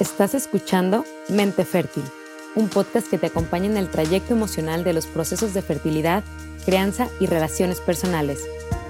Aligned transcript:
Estás 0.00 0.34
escuchando 0.34 1.04
Mente 1.28 1.64
Fértil, 1.64 2.02
un 2.56 2.68
podcast 2.68 3.08
que 3.08 3.16
te 3.16 3.28
acompaña 3.28 3.66
en 3.66 3.76
el 3.76 3.88
trayecto 3.88 4.34
emocional 4.34 4.82
de 4.82 4.92
los 4.92 5.06
procesos 5.06 5.54
de 5.54 5.62
fertilidad, 5.62 6.24
crianza 6.64 7.06
y 7.20 7.26
relaciones 7.26 7.80
personales, 7.80 8.40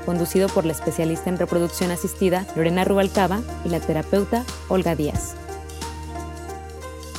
conducido 0.07 0.49
por 0.49 0.65
la 0.65 0.73
especialista 0.73 1.29
en 1.29 1.39
reproducción 1.39 1.91
asistida 1.91 2.47
Lorena 2.57 2.85
Rubalcaba 2.85 3.43
y 3.67 3.69
la 3.69 3.81
terapeuta 3.81 4.45
Olga 4.69 4.95
Díaz. 4.95 5.35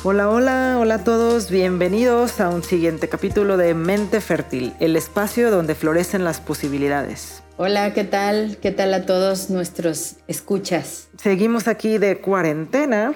Hola, 0.02 0.30
hola, 0.30 0.78
hola 0.80 0.94
a 0.96 1.04
todos, 1.04 1.48
bienvenidos 1.48 2.40
a 2.40 2.48
un 2.48 2.64
siguiente 2.64 3.08
capítulo 3.08 3.56
de 3.56 3.74
Mente 3.74 4.20
Fértil, 4.20 4.74
el 4.80 4.96
espacio 4.96 5.52
donde 5.52 5.76
florecen 5.76 6.24
las 6.24 6.40
posibilidades. 6.40 7.44
Hola, 7.56 7.94
¿qué 7.94 8.02
tal? 8.02 8.58
¿Qué 8.60 8.72
tal 8.72 8.92
a 8.94 9.06
todos 9.06 9.48
nuestros 9.48 10.16
escuchas? 10.26 11.06
Seguimos 11.16 11.68
aquí 11.68 11.98
de 11.98 12.18
cuarentena, 12.18 13.14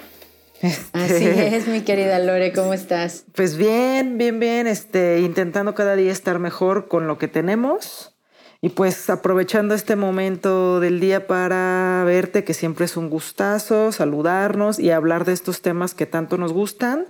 Así 0.62 1.24
es, 1.24 1.68
mi 1.68 1.82
querida 1.82 2.18
Lore, 2.18 2.52
¿cómo 2.52 2.74
estás? 2.74 3.24
Pues 3.34 3.56
bien, 3.56 4.18
bien, 4.18 4.40
bien, 4.40 4.66
este, 4.66 5.20
intentando 5.20 5.74
cada 5.74 5.96
día 5.96 6.12
estar 6.12 6.38
mejor 6.38 6.88
con 6.88 7.06
lo 7.06 7.18
que 7.18 7.28
tenemos 7.28 8.14
y 8.62 8.70
pues 8.70 9.08
aprovechando 9.08 9.74
este 9.74 9.96
momento 9.96 10.80
del 10.80 11.00
día 11.00 11.26
para 11.26 12.02
verte, 12.04 12.44
que 12.44 12.52
siempre 12.52 12.84
es 12.84 12.96
un 12.98 13.08
gustazo, 13.08 13.90
saludarnos 13.90 14.78
y 14.78 14.90
hablar 14.90 15.24
de 15.24 15.32
estos 15.32 15.62
temas 15.62 15.94
que 15.94 16.04
tanto 16.04 16.36
nos 16.36 16.52
gustan 16.52 17.06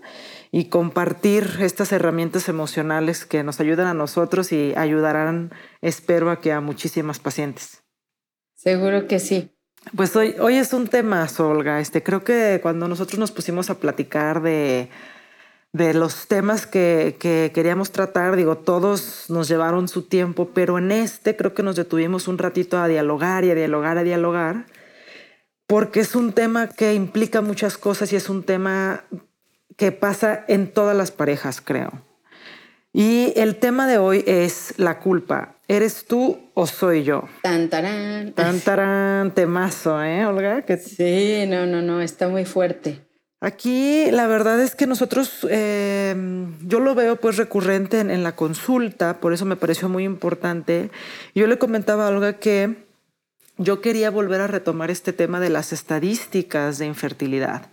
y 0.52 0.66
compartir 0.66 1.58
estas 1.60 1.90
herramientas 1.90 2.48
emocionales 2.48 3.24
que 3.24 3.42
nos 3.42 3.58
ayudan 3.58 3.88
a 3.88 3.94
nosotros 3.94 4.52
y 4.52 4.74
ayudarán, 4.76 5.50
espero, 5.80 6.30
a 6.30 6.40
que 6.40 6.52
a 6.52 6.60
muchísimas 6.60 7.18
pacientes. 7.18 7.82
Seguro 8.54 9.08
que 9.08 9.18
sí. 9.18 9.50
Pues 9.96 10.14
hoy, 10.14 10.36
hoy 10.38 10.56
es 10.56 10.72
un 10.72 10.88
tema, 10.88 11.26
Olga. 11.38 11.80
Este, 11.80 12.02
creo 12.02 12.22
que 12.22 12.60
cuando 12.62 12.86
nosotros 12.86 13.18
nos 13.18 13.32
pusimos 13.32 13.70
a 13.70 13.76
platicar 13.76 14.42
de, 14.42 14.88
de 15.72 15.94
los 15.94 16.28
temas 16.28 16.66
que, 16.66 17.16
que, 17.18 17.50
queríamos 17.54 17.90
tratar, 17.90 18.36
digo, 18.36 18.58
todos 18.58 19.26
nos 19.28 19.48
llevaron 19.48 19.88
su 19.88 20.02
tiempo, 20.02 20.50
pero 20.52 20.78
en 20.78 20.92
este 20.92 21.34
creo 21.34 21.54
que 21.54 21.62
nos 21.62 21.76
detuvimos 21.76 22.28
un 22.28 22.38
ratito 22.38 22.78
a 22.78 22.88
dialogar 22.88 23.44
y 23.44 23.50
a 23.50 23.54
dialogar, 23.54 23.98
a 23.98 24.02
dialogar, 24.02 24.66
porque 25.66 26.00
es 26.00 26.14
un 26.14 26.32
tema 26.32 26.68
que 26.68 26.94
implica 26.94 27.40
muchas 27.40 27.78
cosas 27.78 28.12
y 28.12 28.16
es 28.16 28.28
un 28.28 28.42
tema 28.42 29.04
que 29.76 29.92
pasa 29.92 30.44
en 30.46 30.70
todas 30.72 30.96
las 30.96 31.10
parejas, 31.10 31.60
creo. 31.60 32.09
Y 32.92 33.32
el 33.36 33.56
tema 33.56 33.86
de 33.86 33.98
hoy 33.98 34.24
es 34.26 34.74
la 34.76 34.98
culpa. 34.98 35.54
¿Eres 35.68 36.06
tú 36.06 36.50
o 36.54 36.66
soy 36.66 37.04
yo? 37.04 37.28
Tan, 37.42 37.68
tarán. 37.68 38.32
Tan, 38.32 38.58
tarán, 38.60 39.32
temazo, 39.32 40.02
¿eh, 40.02 40.26
Olga? 40.26 40.64
Sí, 40.78 41.44
no, 41.46 41.66
no, 41.66 41.82
no, 41.82 42.00
está 42.02 42.28
muy 42.28 42.44
fuerte. 42.44 43.02
Aquí 43.40 44.10
la 44.10 44.26
verdad 44.26 44.60
es 44.60 44.74
que 44.74 44.86
nosotros, 44.86 45.46
eh, 45.48 46.14
yo 46.62 46.80
lo 46.80 46.94
veo 46.94 47.16
pues 47.16 47.36
recurrente 47.36 48.00
en, 48.00 48.22
la 48.22 48.36
consulta, 48.36 49.20
por 49.20 49.32
eso 49.32 49.46
me 49.46 49.56
pareció 49.56 49.88
muy 49.88 50.04
importante. 50.04 50.90
Yo 51.34 51.46
le 51.46 51.58
comentaba 51.58 52.06
a 52.06 52.10
Olga 52.10 52.34
que 52.34 52.84
yo 53.56 53.80
quería 53.80 54.10
volver 54.10 54.42
a 54.42 54.46
retomar 54.46 54.90
este 54.90 55.12
tema 55.12 55.40
de 55.40 55.48
las 55.48 55.72
estadísticas 55.72 56.78
de 56.78 56.86
infertilidad. 56.86 57.70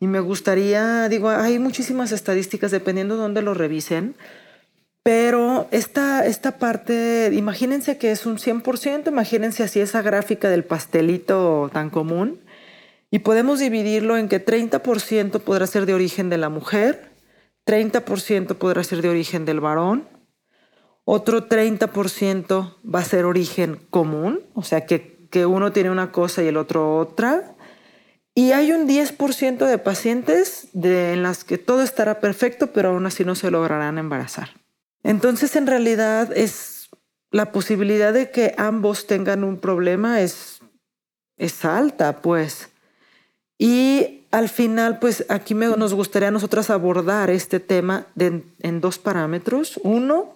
Y 0.00 0.06
me 0.06 0.20
gustaría, 0.20 1.08
digo, 1.08 1.28
hay 1.28 1.58
muchísimas 1.58 2.12
estadísticas 2.12 2.70
dependiendo 2.70 3.16
de 3.16 3.22
dónde 3.22 3.42
lo 3.42 3.52
revisen, 3.52 4.14
pero 5.02 5.66
esta, 5.72 6.24
esta 6.26 6.58
parte, 6.58 7.30
imagínense 7.32 7.98
que 7.98 8.12
es 8.12 8.24
un 8.24 8.38
100%, 8.38 9.08
imagínense 9.08 9.64
así 9.64 9.80
esa 9.80 10.00
gráfica 10.02 10.48
del 10.48 10.64
pastelito 10.64 11.70
tan 11.72 11.90
común, 11.90 12.40
y 13.10 13.18
podemos 13.20 13.58
dividirlo 13.58 14.16
en 14.16 14.28
que 14.28 14.44
30% 14.44 15.40
podrá 15.40 15.66
ser 15.66 15.86
de 15.86 15.94
origen 15.94 16.30
de 16.30 16.38
la 16.38 16.48
mujer, 16.48 17.10
30% 17.66 18.56
podrá 18.56 18.84
ser 18.84 19.02
de 19.02 19.08
origen 19.08 19.44
del 19.44 19.60
varón, 19.60 20.08
otro 21.04 21.48
30% 21.48 22.76
va 22.82 23.00
a 23.00 23.04
ser 23.04 23.24
origen 23.24 23.80
común, 23.90 24.40
o 24.54 24.62
sea 24.62 24.86
que, 24.86 25.26
que 25.30 25.46
uno 25.46 25.72
tiene 25.72 25.90
una 25.90 26.12
cosa 26.12 26.44
y 26.44 26.46
el 26.46 26.56
otro 26.56 26.96
otra, 26.96 27.56
y 28.34 28.52
hay 28.52 28.72
un 28.72 28.88
10% 28.88 29.66
de 29.66 29.78
pacientes 29.78 30.68
de, 30.72 31.12
en 31.12 31.22
las 31.22 31.42
que 31.42 31.58
todo 31.58 31.82
estará 31.82 32.20
perfecto, 32.20 32.68
pero 32.68 32.90
aún 32.90 33.04
así 33.04 33.24
no 33.24 33.34
se 33.34 33.50
lograrán 33.50 33.98
embarazar. 33.98 34.61
Entonces, 35.02 35.56
en 35.56 35.66
realidad, 35.66 36.36
es 36.36 36.88
la 37.30 37.50
posibilidad 37.50 38.12
de 38.12 38.30
que 38.30 38.54
ambos 38.58 39.06
tengan 39.06 39.42
un 39.42 39.58
problema 39.58 40.20
es, 40.20 40.60
es 41.36 41.64
alta, 41.64 42.20
pues. 42.20 42.68
Y 43.58 44.26
al 44.30 44.48
final, 44.48 44.98
pues 44.98 45.24
aquí 45.28 45.54
nos 45.54 45.94
gustaría 45.94 46.28
a 46.28 46.32
nosotras 46.32 46.70
abordar 46.70 47.30
este 47.30 47.60
tema 47.60 48.06
en 48.16 48.80
dos 48.80 48.98
parámetros. 48.98 49.80
Uno, 49.82 50.34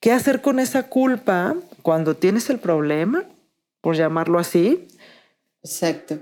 ¿qué 0.00 0.12
hacer 0.12 0.40
con 0.40 0.58
esa 0.58 0.84
culpa 0.84 1.56
cuando 1.82 2.14
tienes 2.14 2.50
el 2.50 2.58
problema, 2.58 3.24
por 3.80 3.96
llamarlo 3.96 4.38
así? 4.38 4.88
Exacto. 5.62 6.18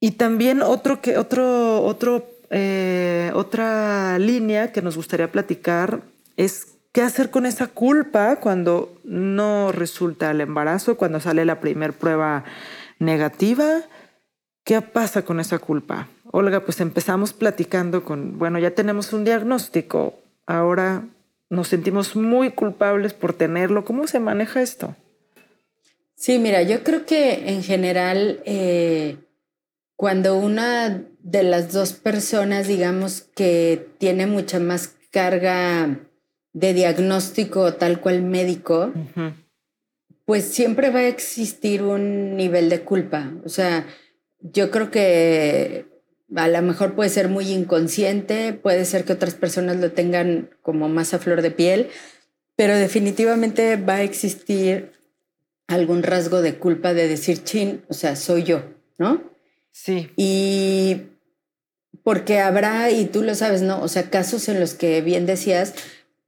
Y 0.00 0.12
también 0.12 0.62
otro 0.62 1.00
que, 1.00 1.16
otro, 1.16 1.82
otro, 1.82 2.28
eh, 2.50 3.30
otra 3.34 4.18
línea 4.18 4.72
que 4.72 4.82
nos 4.82 4.96
gustaría 4.96 5.32
platicar 5.32 6.02
es 6.36 6.73
¿Qué 6.94 7.02
hacer 7.02 7.30
con 7.30 7.44
esa 7.44 7.66
culpa 7.66 8.36
cuando 8.36 9.00
no 9.02 9.72
resulta 9.72 10.30
el 10.30 10.40
embarazo, 10.40 10.96
cuando 10.96 11.18
sale 11.18 11.44
la 11.44 11.58
primera 11.58 11.92
prueba 11.92 12.44
negativa? 13.00 13.82
¿Qué 14.62 14.80
pasa 14.80 15.24
con 15.24 15.40
esa 15.40 15.58
culpa? 15.58 16.06
Olga, 16.30 16.60
pues 16.60 16.80
empezamos 16.80 17.32
platicando 17.32 18.04
con, 18.04 18.38
bueno, 18.38 18.60
ya 18.60 18.76
tenemos 18.76 19.12
un 19.12 19.24
diagnóstico, 19.24 20.14
ahora 20.46 21.02
nos 21.50 21.66
sentimos 21.66 22.14
muy 22.14 22.52
culpables 22.52 23.12
por 23.12 23.32
tenerlo. 23.32 23.84
¿Cómo 23.84 24.06
se 24.06 24.20
maneja 24.20 24.62
esto? 24.62 24.94
Sí, 26.14 26.38
mira, 26.38 26.62
yo 26.62 26.84
creo 26.84 27.06
que 27.06 27.48
en 27.48 27.64
general, 27.64 28.40
eh, 28.44 29.16
cuando 29.96 30.38
una 30.38 31.02
de 31.18 31.42
las 31.42 31.72
dos 31.72 31.92
personas, 31.92 32.68
digamos, 32.68 33.22
que 33.34 33.84
tiene 33.98 34.28
mucha 34.28 34.60
más 34.60 34.94
carga 35.10 35.98
de 36.54 36.72
diagnóstico 36.72 37.74
tal 37.74 38.00
cual 38.00 38.22
médico, 38.22 38.92
pues 40.24 40.44
siempre 40.44 40.88
va 40.88 41.00
a 41.00 41.08
existir 41.08 41.82
un 41.82 42.36
nivel 42.36 42.70
de 42.70 42.80
culpa. 42.80 43.32
O 43.44 43.48
sea, 43.50 43.86
yo 44.40 44.70
creo 44.70 44.90
que 44.90 45.86
a 46.34 46.48
lo 46.48 46.62
mejor 46.62 46.94
puede 46.94 47.10
ser 47.10 47.28
muy 47.28 47.50
inconsciente, 47.50 48.54
puede 48.54 48.84
ser 48.86 49.04
que 49.04 49.12
otras 49.12 49.34
personas 49.34 49.76
lo 49.76 49.92
tengan 49.92 50.50
como 50.62 50.88
más 50.88 51.12
a 51.12 51.18
flor 51.18 51.42
de 51.42 51.50
piel, 51.50 51.88
pero 52.56 52.76
definitivamente 52.76 53.76
va 53.76 53.96
a 53.96 54.02
existir 54.02 54.92
algún 55.66 56.02
rasgo 56.02 56.40
de 56.40 56.56
culpa 56.56 56.94
de 56.94 57.08
decir, 57.08 57.42
chin, 57.42 57.82
o 57.88 57.94
sea, 57.94 58.16
soy 58.16 58.44
yo, 58.44 58.62
¿no? 58.96 59.22
Sí. 59.72 60.10
Y 60.16 61.02
porque 62.04 62.38
habrá, 62.38 62.90
y 62.90 63.06
tú 63.06 63.22
lo 63.22 63.34
sabes, 63.34 63.62
¿no? 63.62 63.82
O 63.82 63.88
sea, 63.88 64.10
casos 64.10 64.48
en 64.48 64.60
los 64.60 64.74
que 64.74 65.00
bien 65.00 65.26
decías, 65.26 65.74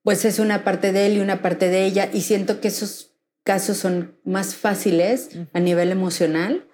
pues 0.07 0.25
es 0.25 0.39
una 0.39 0.63
parte 0.63 0.93
de 0.93 1.07
él 1.07 1.17
y 1.17 1.19
una 1.19 1.43
parte 1.43 1.69
de 1.69 1.85
ella 1.85 2.09
y 2.13 2.21
siento 2.21 2.61
que 2.61 2.69
esos 2.69 3.17
casos 3.43 3.77
son 3.77 4.17
más 4.23 4.55
fáciles 4.55 5.31
a 5.53 5.59
nivel 5.59 5.91
emocional. 5.91 6.69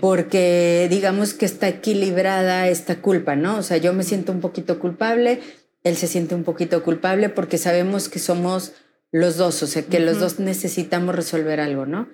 Porque 0.00 0.88
digamos 0.90 1.34
que 1.34 1.46
está 1.46 1.68
equilibrada 1.68 2.66
esta 2.66 3.00
culpa, 3.00 3.36
¿no? 3.36 3.58
O 3.58 3.62
sea, 3.62 3.76
yo 3.76 3.92
me 3.92 4.02
siento 4.02 4.32
un 4.32 4.40
poquito 4.40 4.80
culpable, 4.80 5.40
él 5.84 5.96
se 5.96 6.08
siente 6.08 6.34
un 6.34 6.42
poquito 6.42 6.82
culpable 6.82 7.28
porque 7.28 7.58
sabemos 7.58 8.08
que 8.08 8.18
somos 8.18 8.72
los 9.12 9.36
dos, 9.36 9.62
o 9.62 9.68
sea, 9.68 9.82
que 9.82 10.00
los 10.00 10.18
dos 10.18 10.40
necesitamos 10.40 11.14
resolver 11.14 11.60
algo, 11.60 11.86
¿no? 11.86 12.08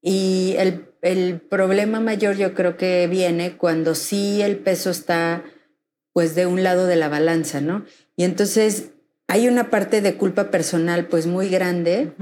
Y 0.00 0.54
el, 0.56 0.88
el, 1.02 1.42
problema 1.42 2.00
mayor 2.00 2.36
yo 2.36 2.54
creo 2.54 2.78
que 2.78 3.06
viene 3.06 3.58
cuando 3.58 3.94
sí 3.94 4.40
el 4.40 4.56
peso 4.56 4.88
está 4.88 5.44
pues 6.14 6.34
de 6.34 6.46
un 6.46 6.62
lado 6.62 6.86
de 6.86 6.96
la 6.96 7.10
balanza, 7.10 7.60
¿no? 7.60 7.84
Y 8.16 8.24
entonces 8.24 8.93
hay 9.26 9.48
una 9.48 9.70
parte 9.70 10.00
de 10.00 10.16
culpa 10.16 10.50
personal 10.50 11.06
pues 11.06 11.26
muy 11.26 11.48
grande 11.48 12.12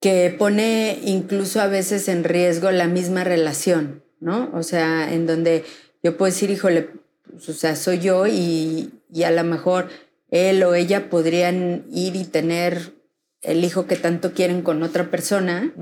que 0.00 0.34
pone 0.36 0.98
incluso 1.04 1.60
a 1.60 1.68
veces 1.68 2.08
en 2.08 2.24
riesgo 2.24 2.70
la 2.72 2.88
misma 2.88 3.22
relación, 3.22 4.02
¿no? 4.18 4.50
O 4.52 4.64
sea, 4.64 5.12
en 5.14 5.26
donde 5.26 5.64
yo 6.02 6.16
puedo 6.16 6.32
decir, 6.32 6.50
híjole, 6.50 6.88
pues, 7.30 7.48
o 7.48 7.52
sea, 7.52 7.76
soy 7.76 8.00
yo 8.00 8.26
y, 8.26 8.90
a 9.24 9.30
lo 9.30 9.44
mejor 9.44 9.88
él 10.30 10.62
o 10.64 10.74
ella 10.74 11.08
podrían 11.08 11.84
ir 11.92 12.16
y 12.16 12.24
tener 12.24 12.94
el 13.42 13.64
hijo 13.64 13.86
que 13.86 13.96
tanto 13.96 14.32
quieren 14.32 14.62
con 14.62 14.82
otra 14.82 15.10
persona, 15.10 15.72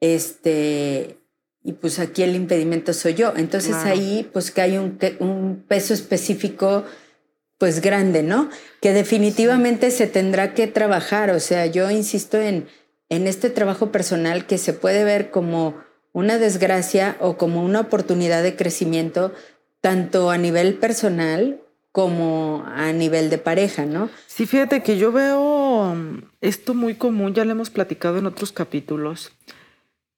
este, 0.00 1.16
y 1.62 1.72
pues 1.72 1.98
aquí 1.98 2.22
el 2.22 2.36
impedimento 2.36 2.92
soy 2.92 3.14
yo. 3.14 3.32
Entonces 3.36 3.74
ahí 3.74 4.28
pues 4.32 4.50
que 4.50 4.60
hay 4.60 4.76
un, 4.76 4.98
un 5.20 5.64
peso 5.66 5.94
específico 5.94 6.84
pues 7.58 7.80
grande, 7.80 8.22
¿no? 8.22 8.50
Que 8.80 8.92
definitivamente 8.92 9.90
se 9.90 10.06
tendrá 10.06 10.54
que 10.54 10.66
trabajar. 10.66 11.30
O 11.30 11.40
sea, 11.40 11.66
yo 11.66 11.90
insisto 11.90 12.40
en, 12.40 12.66
en 13.08 13.26
este 13.26 13.50
trabajo 13.50 13.92
personal 13.92 14.46
que 14.46 14.58
se 14.58 14.72
puede 14.72 15.04
ver 15.04 15.30
como 15.30 15.76
una 16.12 16.38
desgracia 16.38 17.16
o 17.20 17.36
como 17.36 17.64
una 17.64 17.80
oportunidad 17.80 18.42
de 18.42 18.56
crecimiento, 18.56 19.32
tanto 19.80 20.30
a 20.30 20.38
nivel 20.38 20.74
personal 20.74 21.60
como 21.94 22.64
a 22.66 22.92
nivel 22.92 23.30
de 23.30 23.38
pareja, 23.38 23.86
¿no? 23.86 24.10
Sí, 24.26 24.46
fíjate 24.46 24.82
que 24.82 24.98
yo 24.98 25.12
veo 25.12 25.94
esto 26.40 26.74
muy 26.74 26.96
común, 26.96 27.34
ya 27.34 27.44
lo 27.44 27.52
hemos 27.52 27.70
platicado 27.70 28.18
en 28.18 28.26
otros 28.26 28.50
capítulos, 28.50 29.32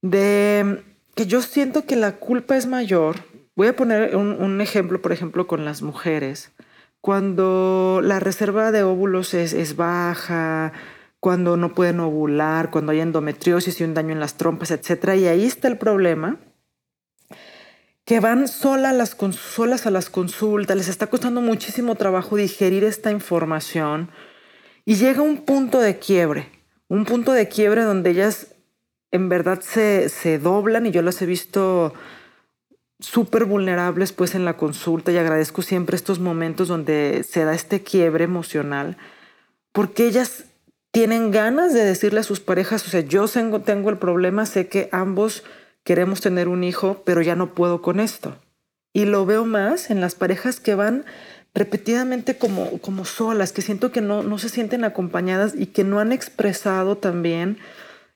de 0.00 0.82
que 1.14 1.26
yo 1.26 1.42
siento 1.42 1.84
que 1.84 1.96
la 1.96 2.12
culpa 2.12 2.56
es 2.56 2.66
mayor. 2.66 3.16
Voy 3.56 3.68
a 3.68 3.76
poner 3.76 4.16
un, 4.16 4.60
ejemplo, 4.62 5.02
por 5.02 5.12
ejemplo, 5.12 5.46
con 5.46 5.64
las 5.66 5.82
mujeres. 5.82 6.50
Cuando 7.00 8.00
la 8.02 8.20
reserva 8.20 8.72
de 8.72 8.82
óvulos 8.82 9.34
es, 9.34 9.52
es 9.52 9.76
baja, 9.76 10.72
cuando 11.20 11.56
no 11.56 11.74
pueden 11.74 12.00
ovular, 12.00 12.70
cuando 12.70 12.92
hay 12.92 13.00
endometriosis 13.00 13.80
y 13.80 13.84
un 13.84 13.94
daño 13.94 14.12
en 14.12 14.20
las 14.20 14.36
trompas, 14.36 14.70
etc. 14.70 15.14
Y 15.16 15.26
ahí 15.26 15.44
está 15.44 15.68
el 15.68 15.78
problema 15.78 16.38
que 18.06 18.20
van 18.20 18.46
sola 18.46 18.92
las, 18.92 19.16
solas 19.32 19.86
a 19.86 19.90
las 19.90 20.08
consultas, 20.08 20.76
les 20.76 20.88
está 20.88 21.08
costando 21.08 21.40
muchísimo 21.40 21.96
trabajo 21.96 22.36
digerir 22.36 22.84
esta 22.84 23.10
información 23.10 24.10
y 24.84 24.94
llega 24.94 25.22
un 25.22 25.38
punto 25.38 25.80
de 25.80 25.98
quiebre, 25.98 26.48
un 26.86 27.04
punto 27.04 27.32
de 27.32 27.48
quiebre 27.48 27.82
donde 27.82 28.10
ellas 28.10 28.54
en 29.10 29.28
verdad 29.28 29.60
se, 29.60 30.08
se 30.08 30.38
doblan 30.38 30.86
y 30.86 30.92
yo 30.92 31.02
las 31.02 31.20
he 31.20 31.26
visto 31.26 31.94
súper 32.98 33.44
vulnerables 33.44 34.12
pues 34.12 34.34
en 34.34 34.44
la 34.44 34.56
consulta 34.56 35.12
y 35.12 35.18
agradezco 35.18 35.62
siempre 35.62 35.96
estos 35.96 36.18
momentos 36.18 36.68
donde 36.68 37.24
se 37.28 37.44
da 37.44 37.54
este 37.54 37.82
quiebre 37.82 38.24
emocional 38.24 38.96
porque 39.76 40.06
ellas 40.06 40.44
tienen 40.90 41.30
ganas 41.30 41.74
de 41.74 41.84
decirle 41.84 42.20
a 42.20 42.22
sus 42.22 42.40
parejas, 42.40 42.86
o 42.86 42.88
sea, 42.88 43.00
yo 43.00 43.28
tengo, 43.28 43.60
tengo 43.60 43.90
el 43.90 43.98
problema, 43.98 44.46
sé 44.46 44.68
que 44.68 44.88
ambos 44.92 45.44
queremos 45.84 46.22
tener 46.22 46.48
un 46.48 46.64
hijo, 46.64 47.02
pero 47.04 47.20
ya 47.20 47.36
no 47.36 47.52
puedo 47.52 47.82
con 47.82 48.00
esto. 48.00 48.38
Y 48.94 49.04
lo 49.04 49.26
veo 49.26 49.44
más 49.44 49.90
en 49.90 50.00
las 50.00 50.14
parejas 50.14 50.58
que 50.58 50.74
van 50.74 51.04
repetidamente 51.52 52.38
como, 52.38 52.78
como 52.78 53.04
solas, 53.04 53.52
que 53.52 53.60
siento 53.60 53.92
que 53.92 54.00
no, 54.00 54.22
no 54.22 54.38
se 54.38 54.48
sienten 54.48 54.84
acompañadas 54.84 55.52
y 55.54 55.66
que 55.66 55.84
no 55.84 56.00
han 56.00 56.12
expresado 56.12 56.96
también 56.96 57.58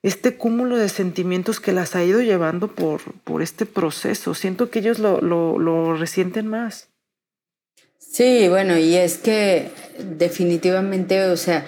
este 0.02 0.36
cúmulo 0.36 0.76
de 0.76 0.88
sentimientos 0.88 1.60
que 1.60 1.72
las 1.72 1.94
ha 1.94 2.04
ido 2.04 2.22
llevando 2.22 2.68
por, 2.68 3.00
por 3.24 3.42
este 3.42 3.66
proceso. 3.66 4.34
Siento 4.34 4.70
que 4.70 4.78
ellos 4.78 4.98
lo, 4.98 5.20
lo, 5.20 5.58
lo 5.58 5.96
resienten 5.96 6.46
más. 6.46 6.88
Sí, 7.98 8.48
bueno, 8.48 8.76
y 8.76 8.96
es 8.96 9.18
que 9.18 9.70
definitivamente, 9.98 11.24
o 11.26 11.36
sea, 11.36 11.64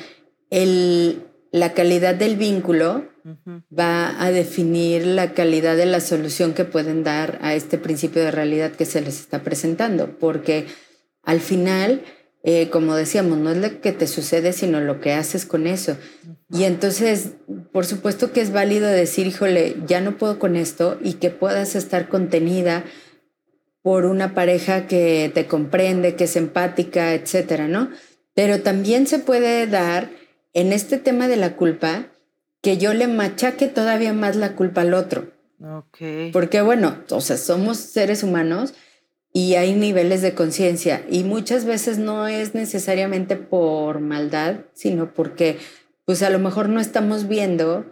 el, 0.51 1.23
la 1.53 1.73
calidad 1.73 2.15
del 2.15 2.37
vínculo 2.37 3.07
va 3.79 4.21
a 4.21 4.33
definir 4.33 5.07
la 5.07 5.33
calidad 5.35 5.77
de 5.77 5.87
la 5.87 6.01
solución 6.01 6.55
que 6.55 6.65
pueden 6.65 7.05
dar 7.05 7.39
a 7.43 7.55
este 7.55 7.79
principio 7.79 8.23
de 8.23 8.33
realidad 8.33 8.73
que 8.73 8.85
se 8.85 9.01
les 9.01 9.21
está 9.21 9.45
presentando, 9.45 10.19
porque 10.19 10.67
al 11.23 11.41
final, 11.41 12.03
eh, 12.45 12.71
como 12.71 12.97
decíamos, 12.97 13.39
no 13.39 13.51
es 13.51 13.59
lo 13.59 13.81
que 13.81 13.93
te 13.93 14.07
sucede, 14.07 14.53
sino 14.53 14.81
lo 14.81 15.01
que 15.01 15.13
haces 15.13 15.47
con 15.47 15.67
eso. 15.67 15.97
Y 16.51 16.65
entonces, 16.65 17.31
por 17.73 17.87
supuesto 17.87 18.33
que 18.33 18.41
es 18.41 18.53
válido 18.53 18.89
decir, 18.89 19.27
híjole, 19.27 19.77
ya 19.87 20.01
no 20.01 20.19
puedo 20.19 20.39
con 20.39 20.57
esto 20.57 20.99
y 21.03 21.15
que 21.15 21.31
puedas 21.31 21.77
estar 21.77 22.09
contenida 22.09 22.85
por 23.81 24.07
una 24.07 24.35
pareja 24.35 24.87
que 24.87 25.31
te 25.33 25.47
comprende, 25.47 26.17
que 26.17 26.25
es 26.25 26.37
empática, 26.37 27.15
etcétera, 27.15 27.69
¿no? 27.69 27.91
Pero 28.35 28.61
también 28.63 29.07
se 29.07 29.19
puede 29.19 29.67
dar 29.67 30.11
en 30.53 30.73
este 30.73 30.99
tema 30.99 31.29
de 31.29 31.37
la 31.37 31.57
culpa 31.57 32.07
que 32.61 32.77
yo 32.77 32.95
le 32.95 33.09
machaque 33.09 33.69
todavía 33.69 34.13
más 34.13 34.37
la 34.37 34.55
culpa 34.55 34.83
al 34.83 34.95
otro. 34.95 35.33
Okay. 35.61 36.33
Porque 36.33 36.61
bueno, 36.61 36.99
o 37.11 37.21
sea, 37.21 37.37
somos 37.37 37.79
seres 37.79 38.23
humanos 38.23 38.75
y 39.33 39.55
hay 39.55 39.75
niveles 39.75 40.23
de 40.23 40.35
conciencia 40.35 41.05
y 41.09 41.25
muchas 41.25 41.65
veces 41.65 41.99
no 41.99 42.29
es 42.29 42.55
necesariamente 42.55 43.37
por 43.37 44.01
maldad, 44.01 44.61
sino 44.75 45.15
porque 45.15 45.59
pues 46.05 46.23
a 46.23 46.31
lo 46.31 46.39
mejor 46.39 46.69
no 46.69 46.81
estamos 46.81 47.29
viendo 47.29 47.87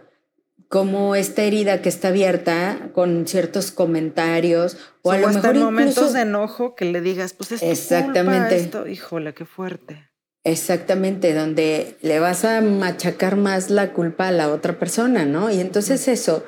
cómo 0.67 1.15
esta 1.15 1.43
herida 1.43 1.81
que 1.81 1.89
está 1.89 2.09
abierta 2.09 2.91
con 2.93 3.27
ciertos 3.27 3.71
comentarios 3.71 4.77
o, 5.01 5.11
a 5.11 5.17
lo 5.17 5.29
mejor 5.29 5.55
en 5.55 5.63
momentos 5.63 6.13
de 6.13 6.21
enojo 6.21 6.75
que 6.75 6.85
le 6.85 7.01
digas, 7.01 7.33
pues 7.33 7.51
es 7.51 7.63
exactamente 7.63 8.55
esto, 8.55 8.87
híjole, 8.87 9.33
qué 9.33 9.45
fuerte. 9.45 10.07
Exactamente, 10.43 11.33
donde 11.33 11.97
le 12.01 12.19
vas 12.19 12.45
a 12.45 12.61
machacar 12.61 13.35
más 13.35 13.69
la 13.69 13.93
culpa 13.93 14.29
a 14.29 14.31
la 14.31 14.49
otra 14.49 14.79
persona, 14.79 15.25
¿no? 15.25 15.51
Y 15.51 15.59
entonces 15.59 16.07
eso 16.07 16.43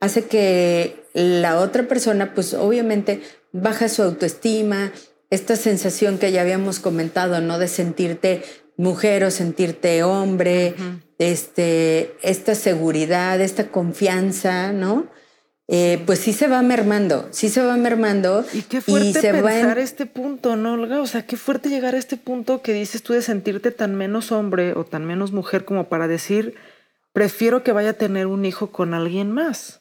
hace 0.00 0.24
que 0.26 1.04
la 1.12 1.58
otra 1.60 1.88
persona, 1.88 2.32
pues 2.32 2.54
obviamente 2.54 3.22
baja 3.54 3.88
su 3.88 4.02
autoestima, 4.02 4.92
esta 5.30 5.56
sensación 5.56 6.18
que 6.18 6.32
ya 6.32 6.42
habíamos 6.42 6.80
comentado, 6.80 7.40
¿no? 7.40 7.58
De 7.58 7.68
sentirte 7.68 8.42
mujer 8.76 9.24
o 9.24 9.30
sentirte 9.30 10.02
hombre, 10.02 10.74
este, 11.18 12.14
esta 12.22 12.54
seguridad, 12.56 13.40
esta 13.40 13.68
confianza, 13.68 14.72
¿no? 14.72 15.06
Eh, 15.68 16.02
pues 16.04 16.18
sí 16.18 16.34
se 16.34 16.46
va 16.46 16.60
mermando, 16.62 17.28
sí 17.30 17.48
se 17.48 17.62
va 17.62 17.76
mermando. 17.76 18.44
Y 18.52 18.62
qué 18.62 18.80
fuerte 18.80 19.32
pensar 19.32 19.78
este 19.78 20.04
punto, 20.04 20.56
¿no, 20.56 20.74
Olga? 20.74 21.00
O 21.00 21.06
sea, 21.06 21.24
qué 21.24 21.36
fuerte 21.36 21.70
llegar 21.70 21.94
a 21.94 21.98
este 21.98 22.16
punto 22.16 22.60
que 22.60 22.72
dices 22.72 23.02
tú 23.02 23.12
de 23.12 23.22
sentirte 23.22 23.70
tan 23.70 23.94
menos 23.94 24.32
hombre 24.32 24.74
o 24.74 24.84
tan 24.84 25.06
menos 25.06 25.32
mujer 25.32 25.64
como 25.64 25.88
para 25.88 26.08
decir, 26.08 26.56
prefiero 27.12 27.62
que 27.62 27.72
vaya 27.72 27.90
a 27.90 27.94
tener 27.94 28.26
un 28.26 28.44
hijo 28.44 28.72
con 28.72 28.94
alguien 28.94 29.30
más. 29.30 29.80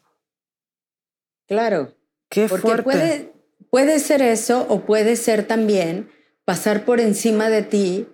Claro. 1.47 1.95
Qué 2.29 2.47
fuerte. 2.47 2.83
Puede, 2.83 3.32
puede 3.73 3.97
ser 3.97 4.21
eso 4.21 4.67
o 4.69 4.81
puede 4.81 5.15
ser 5.15 5.47
también 5.47 6.07
pasar 6.45 6.85
por 6.85 6.99
encima 6.99 7.49
de 7.49 7.63
ti, 7.63 8.07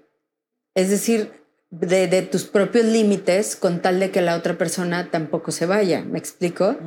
es 0.73 0.89
decir, 0.89 1.33
de, 1.69 2.21
tus 2.21 2.45
propios 2.45 2.85
límites 2.85 3.57
con 3.57 3.81
tal 3.81 3.99
de 3.99 4.09
que 4.09 4.21
la 4.21 4.37
otra 4.37 4.57
persona 4.57 5.11
tampoco 5.11 5.51
se 5.51 5.65
vaya. 5.65 6.01
¿Me 6.01 6.17
explico? 6.17 6.77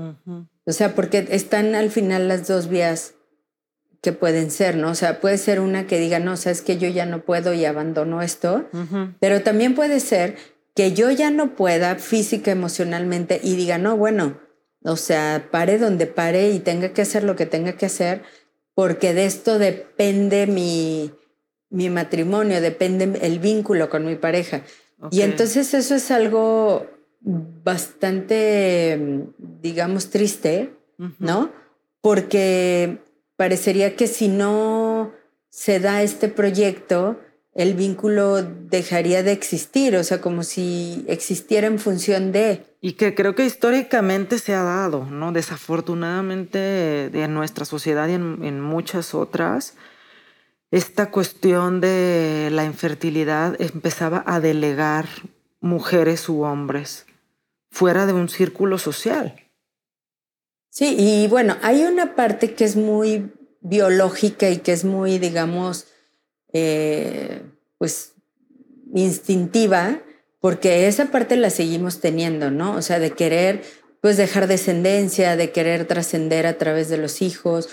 O 0.65 0.73
sea, 0.73 0.95
porque 0.95 1.29
están 1.33 1.75
al 1.75 1.91
final 1.91 2.29
las 2.29 2.49
dos 2.49 2.71
vías 2.71 3.13
que 4.01 4.15
pueden 4.15 4.51
ser, 4.51 4.79
¿no? 4.79 4.93
O 4.93 4.95
sea, 4.95 5.21
puede 5.21 5.37
ser 5.37 5.61
una 5.61 5.87
que 5.87 5.99
diga, 5.99 6.19
no, 6.19 6.39
sabes 6.39 6.63
que 6.63 6.79
yo 6.79 6.89
ya 6.89 7.05
no 7.05 7.27
puedo 7.27 7.53
y 7.53 7.67
abandono 7.67 8.23
esto, 8.23 8.71
pero 9.21 9.43
también 9.43 9.75
puede 9.75 10.01
ser 10.01 10.37
que 10.75 10.95
yo 10.95 11.11
ya 11.11 11.31
no 11.31 11.57
pueda 11.57 11.97
física, 11.97 12.51
emocionalmente 12.51 13.39
y 13.45 13.55
diga, 13.55 13.77
no, 13.77 13.99
bueno, 13.99 14.41
o 14.83 14.97
sea, 14.97 15.49
pare 15.51 15.77
donde 15.77 16.07
pare 16.07 16.53
y 16.53 16.59
tenga 16.59 16.95
que 16.95 17.03
hacer 17.03 17.23
lo 17.23 17.37
que 17.37 17.45
tenga 17.45 17.75
que 17.75 17.85
hacer, 17.85 18.23
porque 18.75 19.15
de 19.15 19.27
esto 19.27 19.59
depende 19.59 20.47
mi, 20.47 21.13
mi 21.71 21.91
matrimonio, 21.91 22.61
depende 22.61 23.19
el 23.23 23.39
vínculo 23.39 23.91
con 23.91 24.05
mi 24.05 24.17
pareja. 24.17 24.63
Y 25.11 25.23
entonces 25.23 25.75
eso 25.75 25.97
es 25.97 26.11
algo 26.11 26.87
bastante, 27.21 29.25
digamos, 29.39 30.11
triste, 30.11 30.75
¿no? 31.19 31.51
Porque 32.01 32.99
parecería 33.37 33.97
que 33.97 34.07
si 34.07 34.29
no 34.29 35.13
se 35.49 35.81
da 35.81 36.03
este 36.03 36.29
proyecto, 36.29 37.19
el 37.55 37.75
vínculo 37.75 38.43
dejaría 38.43 39.23
de 39.23 39.33
existir, 39.33 39.95
o 39.97 40.05
sea, 40.05 40.21
como 40.21 40.43
si 40.43 41.05
existiera 41.07 41.67
en 41.67 41.79
función 41.79 42.33
de... 42.33 42.65
Y 42.81 42.93
que 42.95 43.15
creo 43.15 43.35
que 43.35 43.45
históricamente 43.45 44.39
se 44.39 44.55
ha 44.55 44.63
dado, 44.63 45.05
¿no? 45.05 45.33
Desafortunadamente 45.33 47.07
en 47.13 47.35
nuestra 47.35 47.65
sociedad 47.65 48.09
y 48.09 48.15
en, 48.15 48.43
en 48.43 48.61
muchas 48.61 49.15
otras, 49.15 49.75
esta 50.71 51.11
cuestión 51.11 51.81
de 51.83 52.49
la 52.51 52.65
infertilidad 52.65 53.61
empezaba 53.61 54.25
a 54.27 54.41
delegar 54.41 55.07
mujeres 55.61 56.29
u 56.31 56.43
hombres 56.43 57.07
fuera 57.71 58.07
de 58.07 58.15
un 58.15 58.31
círculo 58.31 58.79
social. 58.79 59.37
Sí, 60.71 60.97
y 60.99 61.29
bueno, 61.29 61.57
hay 61.61 61.85
una 61.85 62.15
parte 62.15 62.55
que 62.55 62.65
es 62.65 62.77
muy 62.77 63.31
biológica 63.61 64.49
y 64.49 64.59
que 64.59 64.73
es 64.73 64.85
muy, 64.87 65.19
digamos, 65.19 65.92
eh, 66.53 67.43
pues 67.79 68.13
instintiva, 68.95 70.01
porque 70.41 70.89
esa 70.89 71.07
parte 71.07 71.37
la 71.37 71.51
seguimos 71.51 72.01
teniendo, 72.01 72.51
¿no? 72.51 72.75
O 72.75 72.83
sea, 72.83 72.99
de 72.99 73.13
querer, 73.13 73.63
pues 74.01 74.17
dejar 74.17 74.49
descendencia, 74.49 75.37
de 75.37 75.51
querer 75.51 75.87
trascender 75.87 76.47
a 76.47 76.59
través 76.59 76.89
de 76.89 76.99
los 76.99 77.23
hijos. 77.23 77.69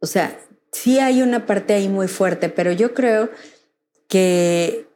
O 0.00 0.06
sea, 0.06 0.38
sí 0.70 0.98
hay 0.98 1.22
una 1.22 1.46
parte 1.46 1.74
ahí 1.74 1.88
muy 1.88 2.08
fuerte, 2.08 2.48
pero 2.48 2.72
yo 2.72 2.94
creo 2.94 3.30
que, 4.08 4.86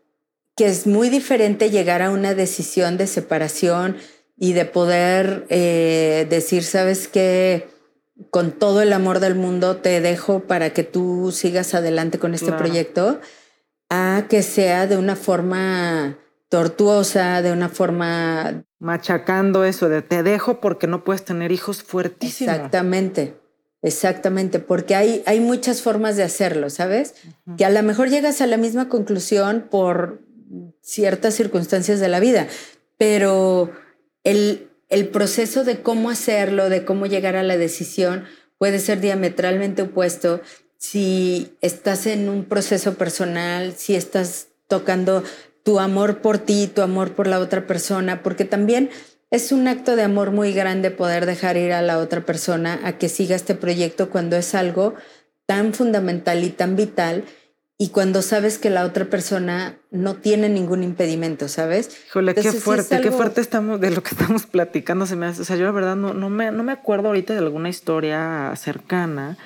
que 0.57 0.67
es 0.67 0.87
muy 0.87 1.11
diferente 1.11 1.71
llegar 1.71 2.03
a 2.03 2.11
una 2.11 2.35
decisión 2.35 2.97
de 2.97 3.07
separación 3.07 3.97
y 4.39 4.53
de 4.53 4.65
poder 4.65 5.47
eh, 5.49 6.27
decir, 6.29 6.63
sabes 6.63 7.09
que 7.09 7.69
con 8.31 8.53
todo 8.53 8.83
el 8.83 8.93
amor 8.93 9.21
del 9.21 9.35
mundo 9.35 9.77
te 9.77 10.01
dejo 10.01 10.41
para 10.41 10.71
que 10.71 10.83
tú 10.83 11.33
sigas 11.33 11.75
adelante 11.75 12.19
con 12.19 12.35
este 12.35 12.53
proyecto, 12.53 13.21
a 13.91 14.25
que 14.29 14.43
sea 14.43 14.87
de 14.87 14.97
una 14.97 15.17
forma 15.17 16.19
tortuosa, 16.49 17.43
de 17.43 17.53
una 17.53 17.69
forma... 17.69 18.65
Machacando 18.79 19.65
eso 19.65 19.89
de 19.89 20.03
te 20.03 20.23
dejo 20.23 20.61
porque 20.61 20.87
no 20.87 21.05
puedes 21.05 21.25
tener 21.25 21.53
hijos 21.53 21.83
fuertísimos. 21.83 22.55
Exactamente. 22.55 23.35
Exactamente, 23.83 24.59
porque 24.59 24.97
hay, 24.97 25.23
hay 25.27 25.39
muchas 25.39 25.81
formas 25.81 26.17
de 26.17 26.25
hacerlo, 26.25 26.71
¿sabes? 26.71 27.15
Que 27.57 27.65
a 27.65 27.71
lo 27.71 27.81
mejor 27.85 28.09
llegas 28.09 28.41
a 28.41 28.47
la 28.47 28.57
misma 28.57 28.89
conclusión 28.89 29.69
por 29.71 30.23
ciertas 30.81 31.35
circunstancias 31.35 32.01
de 32.01 32.09
la 32.09 32.19
vida, 32.19 32.49
pero 32.97 33.71
el, 34.25 34.66
el 34.89 35.09
proceso 35.09 35.65
de 35.65 35.83
cómo 35.83 36.11
hacerlo, 36.11 36.69
de 36.69 36.85
cómo 36.85 37.07
llegar 37.07 37.37
a 37.37 37.43
la 37.43 37.57
decisión, 37.57 38.25
puede 38.59 38.79
ser 38.79 39.01
diametralmente 39.01 39.83
opuesto. 39.83 40.41
Si 40.79 41.53
estás 41.61 42.07
en 42.07 42.29
un 42.29 42.45
proceso 42.45 42.95
personal, 42.95 43.75
si 43.77 43.95
estás 43.95 44.49
tocando 44.69 45.25
tu 45.63 45.81
amor 45.81 46.21
por 46.21 46.39
ti, 46.39 46.71
tu 46.73 46.83
amor 46.83 47.15
por 47.15 47.27
la 47.27 47.41
otra 47.41 47.67
persona, 47.67 48.23
porque 48.23 48.45
también 48.45 48.91
es 49.31 49.51
un 49.51 49.67
acto 49.67 49.97
de 49.97 50.05
amor 50.05 50.31
muy 50.31 50.53
grande 50.53 50.91
poder 50.91 51.27
dejar 51.27 51.57
ir 51.57 51.73
a 51.73 51.83
la 51.83 51.99
otra 51.99 52.25
persona 52.25 52.81
a 52.85 52.99
que 52.99 53.09
siga 53.09 53.35
este 53.35 53.57
proyecto 53.57 54.09
cuando 54.09 54.37
es 54.37 54.55
algo 54.55 54.95
tan 55.47 55.75
fundamental 55.75 56.45
y 56.45 56.51
tan 56.51 56.77
vital 56.77 57.25
y 57.79 57.89
cuando 57.91 58.23
sabes 58.23 58.59
que 58.59 58.71
la 58.71 58.87
otra 58.87 59.05
persona 59.05 59.77
no 59.91 60.17
tiene 60.17 60.49
ningún 60.49 60.83
impedimento, 60.83 61.47
¿sabes? 61.47 61.91
Híjole, 62.09 62.35
qué 62.35 62.51
fuerte, 62.53 63.03
qué 63.03 63.11
fuerte 63.11 63.43
estamos 63.43 63.81
de 63.81 63.91
lo 63.91 64.03
que 64.03 64.11
estamos 64.13 64.47
platicando. 64.47 65.05
Se 65.05 65.15
me 65.15 65.27
hace, 65.27 65.43
o 65.43 65.45
sea, 65.45 65.57
yo 65.57 65.67
la 65.67 65.73
verdad 65.73 65.95
no, 65.95 66.15
no, 66.15 66.31
me, 66.31 66.51
no 66.53 66.63
me 66.63 66.73
acuerdo 66.73 67.09
ahorita 67.09 67.35
de 67.35 67.41
alguna 67.41 67.69
historia 67.69 68.51
cercana, 68.57 69.37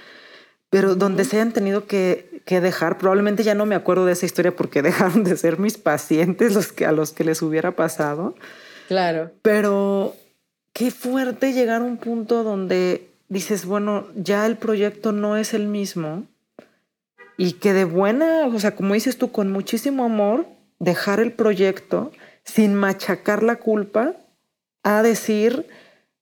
pero 0.70 0.94
donde 0.94 1.24
se 1.24 1.36
hayan 1.36 1.52
tenido 1.52 1.86
que, 1.86 2.42
que, 2.44 2.60
dejar, 2.60 2.98
probablemente 2.98 3.42
ya 3.42 3.56
no 3.56 3.66
me 3.66 3.74
acuerdo 3.74 4.06
de 4.06 4.12
esa 4.12 4.26
historia 4.26 4.54
porque 4.54 4.82
dejaron 4.82 5.24
de 5.24 5.36
ser 5.36 5.58
mis 5.58 5.76
pacientes 5.76 6.54
los 6.54 6.72
que, 6.72 6.86
a 6.86 6.92
los 6.92 7.12
que 7.12 7.24
les 7.24 7.42
hubiera 7.42 7.72
pasado. 7.72 8.36
Claro. 8.86 9.32
Pero 9.42 10.14
qué 10.72 10.92
fuerte 10.92 11.52
llegar 11.52 11.82
a 11.82 11.84
un 11.84 11.96
punto 11.96 12.44
donde 12.44 13.08
dices, 13.28 13.64
bueno, 13.64 14.06
ya 14.14 14.46
el 14.46 14.56
proyecto 14.56 15.10
no 15.10 15.36
es 15.36 15.52
el 15.52 15.66
mismo 15.66 16.26
y 17.40 17.52
que 17.52 17.72
de 17.72 17.86
buena, 17.86 18.46
o 18.48 18.60
sea, 18.60 18.76
como 18.76 18.92
dices 18.92 19.16
tú, 19.16 19.32
con 19.32 19.50
muchísimo 19.50 20.04
amor, 20.04 20.46
dejar 20.78 21.20
el 21.20 21.32
proyecto 21.32 22.12
sin 22.44 22.74
machacar 22.74 23.42
la 23.42 23.56
culpa 23.56 24.14
a 24.82 25.02
decir, 25.02 25.66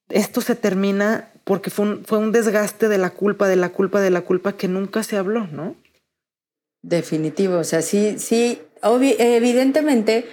esto 0.07 0.39
se 0.39 0.55
termina 0.55 1.29
porque 1.43 1.71
fue 1.71 1.87
un, 1.87 2.05
fue 2.05 2.19
un 2.19 2.31
desgaste 2.31 2.87
de 2.87 2.97
la 2.97 3.09
culpa, 3.09 3.49
de 3.49 3.57
la 3.57 3.67
culpa, 3.67 3.99
de 3.99 4.11
la 4.11 4.21
culpa 4.21 4.55
que 4.55 4.69
nunca 4.69 5.03
se 5.03 5.17
habló, 5.17 5.45
¿no? 5.47 5.75
Definitivo, 6.83 7.57
o 7.57 7.65
sea, 7.65 7.81
sí, 7.81 8.17
sí, 8.17 8.61
evidentemente 8.81 10.25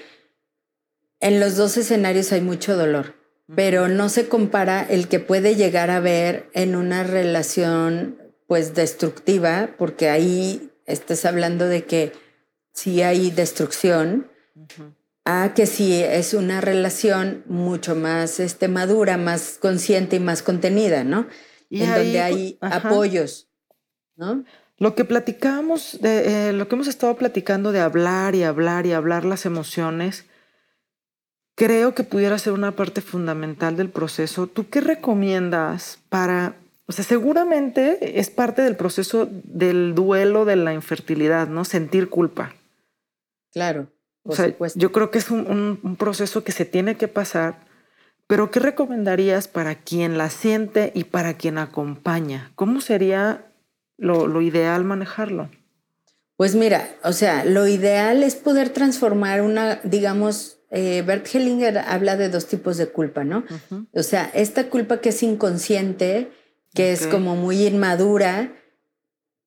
en 1.18 1.40
los 1.40 1.56
dos 1.56 1.76
escenarios 1.78 2.30
hay 2.30 2.42
mucho 2.42 2.76
dolor, 2.76 3.14
pero 3.56 3.88
no 3.88 4.08
se 4.08 4.28
compara 4.28 4.86
el 4.88 5.08
que 5.08 5.18
puede 5.18 5.56
llegar 5.56 5.90
a 5.90 5.98
ver 5.98 6.48
en 6.52 6.76
una 6.76 7.02
relación 7.02 8.18
pues 8.46 8.76
destructiva, 8.76 9.70
porque 9.76 10.08
ahí 10.08 10.70
estás 10.86 11.24
hablando 11.24 11.66
de 11.66 11.84
que 11.84 12.12
sí 12.72 13.02
hay 13.02 13.30
destrucción, 13.30 14.28
a 15.24 15.52
que 15.54 15.66
sí 15.66 16.02
es 16.02 16.34
una 16.34 16.60
relación 16.60 17.42
mucho 17.46 17.96
más 17.96 18.38
este, 18.40 18.68
madura, 18.68 19.16
más 19.16 19.58
consciente 19.60 20.16
y 20.16 20.20
más 20.20 20.42
contenida, 20.42 21.04
¿no? 21.04 21.26
Y 21.68 21.82
en 21.82 21.92
donde 21.92 22.20
hay 22.20 22.58
apoyos, 22.60 23.48
¿no? 24.14 24.44
Lo 24.78 24.94
que 24.94 25.04
platicamos, 25.04 25.98
de, 26.00 26.50
eh, 26.50 26.52
lo 26.52 26.68
que 26.68 26.74
hemos 26.74 26.86
estado 26.86 27.16
platicando 27.16 27.72
de 27.72 27.80
hablar 27.80 28.34
y 28.34 28.42
hablar 28.42 28.86
y 28.86 28.92
hablar 28.92 29.24
las 29.24 29.46
emociones, 29.46 30.26
creo 31.54 31.94
que 31.94 32.04
pudiera 32.04 32.38
ser 32.38 32.52
una 32.52 32.76
parte 32.76 33.00
fundamental 33.00 33.76
del 33.76 33.88
proceso. 33.88 34.46
¿Tú 34.46 34.68
qué 34.68 34.82
recomiendas 34.82 35.98
para, 36.10 36.56
o 36.86 36.92
sea, 36.92 37.04
seguramente 37.04 38.18
es 38.20 38.30
parte 38.30 38.62
del 38.62 38.76
proceso 38.76 39.28
del 39.30 39.94
duelo 39.94 40.44
de 40.44 40.56
la 40.56 40.72
infertilidad, 40.72 41.48
¿no? 41.48 41.64
Sentir 41.64 42.08
culpa. 42.08 42.54
Claro. 43.52 43.88
o 44.22 44.32
sea, 44.32 44.54
yo 44.74 44.92
creo 44.92 45.10
que 45.10 45.18
es 45.18 45.30
un, 45.30 45.96
proceso 45.98 46.44
que 46.44 46.52
se 46.52 46.64
tiene 46.64 46.96
que 46.96 47.08
pasar, 47.08 47.64
pero 48.26 48.50
¿qué 48.50 48.60
recomendarías 48.60 49.48
para 49.48 49.76
quien 49.76 50.18
la 50.18 50.30
siente 50.30 50.92
y 50.94 51.04
para 51.04 51.34
quien 51.34 51.58
acompaña? 51.58 52.52
¿Cómo 52.54 52.80
sería 52.80 53.46
lo, 53.96 54.26
lo 54.26 54.42
ideal 54.42 54.84
manejarlo? 54.84 55.48
Pues 56.36 56.54
mira, 56.54 56.88
o 57.02 57.12
sea, 57.12 57.44
lo 57.44 57.66
ideal 57.66 58.22
es 58.22 58.36
poder 58.36 58.68
transformar 58.68 59.40
una, 59.40 59.80
digamos, 59.84 60.56
eh, 60.70 61.02
Bert 61.06 61.26
Hellinger 61.32 61.78
habla 61.78 62.16
de 62.16 62.28
dos 62.28 62.46
tipos 62.46 62.76
de 62.76 62.88
culpa, 62.88 63.24
¿no? 63.24 63.44
O 63.92 64.02
sea, 64.02 64.30
esta 64.34 64.68
culpa 64.68 65.00
que 65.00 65.10
es 65.10 65.22
inconsciente, 65.22 66.30
que 66.76 66.92
es 66.92 67.06
como 67.08 67.34
muy 67.34 67.66
inmadura, 67.66 68.52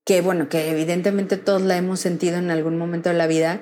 que 0.04 0.22
bueno, 0.22 0.50
que 0.50 0.70
evidentemente 0.70 1.38
todos 1.38 1.62
la 1.62 1.78
hemos 1.78 2.00
sentido 2.00 2.38
en 2.38 2.52
algún 2.52 2.78
momento 2.78 3.10
de 3.10 3.16
la 3.16 3.28
vida, 3.28 3.62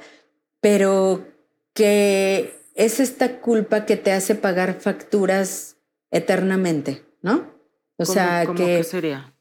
pero 0.62 1.28
que 1.74 2.56
es 2.74 3.00
esta 3.00 3.40
culpa 3.40 3.86
que 3.86 3.98
te 3.98 4.12
hace 4.12 4.34
pagar 4.34 4.80
facturas 4.80 5.78
eternamente, 6.10 7.04
¿no? 7.22 7.52
O 7.98 8.06
sea, 8.06 8.46
que, 8.56 8.84
sería? 8.84 9.34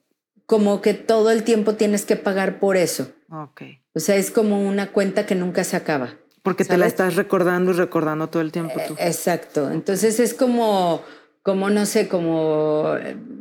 Como 0.47 0.80
que 0.80 0.95
todo 0.95 1.30
el 1.30 1.45
tiempo 1.45 1.75
tienes 1.75 2.04
que 2.04 2.16
pagar 2.16 2.59
por 2.59 2.76
eso. 2.76 3.12
Ok. 3.30 3.62
O 3.95 4.00
sea, 4.00 4.16
es 4.16 4.30
como 4.30 4.66
una 4.66 4.92
cuenta 4.92 5.26
que 5.26 5.35
nunca 5.35 5.64
se 5.64 5.76
acaba. 5.76 6.14
Porque 6.42 6.64
te 6.64 6.76
la 6.76 6.87
estás 6.87 7.16
recordando 7.16 7.73
y 7.73 7.75
recordando 7.75 8.28
todo 8.28 8.40
el 8.40 8.52
tiempo 8.52 8.75
tú. 8.87 8.95
Eh, 8.95 9.09
exacto. 9.09 9.71
Entonces 9.71 10.21
es 10.21 10.33
como, 10.33 11.02
como 11.46 11.70
no 11.70 11.86
sé, 11.86 12.08
como 12.08 12.96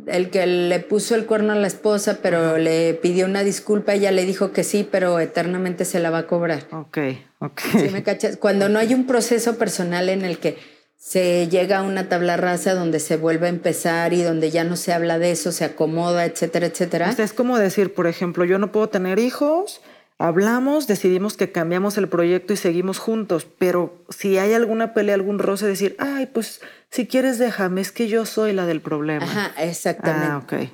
el 0.06 0.30
que 0.30 0.46
le 0.46 0.80
puso 0.80 1.16
el 1.16 1.26
cuerno 1.26 1.54
a 1.54 1.56
la 1.56 1.66
esposa, 1.66 2.20
pero 2.22 2.60
le 2.60 2.94
pidió 2.94 3.26
una 3.26 3.44
disculpa, 3.44 3.96
ella 3.96 4.12
le 4.12 4.28
dijo 4.28 4.52
que 4.52 4.64
sí, 4.64 4.88
pero 4.90 5.20
eternamente 5.20 5.86
se 5.86 6.00
la 6.00 6.12
va 6.12 6.20
a 6.20 6.28
cobrar. 6.28 6.68
Ok, 6.72 7.00
ok. 7.40 7.62
¿Sí 7.72 7.90
me 7.92 8.04
cachas? 8.04 8.38
Cuando 8.38 8.70
no 8.70 8.78
hay 8.78 8.94
un 8.94 9.08
proceso 9.08 9.58
personal 9.58 10.10
en 10.10 10.24
el 10.24 10.38
que 10.38 10.56
se 10.96 11.48
llega 11.48 11.80
a 11.80 11.82
una 11.82 12.08
tabla 12.08 12.38
rasa 12.38 12.76
donde 12.76 13.00
se 13.00 13.18
vuelve 13.18 13.48
a 13.48 13.50
empezar 13.50 14.14
y 14.14 14.22
donde 14.22 14.52
ya 14.52 14.64
no 14.64 14.76
se 14.76 14.94
habla 14.94 15.18
de 15.18 15.32
eso, 15.32 15.52
se 15.52 15.66
acomoda, 15.66 16.26
etcétera, 16.26 16.68
etcétera. 16.68 17.10
es 17.18 17.34
como 17.34 17.58
decir, 17.58 17.96
por 17.96 18.06
ejemplo, 18.06 18.46
yo 18.46 18.60
no 18.60 18.72
puedo 18.72 18.88
tener 18.88 19.18
hijos 19.18 19.82
Hablamos, 20.18 20.88
decidimos 20.88 21.36
que 21.36 21.52
cambiamos 21.52 21.98
el 21.98 22.08
proyecto 22.08 22.54
y 22.54 22.58
seguimos 22.58 23.00
juntos, 23.00 23.46
pero 23.58 24.06
si 24.10 24.38
hay 24.38 24.54
alguna 24.54 24.94
pelea, 24.94 25.16
algún 25.16 25.40
roce, 25.40 25.66
decir, 25.68 25.96
ay, 26.00 26.28
pues 26.28 26.62
si 26.90 27.06
quieres 27.06 27.38
déjame, 27.38 27.82
es 27.82 27.92
que 27.92 28.08
yo 28.08 28.26
soy 28.26 28.54
la 28.54 28.66
del 28.66 28.80
problema. 28.80 29.26
Ajá, 29.26 29.52
exactamente. 29.62 30.28
Ah, 30.28 30.38
ok. 30.38 30.70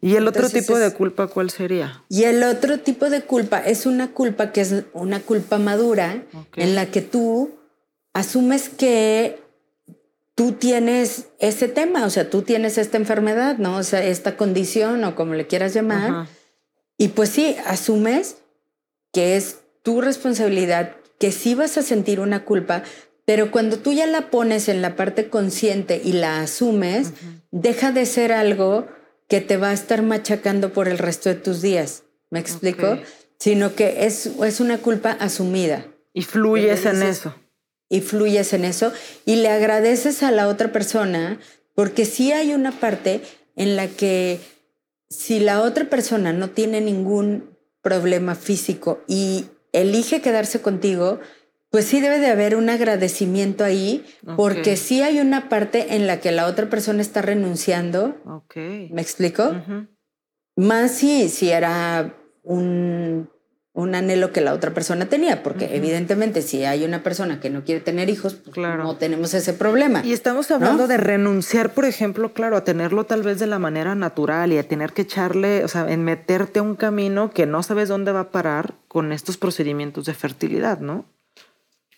¿Y 0.00 0.16
el 0.16 0.26
otro 0.26 0.50
tipo 0.50 0.76
de 0.76 0.92
culpa 0.92 1.28
cuál 1.28 1.50
sería? 1.50 2.02
Y 2.08 2.24
el 2.24 2.42
otro 2.42 2.78
tipo 2.78 3.08
de 3.08 3.22
culpa 3.22 3.60
es 3.60 3.86
una 3.86 4.10
culpa 4.10 4.52
que 4.52 4.60
es 4.60 4.84
una 4.92 5.20
culpa 5.20 5.58
madura 5.58 6.24
en 6.56 6.74
la 6.74 6.86
que 6.86 7.00
tú 7.00 7.52
asumes 8.12 8.68
que 8.68 9.40
tú 10.34 10.52
tienes 10.52 11.28
ese 11.38 11.68
tema, 11.68 12.04
o 12.04 12.10
sea, 12.10 12.28
tú 12.28 12.42
tienes 12.42 12.76
esta 12.76 12.96
enfermedad, 12.96 13.58
¿no? 13.58 13.76
O 13.76 13.82
sea, 13.82 14.04
esta 14.04 14.36
condición 14.36 15.04
o 15.04 15.14
como 15.14 15.34
le 15.34 15.46
quieras 15.46 15.72
llamar. 15.72 16.26
Y 16.98 17.08
pues 17.08 17.30
sí, 17.30 17.56
asumes 17.64 18.36
que 19.14 19.36
es 19.36 19.60
tu 19.82 20.02
responsabilidad, 20.02 20.96
que 21.18 21.32
sí 21.32 21.54
vas 21.54 21.78
a 21.78 21.82
sentir 21.82 22.20
una 22.20 22.44
culpa, 22.44 22.82
pero 23.24 23.50
cuando 23.50 23.78
tú 23.78 23.92
ya 23.92 24.06
la 24.06 24.30
pones 24.30 24.68
en 24.68 24.82
la 24.82 24.96
parte 24.96 25.30
consciente 25.30 26.02
y 26.04 26.12
la 26.12 26.40
asumes, 26.40 27.12
deja 27.50 27.92
de 27.92 28.04
ser 28.04 28.32
algo 28.32 28.86
que 29.28 29.40
te 29.40 29.56
va 29.56 29.70
a 29.70 29.72
estar 29.72 30.02
machacando 30.02 30.72
por 30.72 30.88
el 30.88 30.98
resto 30.98 31.30
de 31.30 31.36
tus 31.36 31.62
días. 31.62 32.02
¿Me 32.30 32.40
explico? 32.40 32.98
Sino 33.38 33.74
que 33.74 34.04
es, 34.04 34.26
es 34.26 34.60
una 34.60 34.78
culpa 34.78 35.12
asumida. 35.12 35.86
Y 36.12 36.22
fluyes 36.22 36.84
en 36.84 37.02
eso. 37.02 37.34
Y 37.88 38.00
fluyes 38.00 38.52
en 38.52 38.64
eso 38.64 38.92
y 39.24 39.36
le 39.36 39.50
agradeces 39.50 40.22
a 40.22 40.30
la 40.30 40.48
otra 40.48 40.72
persona 40.72 41.38
porque 41.74 42.04
sí 42.04 42.32
hay 42.32 42.52
una 42.52 42.72
parte 42.72 43.20
en 43.56 43.76
la 43.76 43.88
que 43.88 44.40
si 45.08 45.38
la 45.38 45.60
otra 45.60 45.88
persona 45.90 46.32
no 46.32 46.50
tiene 46.50 46.80
ningún 46.80 47.53
problema 47.84 48.34
físico 48.34 49.04
y 49.06 49.44
elige 49.72 50.20
quedarse 50.20 50.60
contigo, 50.60 51.20
pues 51.70 51.84
sí 51.84 52.00
debe 52.00 52.18
de 52.18 52.28
haber 52.28 52.56
un 52.56 52.70
agradecimiento 52.70 53.62
ahí, 53.62 54.04
porque 54.36 54.76
sí 54.76 55.02
hay 55.02 55.20
una 55.20 55.48
parte 55.48 55.94
en 55.94 56.06
la 56.06 56.20
que 56.20 56.32
la 56.32 56.46
otra 56.46 56.68
persona 56.70 57.02
está 57.02 57.22
renunciando. 57.22 58.16
¿Me 58.90 59.02
explico? 59.02 59.52
Más 60.56 60.92
si, 60.92 61.28
si 61.28 61.50
era 61.50 62.16
un 62.42 63.28
un 63.74 63.96
anhelo 63.96 64.30
que 64.30 64.40
la 64.40 64.54
otra 64.54 64.72
persona 64.72 65.06
tenía, 65.06 65.42
porque 65.42 65.74
evidentemente 65.74 66.42
si 66.42 66.64
hay 66.64 66.84
una 66.84 67.02
persona 67.02 67.40
que 67.40 67.50
no 67.50 67.64
quiere 67.64 67.80
tener 67.80 68.08
hijos, 68.08 68.34
pues 68.34 68.56
no 68.56 68.96
tenemos 68.96 69.34
ese 69.34 69.52
problema. 69.52 70.00
Y 70.04 70.12
estamos 70.12 70.52
hablando 70.52 70.86
de 70.86 70.96
renunciar, 70.96 71.74
por 71.74 71.84
ejemplo, 71.84 72.32
claro, 72.32 72.56
a 72.56 72.62
tenerlo 72.62 73.04
tal 73.04 73.24
vez 73.24 73.40
de 73.40 73.48
la 73.48 73.58
manera 73.58 73.96
natural 73.96 74.52
y 74.52 74.58
a 74.58 74.68
tener 74.68 74.92
que 74.92 75.02
echarle, 75.02 75.64
o 75.64 75.68
sea, 75.68 75.90
en 75.90 76.04
meterte 76.04 76.60
a 76.60 76.62
un 76.62 76.76
camino 76.76 77.32
que 77.32 77.46
no 77.46 77.64
sabes 77.64 77.88
dónde 77.88 78.12
va 78.12 78.20
a 78.20 78.30
parar 78.30 78.74
con 78.86 79.10
estos 79.10 79.36
procedimientos 79.36 80.04
de 80.04 80.14
fertilidad, 80.14 80.78
¿no? 80.78 81.06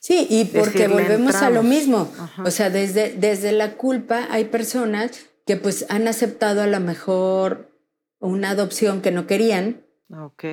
Sí, 0.01 0.27
y 0.31 0.47
porque 0.47 0.89
volvemos 0.89 1.35
a 1.35 1.51
lo 1.51 1.63
mismo. 1.63 2.11
O 2.43 2.51
sea, 2.51 2.71
desde, 2.71 3.13
desde 3.19 3.53
la 3.53 3.75
culpa 3.75 4.29
hay 4.31 4.47
personas 4.47 5.11
que 5.47 5.57
pues 5.57 5.85
han 5.91 6.09
aceptado 6.09 6.63
a 6.63 6.67
lo 6.67 6.81
mejor 6.81 7.71
una 8.19 8.51
adopción 8.51 9.03
que 9.03 9.11
no 9.11 9.27
querían 9.27 9.86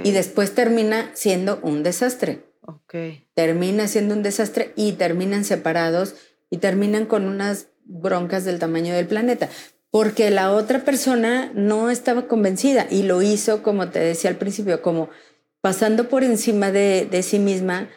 y 0.03 0.11
después 0.11 0.55
termina 0.55 1.11
siendo 1.13 1.59
un 1.61 1.83
desastre. 1.83 2.43
Termina 3.33 3.87
siendo 3.87 4.15
un 4.15 4.23
desastre 4.23 4.71
y 4.75 4.93
terminan 4.93 5.43
separados 5.45 6.15
y 6.49 6.57
terminan 6.57 7.05
con 7.05 7.27
unas 7.27 7.67
broncas 7.85 8.45
del 8.45 8.59
tamaño 8.59 8.93
del 8.93 9.07
planeta. 9.07 9.49
Porque 9.89 10.31
la 10.31 10.51
otra 10.51 10.83
persona 10.83 11.51
no 11.53 11.89
estaba 11.89 12.27
convencida 12.27 12.87
y 12.89 13.03
lo 13.03 13.21
hizo, 13.21 13.61
como 13.61 13.89
te 13.89 13.99
decía 13.99 14.29
al 14.29 14.37
principio, 14.37 14.81
como 14.81 15.09
pasando 15.61 16.09
por 16.09 16.23
encima 16.23 16.71
de, 16.71 17.21
sí 17.23 17.39
misma, 17.39 17.89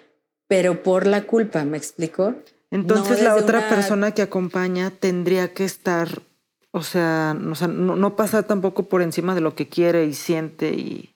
pero 0.47 0.83
por 0.83 1.07
la 1.07 1.23
culpa, 1.23 1.65
¿me 1.65 1.77
explico? 1.77 2.35
Entonces 2.71 3.23
la 3.23 3.35
otra 3.35 3.69
persona 3.69 4.13
que 4.13 4.23
acompaña 4.23 4.91
tendría 4.91 5.53
que 5.53 5.65
estar, 5.65 6.23
o 6.71 6.83
sea, 6.83 7.35
no, 7.39 7.97
no 7.97 8.17
pasar 8.17 8.45
tampoco 8.45 8.85
por 8.85 9.03
encima 9.03 9.35
de 9.35 9.41
lo 9.41 9.55
que 9.55 9.69
quiere 9.69 10.05
y 10.05 10.15
siente 10.15 10.71
y... 10.71 11.16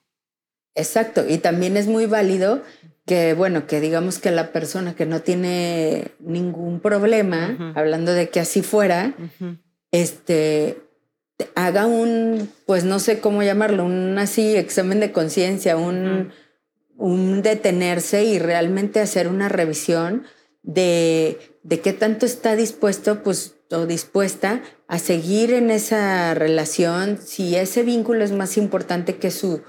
Exacto, 0.75 1.25
y 1.29 1.39
también 1.39 1.77
es 1.77 1.87
muy 1.87 2.07
válido 2.07 2.63
que, 3.07 3.35
bueno, 3.35 3.67
que 3.67 3.81
digamos 3.81 4.19
que 4.19 4.31
la 4.31 4.53
persona 4.53 4.95
que 4.95 5.07
no 5.07 5.21
tiene 5.21 6.13
ningún 6.21 6.81
problema, 6.81 7.73
hablando 7.75 8.13
de 8.13 8.29
que 8.29 8.41
así 8.41 8.63
fuera, 8.63 9.15
este, 9.91 10.79
haga 11.55 11.87
un, 11.87 12.51
pues 12.67 12.85
no 12.85 13.01
sé 13.01 13.19
cómo 13.19 13.43
llamarlo, 13.43 13.85
un 13.85 14.17
así 14.19 14.57
examen 14.57 15.01
de 15.01 15.11
conciencia, 15.11 15.77
un, 15.77 16.33
un 16.97 17.43
detenerse 17.43 18.25
y 18.25 18.39
realmente 18.39 19.01
hacer 19.01 19.27
una 19.27 19.49
revisión 19.49 20.25
de, 20.63 21.39
de 21.63 21.81
qué 21.81 21.93
tanto 21.93 22.27
está 22.27 22.55
dispuesto, 22.55 23.23
pues, 23.23 23.57
o 23.73 23.87
dispuesta 23.87 24.63
a 24.89 24.99
seguir 24.99 25.53
en 25.53 25.71
esa 25.71 26.35
relación, 26.35 27.19
si 27.19 27.57
ese 27.57 27.83
vínculo 27.83 28.25
es 28.25 28.33
más 28.33 28.57
importante 28.57 29.17
que 29.17 29.31
su 29.31 29.63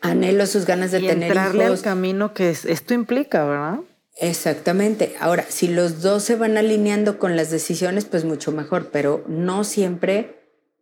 anhelo, 0.00 0.46
sus 0.46 0.66
ganas 0.66 0.90
de 0.90 1.00
y 1.00 1.06
tener 1.06 1.28
entrarle 1.28 1.64
al 1.64 1.80
camino 1.80 2.34
que 2.34 2.50
esto 2.50 2.94
implica, 2.94 3.44
¿verdad? 3.44 3.80
Exactamente. 4.20 5.14
Ahora, 5.20 5.44
si 5.48 5.68
los 5.68 6.02
dos 6.02 6.24
se 6.24 6.34
van 6.34 6.56
alineando 6.56 7.18
con 7.18 7.36
las 7.36 7.50
decisiones, 7.50 8.04
pues 8.04 8.24
mucho 8.24 8.50
mejor, 8.50 8.90
pero 8.90 9.24
no 9.28 9.64
siempre 9.64 10.38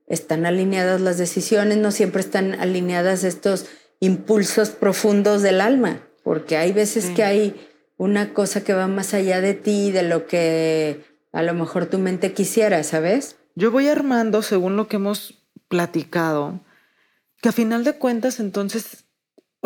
están 0.07 0.47
alineadas 0.47 1.01
las 1.01 1.19
decisiones, 1.19 1.79
no 1.79 1.91
siempre 1.91 2.21
están 2.21 2.55
alineadas 2.55 3.25
estos 3.25 3.67
impulsos 4.01 4.71
profundos 4.71 5.43
del 5.43 5.61
alma, 5.61 6.01
porque 6.23 6.57
hay 6.57 6.73
veces 6.73 7.11
que 7.11 7.25
hay 7.25 7.55
una 7.97 8.33
cosa 8.33 8.63
que 8.63 8.75
va 8.75 8.87
más 8.87 9.15
allá 9.15 9.41
de 9.41 9.55
ti, 9.55 9.91
de 9.91 10.03
lo 10.03 10.27
que 10.27 11.05
a 11.33 11.43
lo 11.43 11.55
mejor 11.55 11.87
tu 11.87 11.99
mente 11.99 12.33
quisiera, 12.33 12.83
¿sabes? 12.85 13.37
Yo 13.55 13.71
voy 13.71 13.89
armando, 13.89 14.43
según 14.43 14.77
lo 14.77 14.87
que 14.87 14.97
hemos 14.97 15.43
platicado, 15.69 16.61
que 17.41 17.49
a 17.49 17.53
final 17.53 17.85
de 17.85 17.95
cuentas 17.95 18.41
entonces 18.41 19.07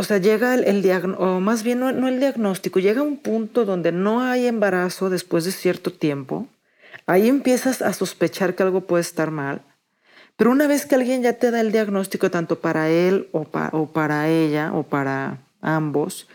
o 0.00 0.02
sea, 0.02 0.16
llega 0.16 0.54
el, 0.54 0.80
diagnóstico, 0.80 1.36
o 1.36 1.40
más 1.40 1.62
bien 1.62 1.80
no, 1.80 2.08
el 2.08 2.20
diagnóstico, 2.20 2.80
llega 2.80 3.02
un 3.02 3.18
punto 3.18 3.66
donde 3.66 3.92
no 3.92 4.22
hay 4.22 4.46
embarazo 4.46 5.10
después 5.10 5.44
de 5.44 5.52
cierto 5.52 5.92
tiempo. 5.92 6.46
Ahí 7.06 7.28
empiezas 7.28 7.82
a 7.82 7.92
sospechar 7.92 8.54
que 8.54 8.62
algo 8.62 8.82
puede 8.82 9.02
estar 9.02 9.30
mal. 9.30 9.60
Pero 10.36 10.52
una 10.52 10.66
vez 10.66 10.86
que 10.86 10.94
alguien 10.94 11.22
ya 11.22 11.34
te 11.34 11.50
da 11.50 11.60
el 11.60 11.70
diagnóstico, 11.70 12.30
tanto 12.30 12.60
para 12.60 12.88
él 12.88 13.28
o, 13.32 13.46
o 13.72 13.86
para 13.92 14.30
ella 14.30 14.72
o 14.72 14.84
para 14.84 15.38
ambos, 15.60 16.28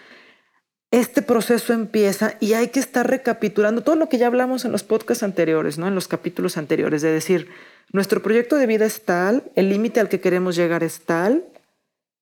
este 0.91 1.23
proceso 1.23 1.73
empieza 1.73 2.35
y 2.39 2.53
hay 2.53 2.67
que 2.67 2.79
estar 2.79 3.09
recapitulando 3.09 3.81
todo 3.81 3.95
lo 3.95 4.09
que 4.09 4.19
ya 4.19 4.27
hablamos 4.27 4.63
en 4.63 4.71
los 4.71 4.83
podcasts 4.83 5.23
anteriores, 5.23 5.79
¿no? 5.79 5.87
En 5.87 5.95
los 5.95 6.07
capítulos 6.07 6.57
anteriores, 6.57 7.01
de 7.01 7.11
decir, 7.11 7.49
nuestro 7.91 8.21
proyecto 8.21 8.55
de 8.57 8.67
vida 8.67 8.85
es 8.85 9.03
tal, 9.03 9.43
el 9.55 9.69
límite 9.69 9.99
al 9.99 10.09
que 10.09 10.19
queremos 10.19 10.55
llegar 10.55 10.83
es 10.83 11.01
tal, 11.01 11.45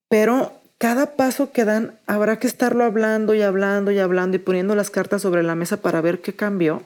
pero 0.10 0.52
cada 0.78 1.16
paso 1.16 1.52
que 1.52 1.66
dan 1.66 1.98
habrá 2.08 2.40
que 2.40 2.48
estarlo 2.48 2.84
hablando 2.84 3.34
y 3.34 3.42
hablando 3.42 3.92
y 3.92 4.00
hablando 4.00 4.38
y 4.38 4.40
poniendo 4.40 4.76
las 4.76 4.90
cartas 4.90 5.22
sobre 5.22 5.42
la 5.42 5.56
mesa 5.56 5.78
para 5.78 6.02
ver 6.02 6.20
qué 6.20 6.34
cambió. 6.34 6.84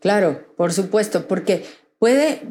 Claro, 0.00 0.46
por 0.56 0.72
supuesto, 0.72 1.26
porque 1.26 1.64
puede, 1.98 2.42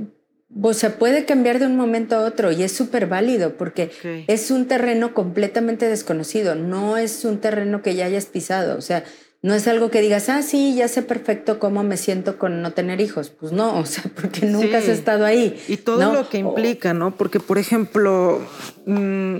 o 0.62 0.74
sea, 0.74 0.98
puede 0.98 1.26
cambiar 1.26 1.60
de 1.60 1.68
un 1.68 1.78
momento 1.78 2.16
a 2.16 2.26
otro 2.26 2.52
y 2.52 2.64
es 2.64 2.72
súper 2.72 3.08
válido 3.08 3.56
porque 3.56 3.92
es 4.28 4.52
un 4.52 4.68
terreno 4.68 5.14
completamente 5.14 5.88
desconocido, 5.88 6.56
no 6.56 6.98
es 6.98 7.24
un 7.24 7.40
terreno 7.40 7.82
que 7.82 7.96
ya 7.96 8.06
hayas 8.06 8.26
pisado, 8.26 8.78
o 8.78 8.82
sea, 8.82 9.04
no 9.42 9.54
es 9.54 9.68
algo 9.68 9.92
que 9.92 10.02
digas, 10.02 10.30
ah, 10.30 10.42
sí, 10.42 10.76
ya 10.76 10.88
sé 10.88 11.04
perfecto 11.04 11.60
cómo 11.60 11.84
me 11.84 11.98
siento 11.98 12.38
con 12.38 12.62
no 12.62 12.74
tener 12.74 13.02
hijos. 13.02 13.30
Pues 13.30 13.52
no, 13.52 13.80
o 13.80 13.86
sea, 13.86 14.04
porque 14.16 14.46
nunca 14.46 14.80
has 14.80 14.88
estado 14.88 15.26
ahí. 15.26 15.62
Y 15.68 15.78
todo 15.78 16.14
lo 16.14 16.30
que 16.30 16.40
implica, 16.40 16.94
¿no? 16.94 17.16
Porque, 17.16 17.40
por 17.40 17.58
ejemplo, 17.58 18.42
mm, 18.86 19.38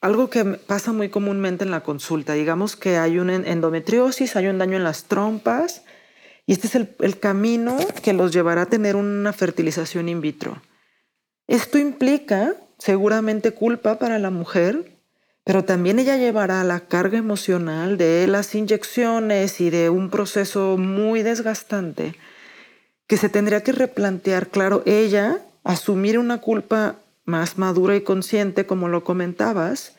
algo 0.00 0.30
que 0.30 0.44
pasa 0.44 0.92
muy 0.92 1.08
comúnmente 1.08 1.64
en 1.64 1.70
la 1.70 1.82
consulta, 1.82 2.34
digamos 2.34 2.76
que 2.76 2.96
hay 2.96 3.18
una 3.18 3.34
endometriosis, 3.34 4.36
hay 4.36 4.46
un 4.48 4.58
daño 4.58 4.76
en 4.76 4.84
las 4.84 5.04
trompas, 5.04 5.82
y 6.46 6.52
este 6.52 6.68
es 6.68 6.74
el, 6.76 7.18
camino 7.18 7.76
que 8.02 8.12
los 8.12 8.32
llevará 8.32 8.62
a 8.62 8.66
tener 8.66 8.94
una 8.94 9.32
fertilización 9.32 10.08
in 10.08 10.20
vitro. 10.20 10.62
Esto 11.48 11.78
implica 11.78 12.54
seguramente 12.78 13.50
culpa 13.50 13.98
para 13.98 14.18
la 14.20 14.30
mujer, 14.30 14.95
pero 15.46 15.64
también 15.64 16.00
ella 16.00 16.16
llevará 16.16 16.64
la 16.64 16.80
carga 16.80 17.18
emocional 17.18 17.98
de 17.98 18.26
las 18.26 18.52
inyecciones 18.56 19.60
y 19.60 19.70
de 19.70 19.90
un 19.90 20.10
proceso 20.10 20.76
muy 20.76 21.22
desgastante 21.22 22.16
que 23.06 23.16
se 23.16 23.28
tendría 23.28 23.62
que 23.62 23.70
replantear, 23.70 24.48
claro, 24.48 24.82
ella 24.86 25.38
asumir 25.62 26.18
una 26.18 26.38
culpa 26.38 26.96
más 27.26 27.58
madura 27.58 27.94
y 27.94 28.00
consciente, 28.00 28.66
como 28.66 28.88
lo 28.88 29.04
comentabas, 29.04 29.94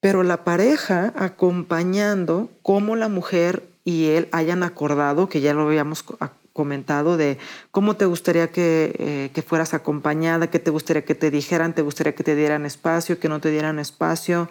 pero 0.00 0.22
la 0.22 0.44
pareja 0.44 1.14
acompañando 1.16 2.50
cómo 2.60 2.94
la 2.94 3.08
mujer 3.08 3.62
y 3.86 4.08
él 4.08 4.28
hayan 4.32 4.62
acordado, 4.62 5.30
que 5.30 5.40
ya 5.40 5.54
lo 5.54 5.62
habíamos 5.62 6.04
comentado, 6.52 7.16
de 7.16 7.38
cómo 7.70 7.96
te 7.96 8.04
gustaría 8.04 8.48
que, 8.48 8.94
eh, 8.98 9.30
que, 9.32 9.40
fueras 9.40 9.72
acompañada, 9.72 10.50
qué 10.50 10.58
te 10.58 10.70
gustaría 10.70 11.06
que 11.06 11.14
te 11.14 11.30
dijeran, 11.30 11.72
te 11.72 11.80
gustaría 11.80 12.14
que 12.14 12.22
te 12.22 12.36
dieran 12.36 12.66
espacio, 12.66 13.18
que 13.18 13.30
no 13.30 13.40
te 13.40 13.50
dieran 13.50 13.78
espacio. 13.78 14.50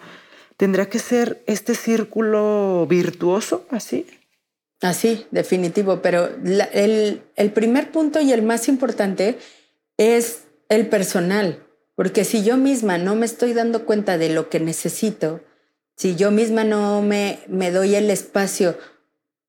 ¿Tendría 0.60 0.90
que 0.90 0.98
ser 0.98 1.42
este 1.46 1.74
círculo 1.74 2.86
virtuoso 2.86 3.64
así? 3.70 4.06
Así, 4.82 5.24
definitivo, 5.30 6.02
pero 6.02 6.28
el, 6.74 7.22
el 7.34 7.52
primer 7.52 7.90
punto 7.90 8.20
y 8.20 8.30
el 8.30 8.42
más 8.42 8.68
importante 8.68 9.38
es 9.96 10.42
el 10.68 10.86
personal. 10.88 11.64
Porque 11.94 12.26
si 12.26 12.44
yo 12.44 12.58
misma 12.58 12.98
no 12.98 13.14
me 13.14 13.24
estoy 13.24 13.54
dando 13.54 13.86
cuenta 13.86 14.18
de 14.18 14.28
lo 14.28 14.50
que 14.50 14.60
necesito, 14.60 15.40
si 15.96 16.14
yo 16.14 16.30
misma 16.30 16.62
no 16.62 17.00
me, 17.00 17.38
me 17.48 17.70
doy 17.70 17.94
el 17.94 18.10
espacio 18.10 18.76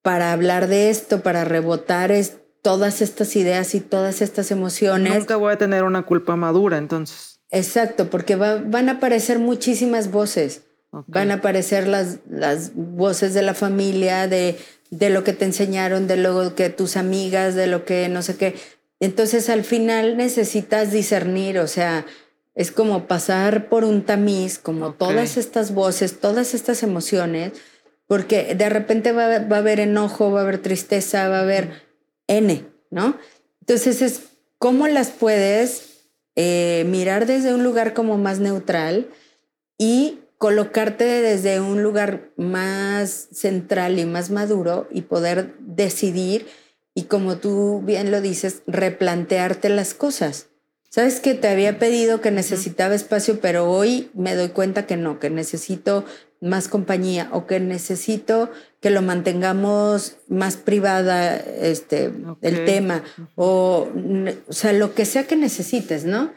para 0.02 0.32
hablar 0.32 0.68
de 0.68 0.90
esto, 0.92 1.24
para 1.24 1.44
rebotar 1.44 2.14
todas 2.62 3.02
estas 3.02 3.36
ideas 3.36 3.76
y 3.76 3.82
todas 3.82 4.22
estas 4.22 4.50
emociones. 4.50 5.14
Nunca 5.14 5.36
voy 5.36 5.52
a 5.52 5.58
tener 5.58 5.84
una 5.84 6.04
culpa 6.04 6.38
madura, 6.38 6.78
entonces. 6.78 7.42
Exacto, 7.50 8.10
porque 8.10 8.38
van 8.38 8.88
a 8.88 8.94
aparecer 8.94 9.40
muchísimas 9.40 10.10
voces. 10.10 10.62
Van 11.08 11.32
a 11.32 11.36
aparecer 11.36 11.88
las, 11.88 12.20
las 12.30 12.72
voces 12.76 13.34
de 13.34 13.42
la 13.42 13.54
familia, 13.54 14.28
de, 14.28 14.58
de 14.90 15.10
lo 15.10 15.24
que 15.24 15.34
te 15.34 15.46
enseñaron, 15.46 16.08
de 16.08 16.18
lo 16.18 16.54
que 16.54 16.70
tus 16.70 16.98
amigas, 16.98 17.56
de 17.56 17.68
lo 17.68 17.86
que 17.86 18.10
no 18.10 18.22
sé 18.22 18.36
qué. 18.36 18.56
Entonces 19.00 19.50
al 19.50 19.64
final 19.64 20.18
necesitas 20.18 20.92
discernir, 20.92 21.60
o 21.60 21.68
sea, 21.68 22.06
es 22.54 22.72
como 22.72 23.08
pasar 23.08 23.70
por 23.70 23.84
un 23.86 24.04
tamiz, 24.04 24.60
como 24.60 24.94
todas 24.94 25.38
estas 25.38 25.74
voces, 25.74 26.20
todas 26.20 26.54
estas 26.54 26.84
emociones, 26.84 27.54
porque 28.08 28.56
de 28.56 28.70
repente 28.70 29.14
va, 29.14 29.24
a 29.24 29.58
haber 29.58 29.80
enojo, 29.80 30.32
va 30.32 30.42
a 30.42 30.44
haber 30.44 30.62
tristeza, 30.62 31.30
va 31.30 31.40
a 31.40 31.44
haber 31.44 31.84
N, 32.28 32.66
¿no? 32.90 33.18
Entonces 33.62 34.02
es 34.02 34.22
cómo 34.58 34.88
las 34.88 35.10
puedes 35.10 36.02
eh, 36.36 36.86
mirar 36.88 37.26
desde 37.26 37.54
un 37.54 37.64
lugar 37.64 37.94
como 37.94 38.18
más 38.18 38.40
neutral 38.40 39.08
y 39.78 40.20
colocarte 40.42 41.04
desde 41.04 41.62
un 41.62 41.84
lugar 41.84 42.32
más 42.36 43.28
central 43.32 44.00
y 44.00 44.06
más 44.06 44.32
maduro 44.32 44.88
y 44.90 45.02
poder 45.02 45.54
decidir 45.60 46.48
y 46.96 47.04
como 47.04 47.38
tú 47.38 47.84
bien 47.86 48.10
lo 48.10 48.22
dices, 48.22 48.64
replantearte 48.66 49.70
las 49.70 49.94
cosas. 49.94 50.48
Sabes 50.90 51.20
que 51.20 51.36
te 51.36 51.48
había 51.48 51.78
pedido 51.78 52.22
que 52.22 52.32
necesitaba 52.32 52.96
espacio, 52.96 53.40
pero 53.40 53.70
hoy 53.70 54.10
me 54.16 54.34
doy 54.34 54.50
cuenta 54.50 54.88
que 54.88 54.98
no, 54.98 55.20
que 55.20 55.30
necesito 55.30 56.06
más 56.40 56.68
compañía 56.70 57.30
o 57.32 57.46
que 57.46 57.60
necesito 57.60 58.50
que 58.80 58.90
lo 58.90 59.04
mantengamos 59.04 60.16
más 60.28 60.58
privada 60.58 61.36
este 61.38 62.12
el 62.42 62.66
tema. 62.66 63.04
O 63.36 63.90
o 64.48 64.54
sea 64.54 64.74
lo 64.74 64.96
que 64.96 65.06
sea 65.06 65.28
que 65.28 65.36
necesites 65.36 66.04
no 66.04 66.34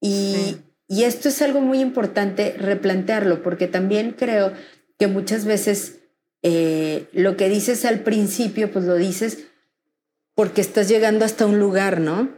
y, 0.00 0.56
y 0.92 1.04
esto 1.04 1.28
es 1.28 1.40
algo 1.42 1.60
muy 1.60 1.80
importante 1.80 2.54
replantearlo 2.58 3.42
porque 3.42 3.66
también 3.66 4.12
creo 4.12 4.52
que 4.98 5.06
muchas 5.06 5.44
veces 5.44 6.00
eh, 6.42 7.06
lo 7.12 7.36
que 7.36 7.48
dices 7.48 7.84
al 7.84 8.00
principio 8.00 8.70
pues 8.70 8.84
lo 8.84 8.96
dices 8.96 9.46
porque 10.34 10.60
estás 10.60 10.88
llegando 10.88 11.24
hasta 11.24 11.46
un 11.46 11.58
lugar 11.58 12.00
no 12.00 12.28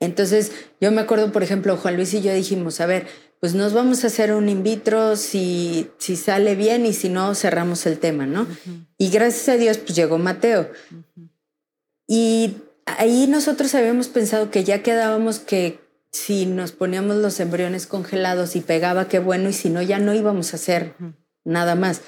entonces, 0.00 0.52
yo 0.80 0.90
me 0.90 1.02
acuerdo, 1.02 1.30
por 1.30 1.42
ejemplo, 1.42 1.76
Juan 1.76 1.96
Luis 1.96 2.14
y 2.14 2.22
yo 2.22 2.32
dijimos, 2.32 2.80
a 2.80 2.86
ver, 2.86 3.06
pues 3.38 3.54
nos 3.54 3.74
vamos 3.74 4.02
a 4.02 4.06
hacer 4.06 4.32
un 4.32 4.48
in 4.48 4.62
vitro 4.62 5.14
si, 5.14 5.90
si 5.98 6.16
sale 6.16 6.56
bien 6.56 6.86
y 6.86 6.94
si 6.94 7.10
no, 7.10 7.34
cerramos 7.34 7.84
el 7.84 7.98
tema, 7.98 8.26
¿no? 8.26 8.46
Y 8.96 9.10
gracias 9.10 9.50
a 9.50 9.56
Dios, 9.58 9.76
pues 9.76 9.94
llegó 9.94 10.18
Mateo. 10.18 10.70
Y 12.06 12.56
ahí 12.86 13.26
nosotros 13.28 13.74
habíamos 13.74 14.08
pensado 14.08 14.50
que 14.50 14.64
ya 14.64 14.82
quedábamos 14.82 15.38
que 15.38 15.79
si 16.12 16.46
nos 16.46 16.72
poníamos 16.72 17.16
los 17.16 17.38
embriones 17.40 17.86
congelados 17.86 18.56
y 18.56 18.60
pegaba, 18.60 19.08
qué 19.08 19.18
bueno, 19.18 19.48
y 19.48 19.52
si 19.52 19.70
no, 19.70 19.80
ya 19.82 19.98
no 19.98 20.14
íbamos 20.14 20.52
a 20.52 20.56
hacer 20.56 20.94
nada 21.44 21.74
más. 21.74 22.02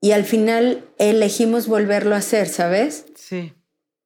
Y 0.00 0.12
al 0.12 0.24
final 0.24 0.84
elegimos 0.98 1.66
volverlo 1.68 2.14
a 2.14 2.18
hacer, 2.18 2.48
¿sabes? 2.48 3.06
Sí. 3.14 3.54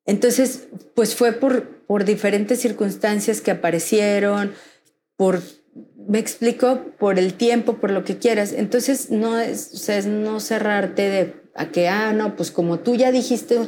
Entonces, 0.04 0.68
pues 0.94 1.16
fue 1.16 1.32
por, 1.32 1.84
por 1.86 2.04
diferentes 2.04 2.60
circunstancias 2.60 3.40
que 3.40 3.50
aparecieron, 3.50 4.52
por 5.16 5.40
me 6.08 6.18
explico 6.18 6.84
por 6.98 7.18
el 7.18 7.34
tiempo, 7.34 7.78
por 7.78 7.90
lo 7.90 8.04
que 8.04 8.18
quieras. 8.18 8.52
Entonces, 8.52 9.10
no 9.10 9.38
es, 9.40 9.72
o 9.74 9.76
sea, 9.78 9.98
es 9.98 10.06
no 10.06 10.38
cerrarte 10.40 11.10
de 11.10 11.34
a 11.54 11.70
que, 11.70 11.88
ah, 11.88 12.12
no, 12.12 12.36
pues 12.36 12.50
como 12.50 12.78
tú 12.78 12.94
ya 12.94 13.10
dijiste 13.10 13.58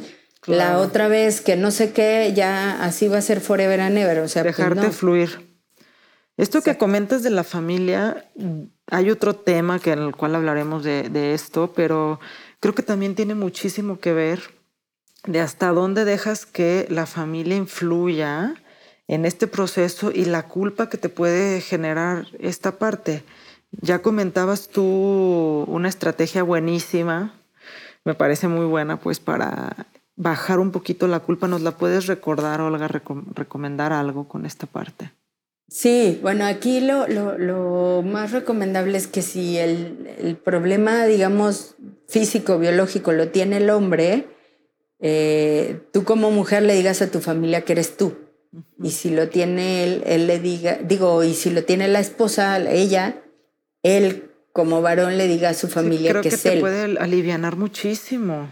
la 0.45 0.77
otra 0.77 1.07
vez 1.07 1.41
que 1.41 1.55
no 1.55 1.71
sé 1.71 1.91
qué, 1.91 2.31
ya 2.33 2.83
así 2.83 3.07
va 3.07 3.17
a 3.17 3.21
ser 3.21 3.41
forever 3.41 3.81
and 3.81 3.97
ever. 3.97 4.19
O 4.19 4.27
sea, 4.27 4.43
pues 4.43 4.55
dejarte 4.55 4.91
fluir. 4.91 5.48
Esto 6.39 6.61
que 6.61 6.77
comentas 6.77 7.21
de 7.21 7.31
la 7.31 7.43
familia, 7.43 8.25
hay 8.87 9.11
otro 9.11 9.35
tema 9.35 9.77
que 9.79 9.91
en 9.91 9.99
el 9.99 10.15
cual 10.15 10.35
hablaremos 10.35 10.85
de, 10.85 11.09
de 11.09 11.33
esto, 11.33 11.73
pero 11.75 12.21
creo 12.61 12.73
que 12.73 12.81
también 12.81 13.13
tiene 13.13 13.35
muchísimo 13.35 13.99
que 13.99 14.13
ver 14.13 14.39
de 15.25 15.41
hasta 15.41 15.67
dónde 15.73 16.05
dejas 16.05 16.45
que 16.45 16.87
la 16.89 17.07
familia 17.07 17.57
influya 17.57 18.55
en 19.09 19.25
este 19.25 19.47
proceso 19.47 20.11
y 20.15 20.23
la 20.23 20.47
culpa 20.47 20.87
que 20.87 20.97
te 20.97 21.09
puede 21.09 21.59
generar 21.59 22.27
esta 22.39 22.77
parte. 22.77 23.25
Ya 23.71 24.01
comentabas 24.01 24.69
tú 24.69 25.65
una 25.67 25.89
estrategia 25.89 26.43
buenísima, 26.43 27.33
me 28.05 28.15
parece 28.15 28.47
muy 28.47 28.65
buena, 28.65 28.97
pues 29.01 29.19
para 29.19 29.87
bajar 30.15 30.59
un 30.59 30.71
poquito 30.71 31.05
la 31.09 31.19
culpa. 31.19 31.49
¿Nos 31.49 31.63
la 31.63 31.71
puedes 31.71 32.07
recordar, 32.07 32.61
Olga, 32.61 32.87
recomendar 32.87 33.91
algo 33.91 34.29
con 34.29 34.45
esta 34.45 34.67
parte? 34.67 35.18
Sí, 35.69 36.19
bueno, 36.23 36.45
aquí 36.45 36.81
lo, 36.81 37.07
lo, 37.07 38.01
más 38.01 38.31
recomendable 38.31 38.97
es 38.97 39.07
que 39.07 39.21
si 39.21 39.57
el, 39.57 40.07
el, 40.19 40.35
problema, 40.35 41.05
digamos, 41.05 41.75
físico, 42.07 42.57
biológico 42.57 43.11
lo 43.11 43.29
tiene 43.29 43.57
el 43.57 43.69
hombre, 43.69 44.25
eh, 44.99 45.79
tú 45.93 46.03
como 46.03 46.31
mujer 46.31 46.63
le 46.63 46.73
digas 46.75 47.01
a 47.03 47.11
tu 47.11 47.19
familia 47.19 47.61
que 47.61 47.73
eres 47.73 47.97
tú. 47.97 48.17
Y 48.81 48.89
si 48.89 49.11
lo 49.11 49.29
tiene 49.29 49.83
él, 49.83 50.03
él 50.07 50.25
le 50.25 50.39
diga, 50.39 50.79
digo, 50.83 51.23
y 51.23 51.35
si 51.35 51.51
lo 51.51 51.63
tiene 51.63 51.87
la 51.87 51.99
esposa, 51.99 52.59
ella, 52.67 53.21
él 53.83 54.31
como 54.53 54.81
varón 54.81 55.19
le 55.19 55.27
diga 55.27 55.49
a 55.49 55.53
su 55.53 55.67
familia 55.67 56.11
creo 56.11 56.23
que, 56.23 56.29
que 56.29 56.35
es 56.35 56.41
te 56.41 56.53
él. 56.53 56.59
puede 56.61 56.97
alivianar 56.97 57.57
muchísimo. 57.57 58.49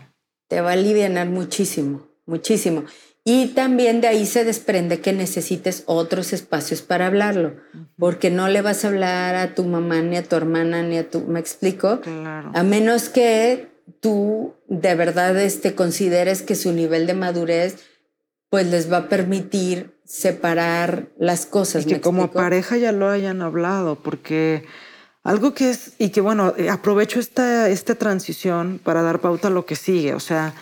Te 0.47 0.62
va 0.62 0.69
a 0.69 0.73
alivianar 0.73 1.27
muchísimo, 1.27 2.08
muchísimo. 2.27 2.86
Y 3.30 3.48
también 3.48 4.00
de 4.00 4.08
ahí 4.08 4.26
se 4.26 4.46
desprende 4.46 5.02
que 5.02 5.12
necesites 5.12 5.84
otros 5.86 6.32
espacios 6.32 6.82
para 6.82 7.08
hablarlo, 7.08 7.58
porque 8.00 8.32
no 8.32 8.48
le 8.48 8.62
vas 8.62 8.86
a 8.86 8.88
hablar 8.88 9.36
a 9.36 9.54
tu 9.54 9.66
mamá, 9.66 10.02
ni 10.02 10.16
a 10.16 10.24
tu 10.24 10.38
hermana, 10.38 10.82
ni 10.82 10.98
a 10.98 11.10
tu, 11.10 11.20
¿me 11.28 11.42
explico? 11.42 12.00
Claro. 12.00 12.52
A 12.54 12.63
menos 12.63 13.10
que 13.10 13.68
tú 14.00 14.54
de 14.70 14.96
verdad 14.96 15.38
este, 15.42 15.76
consideres 15.76 16.42
que 16.42 16.56
su 16.56 16.72
nivel 16.72 17.06
de 17.06 17.16
madurez 17.16 17.76
pues 18.50 18.66
les 18.68 18.90
va 18.90 18.98
a 19.00 19.10
permitir 19.10 20.00
separar 20.06 21.10
las 21.20 21.46
cosas. 21.46 21.86
Y 21.86 21.90
que 21.90 22.00
como 22.00 22.32
pareja 22.32 22.78
ya 22.78 22.94
lo 22.94 23.10
hayan 23.10 23.42
hablado, 23.42 23.98
porque 23.98 24.63
algo 25.24 25.54
que 25.54 25.72
es, 25.72 25.96
y 26.00 26.12
que 26.12 26.22
bueno, 26.22 26.54
aprovecho 26.72 27.20
esta, 27.20 27.68
esta 27.68 27.96
transición 27.96 28.80
para 28.82 29.02
dar 29.02 29.20
pauta 29.20 29.50
a 29.50 29.52
lo 29.52 29.66
que 29.66 29.76
sigue, 29.76 30.13
o 30.13 30.22
sea, 30.22 30.54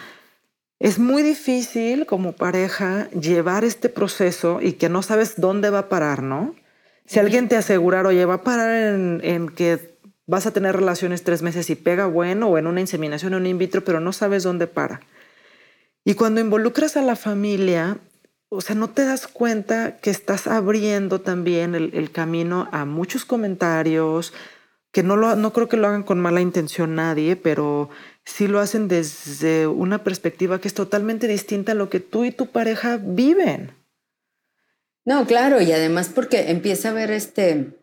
es 0.79 0.99
muy 0.99 1.23
difícil 1.23 2.05
como 2.05 2.33
pareja 2.33 3.09
llevar 3.11 3.63
este 3.63 3.89
proceso 3.89 4.59
y 4.61 4.73
que 4.73 4.89
no 4.89 5.01
sabes 5.01 5.35
dónde 5.38 5.69
va 5.69 5.79
a 5.79 5.89
parar, 5.89 6.21
¿no? 6.21 6.55
Si 7.05 7.19
alguien 7.19 7.47
te 7.47 7.55
asegurara, 7.55 8.09
oye, 8.09 8.25
va 8.25 8.35
a 8.35 8.43
parar 8.43 8.93
en, 8.93 9.21
en 9.23 9.49
que 9.49 9.95
vas 10.27 10.45
a 10.47 10.51
tener 10.51 10.75
relaciones 10.75 11.23
tres 11.23 11.41
meses 11.41 11.69
y 11.69 11.75
pega 11.75 12.07
bueno, 12.07 12.47
o 12.47 12.57
en 12.57 12.67
una 12.67 12.81
inseminación 12.81 13.33
o 13.33 13.38
un 13.38 13.45
in 13.45 13.57
vitro, 13.57 13.83
pero 13.83 13.99
no 13.99 14.11
sabes 14.11 14.43
dónde 14.43 14.67
para. 14.67 15.01
Y 16.03 16.15
cuando 16.15 16.41
involucras 16.41 16.97
a 16.97 17.01
la 17.01 17.15
familia, 17.15 17.97
o 18.49 18.61
sea, 18.61 18.75
no 18.75 18.89
te 18.89 19.05
das 19.05 19.27
cuenta 19.27 19.97
que 19.97 20.09
estás 20.09 20.47
abriendo 20.47 21.21
también 21.21 21.75
el, 21.75 22.11
camino 22.11 22.69
a 22.71 22.85
muchos 22.85 23.25
comentarios, 23.25 24.33
que 24.91 25.03
no, 25.03 25.15
lo, 25.15 25.35
no 25.35 25.51
creo 25.51 25.67
que 25.67 25.77
lo 25.77 25.88
hagan 25.88 26.03
con 26.03 26.19
mala 26.19 26.41
intención 26.41 26.95
nadie, 26.95 27.35
pero 27.35 27.89
sí 28.25 28.47
lo 28.47 28.59
hacen 28.59 28.88
desde 28.88 29.67
una 29.67 30.03
perspectiva 30.03 30.59
que 30.59 30.67
es 30.67 30.73
totalmente 30.73 31.27
distinta 31.27 31.73
a 31.73 31.75
lo 31.75 31.89
que 31.89 31.99
tú 31.99 32.25
y 32.25 32.31
tu 32.31 32.47
pareja 32.47 32.97
viven. 33.01 33.71
No, 35.05 35.25
claro, 35.27 35.61
y 35.61 35.71
además 35.71 36.09
porque 36.13 36.49
empieza 36.49 36.89
a 36.89 36.93
ver 36.93 37.11
este, 37.11 37.77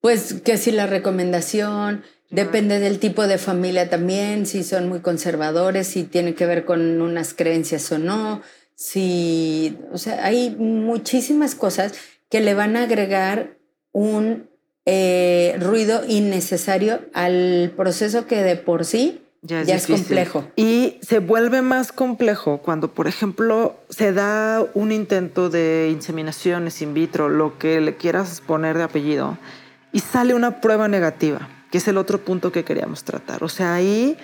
pues 0.00 0.34
que 0.44 0.56
si 0.56 0.70
la 0.70 0.86
recomendación, 0.86 2.04
Depende 2.30 2.78
del 2.78 2.98
tipo 2.98 3.26
de 3.26 3.38
familia 3.38 3.88
también, 3.88 4.44
si 4.44 4.62
son 4.62 4.88
muy 4.88 5.00
conservadores, 5.00 5.86
si 5.86 6.04
tiene 6.04 6.34
que 6.34 6.44
ver 6.44 6.66
con 6.66 7.00
unas 7.00 7.32
creencias 7.32 7.90
o 7.90 7.98
no, 7.98 8.42
si, 8.74 9.78
o 9.92 9.98
sea, 9.98 10.24
hay 10.24 10.50
muchísimas 10.50 11.54
cosas 11.54 11.94
que 12.28 12.40
le 12.40 12.52
van 12.52 12.76
a 12.76 12.82
agregar 12.82 13.56
un 13.92 14.50
eh, 14.90 15.54
ruido 15.60 16.00
innecesario 16.08 17.00
al 17.12 17.74
proceso 17.76 18.26
que 18.26 18.42
de 18.42 18.56
por 18.56 18.86
sí 18.86 19.20
ya 19.42 19.60
es, 19.60 19.86
complejo. 19.86 20.46
Y 20.56 20.96
se 21.02 21.18
vuelve 21.18 21.60
más 21.60 21.92
complejo 21.92 22.58
cuando, 22.58 22.94
por 22.94 23.06
ejemplo, 23.06 23.76
se 23.90 24.14
da 24.14 24.64
un 24.72 24.90
intento 24.90 25.50
de 25.50 25.90
inseminaciones 25.92 26.80
in 26.80 26.94
vitro, 26.94 27.28
lo 27.28 27.58
que 27.58 27.82
le 27.82 27.96
quieras 27.96 28.40
poner 28.40 28.78
de 28.78 28.84
apellido, 28.84 29.36
y 29.92 30.00
sale 30.00 30.32
una 30.32 30.62
prueba 30.62 30.88
negativa 30.88 31.48
que 31.70 31.76
es 31.76 31.88
el 31.88 31.98
otro 31.98 32.18
punto 32.24 32.50
que 32.50 32.64
queríamos 32.64 33.04
tratar. 33.04 33.44
O 33.44 33.48
sea, 33.50 33.74
ahí 33.74 34.16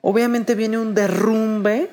obviamente 0.00 0.56
viene 0.56 0.78
un 0.78 0.94
derrumbe 0.94 1.90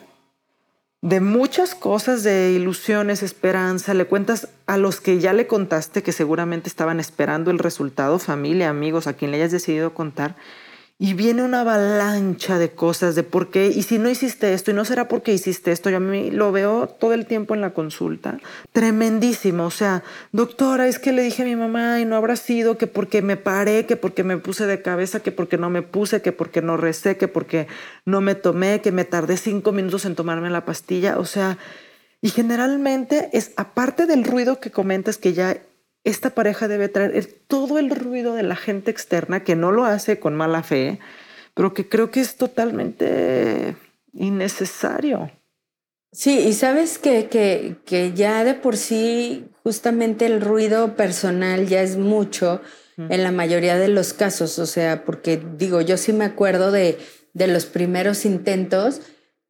de 1.01 1.19
muchas 1.19 1.75
cosas, 1.75 2.23
de 2.23 2.51
ilusiones, 2.51 3.21
esperanza. 3.23 3.93
Le 3.93 4.05
cuentas 4.05 4.49
a 4.65 4.77
los 4.77 5.01
que 5.01 5.19
ya 5.19 5.33
le 5.33 5.47
contaste 5.47 6.03
que 6.03 6.11
seguramente 6.11 6.69
estaban 6.69 6.99
esperando 6.99 7.51
el 7.51 7.59
resultado, 7.59 8.19
familia, 8.19 8.69
amigos, 8.69 9.07
a 9.07 9.13
quien 9.13 9.31
le 9.31 9.37
hayas 9.37 9.51
decidido 9.51 9.93
contar, 9.93 10.35
y 10.97 11.13
viene 11.13 11.43
una 11.43 11.61
avalancha 11.61 12.57
de 12.57 12.71
cosas 12.71 13.15
de 13.15 13.23
por 13.23 13.51
qué, 13.51 13.67
y 13.67 13.83
si 13.83 13.97
no 13.97 14.09
hiciste 14.09 14.53
esto, 14.53 14.71
y 14.71 14.73
no 14.73 14.85
será 14.85 15.09
porque 15.09 15.33
hiciste 15.33 15.73
esto, 15.73 15.89
yo 15.89 15.97
a 15.97 15.99
mí 15.99 16.31
lo 16.31 16.53
veo 16.53 16.87
todo 16.87 17.13
el 17.13 17.25
tiempo 17.25 17.53
en 17.53 17.59
la 17.59 17.73
consulta, 17.73 18.39
tremendísimo, 18.71 19.65
o 19.65 19.71
sea, 19.71 20.03
doctora, 20.31 20.87
es 20.87 20.97
que 20.97 21.11
le 21.11 21.23
dije 21.23 21.43
a 21.43 21.45
mi 21.45 21.57
mamá 21.57 21.99
y 21.99 22.05
no 22.05 22.15
habrá 22.15 22.37
sido 22.37 22.77
que 22.77 22.87
porque 22.87 23.21
me 23.21 23.35
paré, 23.35 23.85
que 23.85 23.97
porque 23.97 24.23
me 24.23 24.37
puse 24.37 24.65
de 24.67 24.81
cabeza, 24.81 25.19
que 25.19 25.33
porque 25.33 25.57
no 25.57 25.69
me 25.69 25.81
puse, 25.81 26.21
que 26.21 26.31
porque 26.31 26.61
no 26.61 26.77
recé, 26.77 27.17
que 27.17 27.27
porque 27.27 27.67
no 28.05 28.21
me 28.21 28.35
tomé, 28.35 28.79
que 28.79 28.93
me 28.93 29.03
tardé 29.03 29.35
cinco 29.35 29.73
minutos 29.73 30.05
en 30.05 30.15
tomarme 30.15 30.49
la 30.49 30.63
pastilla, 30.63 31.19
o 31.19 31.25
sea, 31.25 31.57
y 32.21 32.29
generalmente 32.29 33.29
es 33.33 33.51
aparte 33.57 34.05
del 34.05 34.23
ruido 34.23 34.61
que 34.61 34.71
comentas 34.71 35.17
que 35.17 35.33
ya 35.33 35.57
esta 36.05 36.29
pareja 36.29 36.67
debe 36.67 36.87
traer 36.87 37.27
todo 37.47 37.79
el 37.79 37.89
ruido 37.89 38.35
de 38.35 38.43
la 38.43 38.55
gente 38.55 38.91
externa 38.91 39.43
que 39.43 39.55
no 39.55 39.71
lo 39.71 39.83
hace 39.83 40.19
con 40.19 40.35
mala 40.35 40.63
fe, 40.63 40.99
pero 41.53 41.73
que 41.73 41.89
creo 41.89 42.11
que 42.11 42.21
es 42.21 42.37
totalmente 42.37 43.75
innecesario. 44.13 45.31
Sí, 46.11 46.39
y 46.39 46.53
sabes 46.53 46.99
que, 46.99 47.27
que, 47.27 47.77
que 47.85 48.13
ya 48.13 48.43
de 48.45 48.53
por 48.53 48.77
sí 48.77 49.47
justamente 49.63 50.27
el 50.27 50.39
ruido 50.39 50.95
personal 50.95 51.67
ya 51.67 51.81
es 51.81 51.97
mucho 51.97 52.61
en 52.97 53.23
la 53.23 53.31
mayoría 53.33 53.77
de 53.77 53.89
los 53.89 54.13
casos, 54.13 54.57
o 54.57 54.65
sea, 54.65 55.03
porque 55.03 55.41
digo, 55.57 55.81
yo 55.81 55.97
sí 55.97 56.13
me 56.13 56.23
acuerdo 56.23 56.71
de, 56.71 56.97
de 57.33 57.47
los 57.47 57.65
primeros 57.65 58.23
intentos 58.23 59.01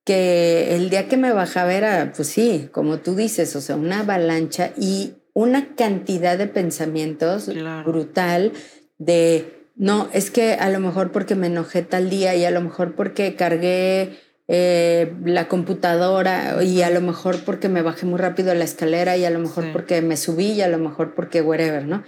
que 0.03 0.75
el 0.75 0.89
día 0.89 1.07
que 1.07 1.17
me 1.17 1.31
bajaba 1.31 1.73
era, 1.73 2.11
pues 2.15 2.29
sí, 2.29 2.69
como 2.71 2.97
tú 2.97 3.15
dices, 3.15 3.55
o 3.55 3.61
sea, 3.61 3.75
una 3.75 3.99
avalancha 3.99 4.71
y 4.77 5.13
una 5.35 5.75
cantidad 5.75 6.37
de 6.37 6.47
pensamientos 6.47 7.51
brutal 7.85 8.53
de, 8.97 9.67
no, 9.75 10.07
es 10.13 10.31
que 10.31 10.53
a 10.53 10.69
lo 10.69 10.79
mejor 10.79 11.11
porque 11.11 11.35
me 11.35 11.47
enojé 11.47 11.81
tal 11.81 12.09
día 12.09 12.33
y 12.35 12.45
a 12.45 12.51
lo 12.51 12.61
mejor 12.61 12.95
porque 12.95 13.35
cargué 13.35 14.17
eh, 14.47 15.13
la 15.25 15.49
computadora 15.49 16.63
y 16.63 16.81
a 16.83 16.89
lo 16.89 17.01
mejor 17.01 17.43
porque 17.43 17.67
me 17.67 17.81
bajé 17.81 18.05
muy 18.05 18.17
rápido 18.17 18.55
la 18.55 18.63
escalera 18.63 19.17
y 19.17 19.25
a 19.25 19.29
lo 19.29 19.39
mejor 19.39 19.73
porque 19.73 20.01
me 20.01 20.15
subí 20.15 20.53
y 20.53 20.61
a 20.61 20.69
lo 20.69 20.77
mejor 20.77 21.13
porque 21.13 21.41
whatever, 21.41 21.85
¿no? 21.85 22.03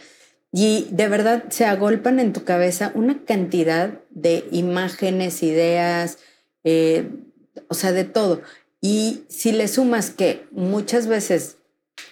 Y 0.53 0.87
de 0.91 1.09
verdad 1.09 1.43
se 1.49 1.65
agolpan 1.65 2.21
en 2.21 2.31
tu 2.31 2.45
cabeza 2.45 2.93
una 2.95 3.25
cantidad 3.25 3.99
de 4.09 4.45
imágenes, 4.51 5.43
ideas, 5.43 6.19
eh, 6.63 7.09
o 7.67 7.73
sea, 7.73 7.91
de 7.91 8.05
todo. 8.05 8.41
Y 8.79 9.25
si 9.27 9.51
le 9.51 9.67
sumas 9.67 10.11
que 10.11 10.47
muchas 10.51 11.07
veces 11.07 11.56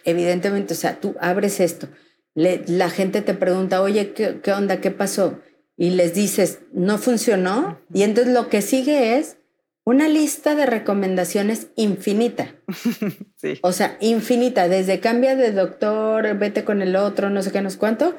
evidentemente, 0.03 0.73
o 0.73 0.77
sea, 0.77 0.99
tú 0.99 1.15
abres 1.19 1.59
esto 1.59 1.87
la 2.35 2.89
gente 2.89 3.21
te 3.21 3.33
pregunta, 3.33 3.81
oye, 3.81 4.11
¿qué, 4.13 4.39
¿qué 4.43 4.51
onda? 4.51 4.81
¿Qué 4.81 4.91
pasó? 4.91 5.39
Y 5.77 5.91
les 5.91 6.13
dices, 6.13 6.59
no 6.73 6.97
funcionó. 6.97 7.79
Y 7.93 8.03
entonces 8.03 8.33
lo 8.33 8.49
que 8.49 8.61
sigue 8.61 9.17
es 9.17 9.37
una 9.85 10.09
lista 10.09 10.55
de 10.55 10.65
recomendaciones 10.65 11.67
infinita. 11.75 12.55
Sí. 13.37 13.59
O 13.61 13.73
sea, 13.73 13.97
infinita, 13.99 14.67
desde 14.67 14.99
cambia 14.99 15.35
de 15.35 15.51
doctor, 15.51 16.35
vete 16.39 16.63
con 16.63 16.81
el 16.81 16.95
otro, 16.95 17.29
no 17.29 17.43
sé 17.43 17.51
qué, 17.51 17.61
no 17.61 17.69
sé 17.69 17.77
cuánto, 17.77 18.15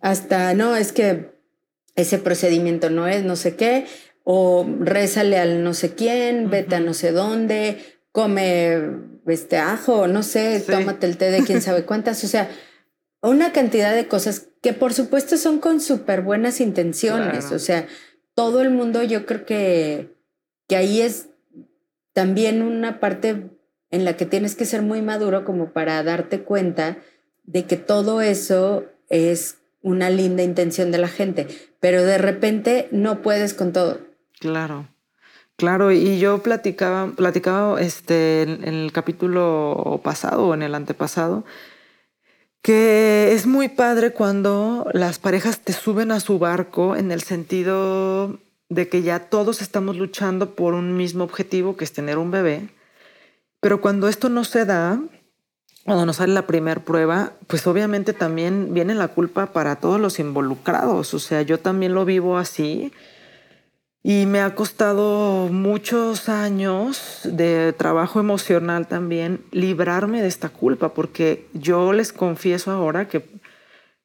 hasta, 0.00 0.54
no, 0.54 0.76
es 0.76 0.92
que 0.92 1.32
ese 1.94 2.16
procedimiento 2.16 2.88
no 2.88 3.06
es 3.06 3.22
no 3.22 3.36
sé 3.36 3.54
qué, 3.54 3.84
o 4.24 4.66
rézale 4.80 5.36
al 5.36 5.62
no 5.62 5.74
sé 5.74 5.94
quién, 5.94 6.48
vete 6.48 6.76
a 6.76 6.80
no 6.80 6.94
sé 6.94 7.12
dónde, 7.12 7.91
come 8.12 8.78
este 9.26 9.56
ajo, 9.56 10.06
no 10.06 10.22
sé, 10.22 10.60
tómate 10.60 11.06
el 11.06 11.16
té 11.16 11.30
de 11.30 11.42
quién 11.42 11.62
sabe 11.62 11.84
cuántas, 11.84 12.22
o 12.24 12.28
sea, 12.28 12.50
una 13.22 13.52
cantidad 13.52 13.94
de 13.94 14.06
cosas 14.06 14.48
que 14.60 14.72
por 14.72 14.92
supuesto 14.92 15.36
son 15.36 15.58
con 15.58 15.80
súper 15.80 16.22
buenas 16.22 16.60
intenciones, 16.60 17.50
o 17.50 17.58
sea, 17.58 17.86
todo 18.34 18.60
el 18.60 18.70
mundo 18.70 19.02
yo 19.02 19.26
creo 19.26 19.44
que, 19.44 20.14
que 20.68 20.76
ahí 20.76 21.00
es 21.00 21.28
también 22.12 22.62
una 22.62 23.00
parte 23.00 23.50
en 23.90 24.04
la 24.04 24.16
que 24.16 24.26
tienes 24.26 24.54
que 24.54 24.66
ser 24.66 24.82
muy 24.82 25.02
maduro 25.02 25.44
como 25.44 25.72
para 25.72 26.02
darte 26.02 26.42
cuenta 26.42 26.98
de 27.44 27.64
que 27.64 27.76
todo 27.76 28.20
eso 28.20 28.86
es 29.08 29.58
una 29.82 30.10
linda 30.10 30.42
intención 30.42 30.90
de 30.90 30.98
la 30.98 31.08
gente, 31.08 31.46
pero 31.80 32.02
de 32.02 32.18
repente 32.18 32.88
no 32.90 33.22
puedes 33.22 33.54
con 33.54 33.72
todo. 33.72 34.00
Claro. 34.38 34.91
Claro, 35.62 35.92
y 35.92 36.18
yo 36.18 36.38
platicaba, 36.38 37.12
platicaba 37.12 37.80
este, 37.80 38.42
en, 38.42 38.64
el 38.64 38.90
capítulo 38.90 40.00
pasado 40.02 40.48
o 40.48 40.54
en 40.54 40.62
el 40.62 40.74
antepasado, 40.74 41.44
que 42.62 43.30
es 43.32 43.46
muy 43.46 43.68
padre 43.68 44.10
cuando 44.10 44.88
las 44.92 45.20
parejas 45.20 45.60
te 45.60 45.72
suben 45.72 46.10
a 46.10 46.18
su 46.18 46.40
barco 46.40 46.96
en 46.96 47.12
el 47.12 47.22
sentido 47.22 48.40
de 48.70 48.88
que 48.88 49.02
ya 49.02 49.20
todos 49.20 49.62
estamos 49.62 49.96
luchando 49.96 50.56
por 50.56 50.74
un 50.74 50.96
mismo 50.96 51.22
objetivo, 51.22 51.76
que 51.76 51.84
es 51.84 51.92
tener 51.92 52.18
un 52.18 52.32
bebé. 52.32 52.68
Pero 53.60 53.80
cuando 53.80 54.08
esto 54.08 54.28
no 54.28 54.42
se 54.42 54.64
da, 54.64 55.00
cuando 55.84 56.06
nos 56.06 56.16
sale 56.16 56.34
la 56.34 56.48
primera 56.48 56.80
prueba, 56.80 57.34
pues 57.46 57.64
obviamente 57.68 58.14
también 58.14 58.74
viene 58.74 58.96
la 58.96 59.06
culpa 59.06 59.52
para 59.52 59.76
todos 59.76 60.00
los 60.00 60.18
involucrados. 60.18 61.14
O 61.14 61.20
sea, 61.20 61.42
yo 61.42 61.60
también 61.60 61.94
lo 61.94 62.04
vivo 62.04 62.36
así. 62.36 62.92
Y 64.04 64.26
me 64.26 64.40
ha 64.40 64.54
costado 64.56 65.48
muchos 65.48 66.28
años 66.28 67.20
de 67.22 67.72
trabajo 67.72 68.18
emocional 68.18 68.88
también 68.88 69.44
librarme 69.52 70.20
de 70.20 70.28
esta 70.28 70.48
culpa, 70.48 70.92
porque 70.92 71.46
yo 71.52 71.92
les 71.92 72.12
confieso 72.12 72.72
ahora 72.72 73.06
que, 73.06 73.24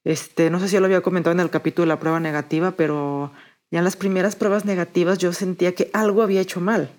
este, 0.03 0.51
no 0.51 0.59
sé 0.59 0.67
si 0.67 0.75
yo 0.75 0.81
lo 0.81 0.85
había 0.85 1.01
comentado 1.01 1.33
en 1.33 1.39
el 1.39 1.49
capítulo 1.49 1.85
de 1.85 1.87
la 1.87 1.99
prueba 1.99 2.19
negativa, 2.19 2.71
pero 2.71 3.31
ya 3.71 3.79
en 3.79 3.85
las 3.85 3.95
primeras 3.95 4.35
pruebas 4.35 4.65
negativas 4.65 5.17
yo 5.17 5.33
sentía 5.33 5.73
que 5.73 5.89
algo 5.93 6.21
había 6.21 6.41
hecho 6.41 6.61
mal. 6.61 6.91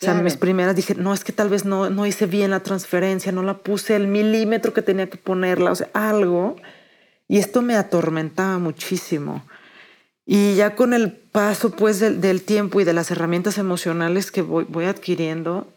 O 0.00 0.04
sea, 0.04 0.14
mis 0.14 0.36
primeras 0.36 0.74
dije, 0.74 0.96
no, 0.96 1.14
es 1.14 1.22
que 1.22 1.30
tal 1.32 1.48
vez 1.48 1.64
no, 1.64 1.88
no 1.88 2.06
hice 2.06 2.26
bien 2.26 2.50
la 2.50 2.58
transferencia, 2.60 3.30
no 3.30 3.44
la 3.44 3.58
puse 3.58 3.94
el 3.94 4.08
milímetro 4.08 4.72
que 4.72 4.82
tenía 4.82 5.08
que 5.08 5.16
ponerla, 5.16 5.70
o 5.70 5.74
sea, 5.76 5.90
algo. 5.92 6.56
Y 7.28 7.38
esto 7.38 7.62
me 7.62 7.76
atormentaba 7.76 8.58
muchísimo. 8.58 9.44
Y 10.34 10.54
ya 10.54 10.74
con 10.74 10.94
el 10.94 11.12
paso 11.12 11.72
pues 11.72 12.00
del, 12.00 12.40
tiempo 12.40 12.80
y 12.80 12.84
de 12.84 12.94
las 12.94 13.10
herramientas 13.10 13.58
emocionales 13.58 14.30
que 14.30 14.40
voy, 14.40 14.64
voy, 14.66 14.86
adquiriendo, 14.86 15.70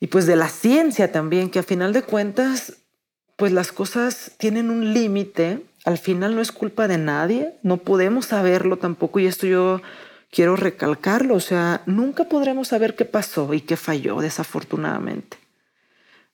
y 0.00 0.06
pues 0.06 0.24
de 0.24 0.36
la 0.36 0.48
ciencia 0.48 1.12
también, 1.12 1.50
que 1.50 1.58
a 1.58 1.62
final 1.62 1.92
de 1.92 2.00
cuentas, 2.00 2.78
pues 3.36 3.52
las 3.52 3.70
cosas 3.70 4.32
tienen 4.38 4.70
un 4.70 4.94
límite, 4.94 5.66
al 5.84 5.98
final 5.98 6.34
no 6.34 6.40
es 6.40 6.50
culpa 6.50 6.88
de 6.88 6.96
nadie, 6.96 7.58
no 7.62 7.76
podemos 7.76 8.24
saberlo 8.24 8.78
tampoco, 8.78 9.20
y 9.20 9.26
esto 9.26 9.46
yo 9.46 9.82
quiero 10.30 10.56
recalcarlo, 10.56 11.34
o 11.34 11.40
sea, 11.40 11.82
nunca 11.84 12.24
podremos 12.24 12.68
saber 12.68 12.96
qué 12.96 13.04
pasó 13.04 13.52
y 13.52 13.60
qué 13.60 13.76
falló, 13.76 14.22
desafortunadamente. 14.22 15.36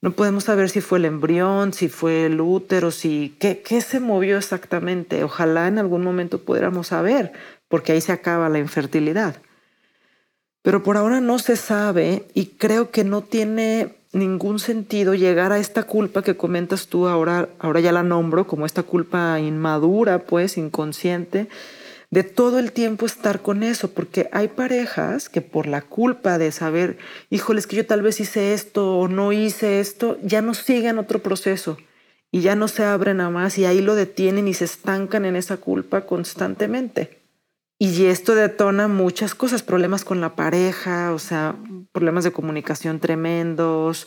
No 0.04 0.12
podemos 0.12 0.44
saber 0.44 0.68
si 0.68 0.82
fue 0.82 0.98
el 0.98 1.06
embrión, 1.06 1.72
si 1.72 1.88
fue 1.88 2.26
el 2.26 2.38
útero, 2.38 2.90
si 2.90 3.34
qué, 3.38 3.62
qué 3.62 3.80
se 3.80 4.00
movió 4.00 4.36
exactamente. 4.36 5.24
Ojalá 5.24 5.66
en 5.66 5.78
algún 5.78 6.04
momento 6.04 6.42
pudiéramos 6.42 6.88
saber, 6.88 7.32
porque 7.68 7.92
ahí 7.92 8.02
se 8.02 8.12
acaba 8.12 8.50
la 8.50 8.58
infertilidad. 8.58 9.36
Pero 10.60 10.82
por 10.82 10.98
ahora 10.98 11.22
no 11.22 11.38
se 11.38 11.56
sabe 11.56 12.26
y 12.34 12.48
creo 12.58 12.90
que 12.90 13.02
no 13.02 13.22
tiene 13.22 13.94
ningún 14.12 14.58
sentido 14.58 15.14
llegar 15.14 15.52
a 15.52 15.58
esta 15.58 15.84
culpa 15.84 16.20
que 16.20 16.36
comentas 16.36 16.88
tú 16.88 17.08
ahora, 17.08 17.48
ahora 17.58 17.80
ya 17.80 17.90
la 17.90 18.02
nombro 18.02 18.46
como 18.46 18.66
esta 18.66 18.82
culpa 18.82 19.40
inmadura, 19.40 20.18
pues 20.18 20.58
inconsciente, 20.58 21.48
de 22.14 22.22
todo 22.22 22.60
el 22.60 22.70
tiempo 22.70 23.06
estar 23.06 23.42
con 23.42 23.64
eso, 23.64 23.90
porque 23.90 24.28
hay 24.30 24.46
parejas 24.46 25.28
que 25.28 25.40
por 25.40 25.66
la 25.66 25.82
culpa 25.82 26.38
de 26.38 26.52
saber, 26.52 26.96
híjoles, 27.28 27.66
que 27.66 27.74
yo 27.74 27.86
tal 27.86 28.02
vez 28.02 28.20
hice 28.20 28.54
esto 28.54 28.98
o 28.98 29.08
no 29.08 29.32
hice 29.32 29.80
esto, 29.80 30.16
ya 30.22 30.40
no 30.40 30.54
siguen 30.54 30.98
otro 30.98 31.18
proceso 31.18 31.76
y 32.30 32.40
ya 32.40 32.54
no 32.54 32.68
se 32.68 32.84
abren 32.84 33.20
a 33.20 33.30
más 33.30 33.58
y 33.58 33.64
ahí 33.64 33.80
lo 33.80 33.96
detienen 33.96 34.46
y 34.46 34.54
se 34.54 34.64
estancan 34.64 35.24
en 35.24 35.34
esa 35.34 35.56
culpa 35.56 36.06
constantemente. 36.06 37.18
Y 37.80 38.04
esto 38.04 38.36
detona 38.36 38.86
muchas 38.86 39.34
cosas, 39.34 39.64
problemas 39.64 40.04
con 40.04 40.20
la 40.20 40.36
pareja, 40.36 41.12
o 41.12 41.18
sea, 41.18 41.56
problemas 41.90 42.22
de 42.22 42.30
comunicación 42.30 43.00
tremendos. 43.00 44.06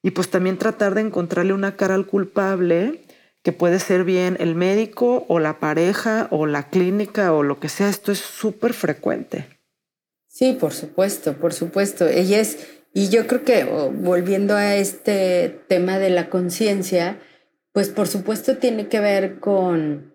Y 0.00 0.12
pues 0.12 0.30
también 0.30 0.58
tratar 0.58 0.94
de 0.94 1.00
encontrarle 1.00 1.54
una 1.54 1.74
cara 1.74 1.96
al 1.96 2.06
culpable 2.06 3.02
que 3.42 3.52
puede 3.52 3.78
ser 3.80 4.04
bien 4.04 4.36
el 4.40 4.54
médico 4.54 5.24
o 5.28 5.38
la 5.40 5.58
pareja 5.58 6.28
o 6.30 6.46
la 6.46 6.68
clínica 6.68 7.32
o 7.32 7.42
lo 7.42 7.58
que 7.58 7.68
sea. 7.68 7.88
Esto 7.88 8.12
es 8.12 8.18
súper 8.18 8.72
frecuente. 8.72 9.46
Sí, 10.28 10.56
por 10.58 10.72
supuesto, 10.72 11.34
por 11.34 11.52
supuesto. 11.52 12.06
Ella 12.06 12.40
es, 12.40 12.66
y 12.94 13.08
yo 13.08 13.26
creo 13.26 13.44
que 13.44 13.64
volviendo 13.64 14.54
a 14.54 14.76
este 14.76 15.60
tema 15.68 15.98
de 15.98 16.10
la 16.10 16.30
conciencia, 16.30 17.20
pues 17.72 17.88
por 17.88 18.06
supuesto 18.06 18.56
tiene 18.58 18.88
que 18.88 19.00
ver 19.00 19.40
con 19.40 20.14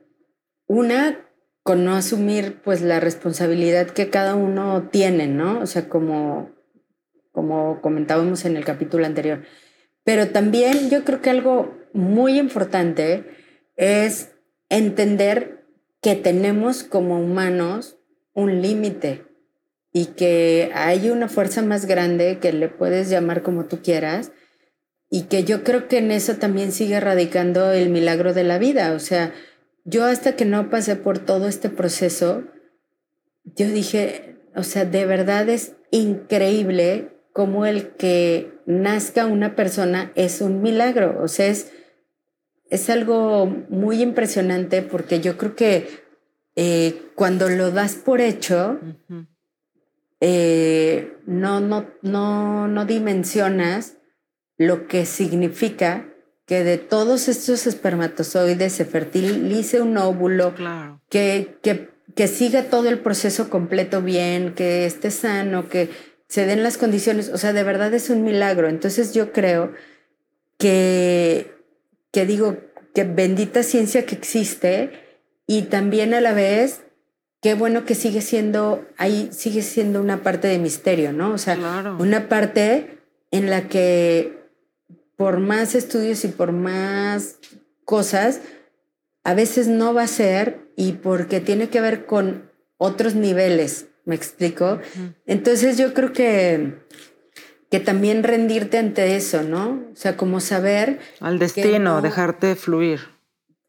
una, 0.68 1.30
con 1.64 1.84
no 1.84 1.96
asumir 1.96 2.62
pues 2.64 2.82
la 2.82 3.00
responsabilidad 3.00 3.88
que 3.88 4.10
cada 4.10 4.36
uno 4.36 4.90
tiene, 4.90 5.28
¿no? 5.28 5.60
O 5.60 5.68
sea, 5.68 5.90
como, 5.90 6.52
como 7.32 7.82
comentábamos 7.82 8.46
en 8.46 8.58
el 8.58 8.64
capítulo 8.64 9.06
anterior. 9.06 9.44
Pero 10.04 10.30
también 10.30 10.90
yo 10.90 11.04
creo 11.04 11.22
que 11.22 11.30
algo 11.30 11.77
muy 11.94 12.38
importante 12.38 13.26
es 13.76 14.32
entender 14.70 15.66
que 16.02 16.16
tenemos 16.16 16.84
como 16.84 17.20
humanos 17.20 17.98
un 18.34 18.62
límite 18.62 19.26
y 19.92 20.06
que 20.08 20.72
hay 20.74 21.10
una 21.10 21.28
fuerza 21.28 21.62
más 21.62 21.86
grande 21.86 22.38
que 22.40 22.54
le 22.54 22.70
puedes 22.70 23.10
llamar 23.10 23.42
como 23.42 23.66
tú 23.66 23.82
quieras 23.82 24.32
y 25.10 25.24
que 25.24 25.44
yo 25.44 25.64
creo 25.64 25.88
que 25.88 26.00
en 26.00 26.12
eso 26.12 26.36
también 26.36 26.72
sigue 26.72 27.00
radicando 27.00 27.72
el 27.72 27.90
milagro 27.90 28.34
de 28.34 28.44
la 28.44 28.58
vida. 28.58 28.94
O 28.94 29.00
sea, 29.00 29.34
yo 29.86 30.06
hasta 30.06 30.36
que 30.36 30.46
no 30.46 30.70
pasé 30.70 30.96
por 30.98 31.20
todo 31.20 31.48
este 31.48 31.70
proceso, 31.70 32.44
yo 33.44 33.68
dije, 33.68 34.36
o 34.56 34.64
sea, 34.64 34.86
de 34.86 35.06
verdad 35.06 35.48
es 35.50 35.74
increíble 35.92 37.10
cómo 37.32 37.66
el 37.66 37.90
que 37.96 38.57
nazca 38.68 39.26
una 39.26 39.56
persona 39.56 40.12
es 40.14 40.42
un 40.42 40.62
milagro. 40.62 41.20
O 41.24 41.28
sea, 41.28 41.48
es 41.48 41.72
es 42.70 42.90
algo 42.90 43.46
muy 43.70 44.02
impresionante 44.02 44.82
porque 44.82 45.20
yo 45.20 45.38
creo 45.38 45.56
que 45.56 45.88
eh, 46.56 47.02
cuando 47.16 47.50
lo 47.50 47.72
das 47.72 47.96
por 47.96 48.20
hecho, 48.20 48.80
eh, 50.20 51.18
no, 51.26 51.60
no, 51.60 51.86
no, 52.02 52.68
no 52.68 52.86
dimensionas 52.86 53.98
lo 54.58 54.88
que 54.88 55.06
significa 55.06 56.10
que 56.46 56.64
de 56.64 56.78
todos 56.78 57.28
estos 57.28 57.68
espermatozoides 57.68 58.74
se 58.74 58.86
fertilice 58.86 59.82
un 59.82 59.98
óvulo, 59.98 60.54
que, 61.10 61.58
que, 61.62 61.90
que 62.16 62.28
siga 62.28 62.64
todo 62.64 62.90
el 62.90 63.00
proceso 63.00 63.50
completo 63.50 64.02
bien, 64.02 64.54
que 64.56 64.86
esté 64.86 65.12
sano, 65.12 65.70
que 65.70 65.90
se 66.28 66.46
den 66.46 66.64
las 66.64 66.78
condiciones, 66.78 67.30
o 67.30 67.38
sea, 67.38 67.54
de 67.54 67.64
verdad 67.64 67.94
es 67.94 68.10
un 68.10 68.24
milagro. 68.24 68.70
Entonces 68.70 69.14
yo 69.14 69.32
creo 69.32 69.74
que 70.58 71.58
que 72.12 72.26
digo, 72.26 72.58
que 72.94 73.04
bendita 73.04 73.64
ciencia 73.64 74.06
que 74.06 74.16
existe 74.16 75.20
y 75.46 75.64
también 75.64 76.16
a 76.16 76.22
la 76.22 76.34
vez, 76.34 76.82
qué 77.42 77.54
bueno 77.54 77.86
que 77.86 77.96
sigue 77.96 78.22
siendo, 78.22 78.86
ahí 78.98 79.30
sigue 79.32 79.62
siendo 79.62 80.02
una 80.02 80.24
parte 80.24 80.48
de 80.48 80.58
misterio, 80.58 81.14
¿no? 81.14 81.34
O 81.34 81.38
sea, 81.38 81.56
una 82.00 82.28
parte 82.28 82.98
en 83.30 83.50
la 83.50 83.68
que 83.68 84.36
por 85.16 85.40
más 85.40 85.76
estudios 85.76 86.24
y 86.26 86.30
por 86.30 86.52
más 86.52 87.38
cosas, 87.86 88.42
a 89.24 89.34
veces 89.34 89.68
no 89.68 89.94
va 89.94 90.04
a 90.04 90.08
ser 90.08 90.72
y 90.76 90.94
porque 90.94 91.40
tiene 91.40 91.70
que 91.70 91.82
ver 91.82 92.06
con 92.06 92.50
otros 92.78 93.16
niveles, 93.16 93.88
¿me 94.08 94.16
explico? 94.16 94.80
Entonces 95.28 95.78
yo 95.78 95.94
creo 95.94 96.14
que 96.14 96.88
que 97.70 97.80
también 97.80 98.24
rendirte 98.24 98.78
ante 98.78 99.16
eso, 99.16 99.44
¿no? 99.44 99.84
O 99.92 99.96
sea, 99.96 100.16
como 100.16 100.40
saber... 100.40 101.00
Al 101.20 101.38
destino, 101.38 102.02
dejarte 102.02 102.56
fluir. 102.56 103.02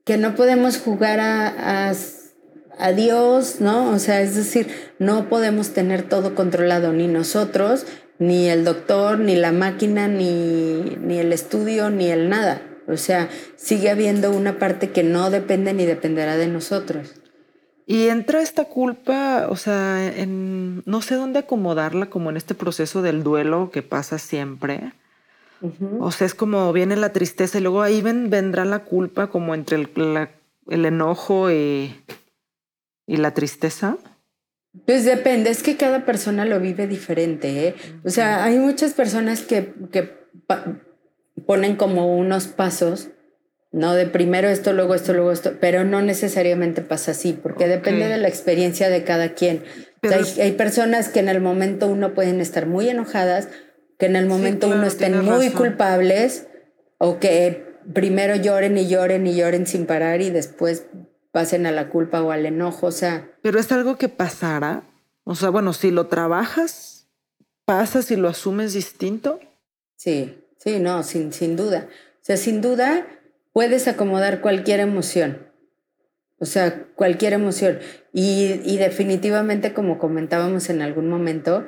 que 0.05 0.17
no 0.17 0.35
podemos 0.35 0.79
jugar 0.79 1.19
a, 1.21 1.93
a, 2.79 2.93
Dios, 2.93 3.61
¿no? 3.61 3.91
O 3.91 3.99
sea, 3.99 4.21
es 4.23 4.37
decir, 4.37 4.69
no 4.99 5.29
podemos 5.29 5.71
tener 5.71 6.03
todo 6.03 6.35
controlado, 6.35 6.93
ni 6.93 7.09
nosotros, 7.09 7.87
ni 8.21 8.49
el 8.49 8.65
doctor, 8.65 9.19
ni 9.19 9.35
la 9.35 9.53
máquina, 9.53 10.07
ni, 10.07 10.97
ni 11.01 11.19
el 11.19 11.33
estudio, 11.33 11.91
ni 11.91 12.09
el 12.09 12.29
nada. 12.29 12.63
O 12.87 12.97
sea, 12.97 13.29
sigue 13.57 13.91
habiendo 13.91 14.31
una 14.31 14.59
parte 14.59 14.91
que 14.91 15.03
no 15.03 15.31
depende 15.31 15.75
ni 15.75 15.85
dependerá 15.85 16.37
de 16.37 16.47
nosotros. 16.47 17.17
Y 17.91 18.09
entra 18.09 18.43
esta 18.43 18.67
culpa, 18.67 19.47
o 19.49 19.57
sea, 19.57 20.15
en, 20.15 20.83
no 20.85 21.01
sé 21.01 21.15
dónde 21.15 21.39
acomodarla, 21.39 22.11
como 22.11 22.29
en 22.29 22.37
este 22.37 22.55
proceso 22.55 23.01
del 23.01 23.23
duelo 23.23 23.71
que 23.71 23.81
pasa 23.81 24.19
siempre. 24.19 24.93
O 25.99 26.13
sea, 26.13 26.27
es 26.27 26.35
como 26.35 26.71
viene 26.75 26.97
la 26.97 27.15
tristeza 27.15 27.57
y 27.57 27.63
luego 27.63 27.81
ahí 27.81 28.03
ven, 28.03 28.29
vendrá 28.29 28.67
la 28.67 28.81
culpa 28.81 29.29
como 29.29 29.55
entre 29.55 29.79
el, 29.79 30.29
el 30.69 30.85
enojo 30.85 31.51
y, 31.51 31.97
y, 33.07 33.17
la 33.17 33.33
tristeza. 33.33 33.97
Pues 34.85 35.07
depende, 35.07 35.49
es 35.49 35.63
que 35.63 35.79
cada 35.79 36.05
persona 36.05 36.45
lo 36.45 36.61
vive 36.61 36.87
diferente. 36.87 37.69
¿eh? 37.69 37.75
O 38.05 38.11
sea, 38.11 38.45
hay 38.45 38.59
muchas 38.59 38.93
personas 38.93 39.41
que, 39.41 39.73
que 39.91 40.15
ponen 41.47 41.77
como 41.77 42.19
unos 42.19 42.49
pasos, 42.49 43.09
¿no? 43.71 43.95
De 43.95 44.07
primero 44.07 44.49
esto, 44.49 44.73
luego 44.73 44.95
esto, 44.95 45.13
luego 45.13 45.33
esto, 45.33 45.55
pero 45.61 45.85
no 45.85 46.03
necesariamente 46.03 46.83
pasa 46.83 47.13
así, 47.13 47.33
porque 47.33 47.69
depende 47.69 48.09
de 48.09 48.17
la 48.17 48.29
experiencia 48.29 48.89
de 48.89 49.05
cada 49.05 49.35
quien. 49.35 49.65
hay, 50.03 50.41
hay 50.41 50.53
personas 50.53 51.09
que 51.09 51.21
en 51.21 51.29
el 51.29 51.41
momento 51.41 51.87
uno 51.87 52.15
pueden 52.15 52.41
estar 52.41 52.67
muy 52.67 52.89
enojadas, 52.89 53.49
que 53.99 54.07
en 54.07 54.17
el 54.17 54.27
momento 54.27 54.69
uno 54.69 54.87
estén 54.87 55.25
muy 55.25 55.51
culpables 55.51 56.47
o 56.99 57.19
que 57.19 57.67
primero 57.93 58.37
lloren 58.37 58.79
y 58.79 58.89
lloren 58.89 59.27
y 59.27 59.37
lloren 59.37 59.67
sin 59.67 59.87
parar 59.87 60.21
y 60.21 60.31
después 60.31 60.87
pasen 61.33 61.67
a 61.67 61.73
la 61.73 61.89
culpa 61.89 62.23
o 62.23 62.31
al 62.31 62.47
enojo, 62.47 62.87
o 62.87 62.93
sea. 62.93 63.31
Pero 63.43 63.59
es 63.59 63.71
algo 63.73 63.97
que 63.97 64.09
pasará. 64.09 64.85
O 65.25 65.35
sea, 65.35 65.51
bueno, 65.51 65.73
si 65.73 65.91
lo 65.91 66.07
trabajas, 66.07 67.07
pasa 67.65 68.03
si 68.03 68.17
lo 68.17 68.29
asumes 68.29 68.73
distinto. 68.73 69.41
Sí, 69.97 70.39
sí, 70.59 70.79
no, 70.79 71.03
sin, 71.03 71.33
sin 71.33 71.57
duda. 71.57 71.89
O 71.91 72.25
sea, 72.29 72.37
sin 72.37 72.61
duda 72.61 73.07
puedes 73.59 73.89
acomodar 73.89 74.41
cualquier 74.41 74.79
emoción. 74.79 75.49
O 76.39 76.45
sea, 76.45 76.85
cualquier 76.95 77.33
emoción. 77.33 77.81
Y, 78.13 78.61
y 78.65 78.79
definitivamente, 78.79 79.75
como 79.75 79.99
comentábamos 79.99 80.71
en 80.71 80.81
algún 80.81 81.09
momento, 81.09 81.67